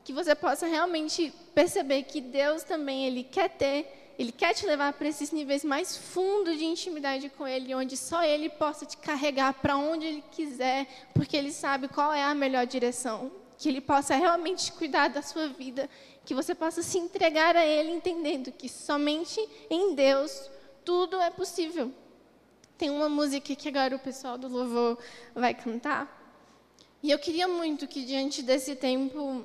Que 0.03 0.13
você 0.13 0.33
possa 0.33 0.65
realmente 0.65 1.33
perceber 1.53 2.03
que 2.03 2.21
Deus 2.21 2.63
também 2.63 3.05
ele 3.05 3.23
quer 3.23 3.49
ter 3.49 3.97
ele 4.17 4.31
quer 4.31 4.53
te 4.53 4.65
levar 4.65 4.93
para 4.93 5.07
esses 5.07 5.31
níveis 5.31 5.63
mais 5.63 5.95
fundos 5.95 6.57
de 6.57 6.65
intimidade 6.65 7.29
com 7.29 7.47
Ele, 7.47 7.75
onde 7.75 7.95
só 7.95 8.23
Ele 8.23 8.49
possa 8.49 8.85
te 8.85 8.97
carregar 8.97 9.53
para 9.53 9.77
onde 9.77 10.07
Ele 10.07 10.23
quiser, 10.31 10.87
porque 11.13 11.37
Ele 11.37 11.51
sabe 11.51 11.87
qual 11.87 12.11
é 12.11 12.23
a 12.23 12.33
melhor 12.33 12.65
direção. 12.65 13.31
Que 13.59 13.69
Ele 13.69 13.79
possa 13.79 14.15
realmente 14.15 14.71
cuidar 14.71 15.09
da 15.09 15.21
sua 15.21 15.47
vida, 15.49 15.87
que 16.25 16.33
você 16.33 16.55
possa 16.55 16.81
se 16.81 16.97
entregar 16.97 17.55
a 17.55 17.63
Ele, 17.63 17.91
entendendo 17.91 18.51
que 18.51 18.67
somente 18.67 19.39
em 19.69 19.93
Deus 19.93 20.49
tudo 20.83 21.21
é 21.21 21.29
possível. 21.29 21.91
Tem 22.77 22.89
uma 22.89 23.09
música 23.09 23.55
que 23.55 23.67
agora 23.69 23.95
o 23.95 23.99
pessoal 23.99 24.37
do 24.37 24.47
louvor 24.47 24.99
vai 25.33 25.53
cantar. 25.53 26.13
E 27.01 27.09
eu 27.09 27.17
queria 27.17 27.47
muito 27.47 27.87
que, 27.87 28.05
diante 28.05 28.43
desse 28.43 28.75
tempo 28.75 29.43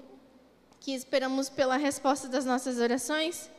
que 0.78 0.92
esperamos 0.92 1.48
pela 1.48 1.76
resposta 1.76 2.28
das 2.28 2.44
nossas 2.44 2.78
orações, 2.78 3.50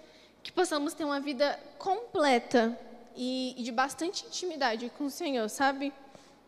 que 0.43 0.51
possamos 0.51 0.93
ter 0.93 1.05
uma 1.05 1.19
vida 1.19 1.59
completa 1.80 2.78
e, 3.15 3.55
de 3.57 3.71
bastante 3.71 4.26
intimidade 4.26 4.91
com 4.97 5.05
o 5.05 5.09
Senhor, 5.09 5.49
sabe? 5.49 5.91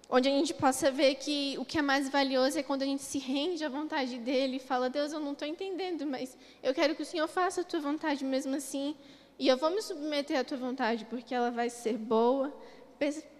Onde 0.07 0.30
a 0.30 0.32
gente 0.32 0.53
possa 0.53 0.91
ver 0.91 1.15
que 1.15 1.55
o 1.57 1.65
que 1.65 1.80
é 1.80 1.82
mais 1.82 2.09
valioso 2.09 2.59
é 2.59 2.63
quando 2.63 2.84
a 2.84 2.86
gente 2.86 3.01
se 3.01 3.17
rende 3.17 3.63
à 3.63 3.69
vontade 3.69 4.19
dele 4.19 4.57
e 4.57 4.59
fala: 4.59 4.88
Deus, 4.88 5.13
eu 5.13 5.19
não 5.19 5.32
estou 5.32 5.47
entendendo, 5.47 6.05
mas 6.05 6.38
eu 6.61 6.76
quero 6.76 6.93
que 6.93 7.01
o 7.01 7.05
Senhor 7.05 7.28
faça 7.28 7.61
a 7.61 7.63
tua 7.63 7.80
vontade 7.80 8.23
mesmo 8.23 8.55
assim. 8.55 8.95
E 9.39 9.47
eu 9.47 9.57
vou 9.57 9.71
me 9.71 9.82
submeter 9.82 10.39
à 10.39 10.43
tua 10.43 10.57
vontade, 10.57 11.05
porque 11.05 11.34
ela 11.34 11.51
vai 11.51 11.69
ser 11.69 11.97
boa, 11.97 12.53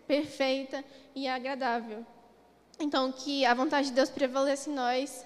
perfeita 0.08 0.84
e 1.14 1.28
agradável. 1.28 2.06
Então, 2.80 3.12
que 3.12 3.45
a 3.45 3.53
vontade 3.53 3.88
de 3.88 3.93
Deus 3.93 4.10
prevaleça 4.10 4.70
em 4.70 4.74
nós, 4.74 5.26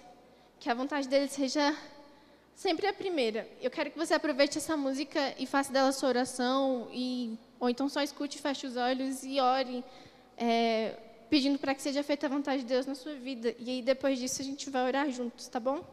que 0.59 0.69
a 0.69 0.73
vontade 0.73 1.07
dele 1.07 1.27
seja 1.27 1.75
sempre 2.55 2.85
a 2.87 2.93
primeira. 2.93 3.47
Eu 3.61 3.71
quero 3.71 3.89
que 3.89 3.97
você 3.97 4.13
aproveite 4.13 4.57
essa 4.57 4.75
música 4.75 5.33
e 5.39 5.45
faça 5.45 5.71
dela 5.71 5.91
sua 5.91 6.09
oração, 6.09 6.87
e, 6.91 7.37
ou 7.59 7.69
então 7.69 7.89
só 7.89 8.01
escute, 8.01 8.37
feche 8.37 8.67
os 8.67 8.75
olhos 8.75 9.23
e 9.23 9.39
ore, 9.39 9.83
é, 10.37 10.95
pedindo 11.29 11.57
para 11.57 11.73
que 11.73 11.81
seja 11.81 12.03
feita 12.03 12.25
a 12.27 12.29
vontade 12.29 12.61
de 12.61 12.67
Deus 12.67 12.85
na 12.85 12.95
sua 12.95 13.15
vida. 13.15 13.55
E 13.57 13.69
aí, 13.69 13.81
depois 13.81 14.19
disso, 14.19 14.41
a 14.41 14.45
gente 14.45 14.69
vai 14.69 14.85
orar 14.85 15.09
juntos, 15.09 15.47
tá 15.47 15.59
bom? 15.59 15.83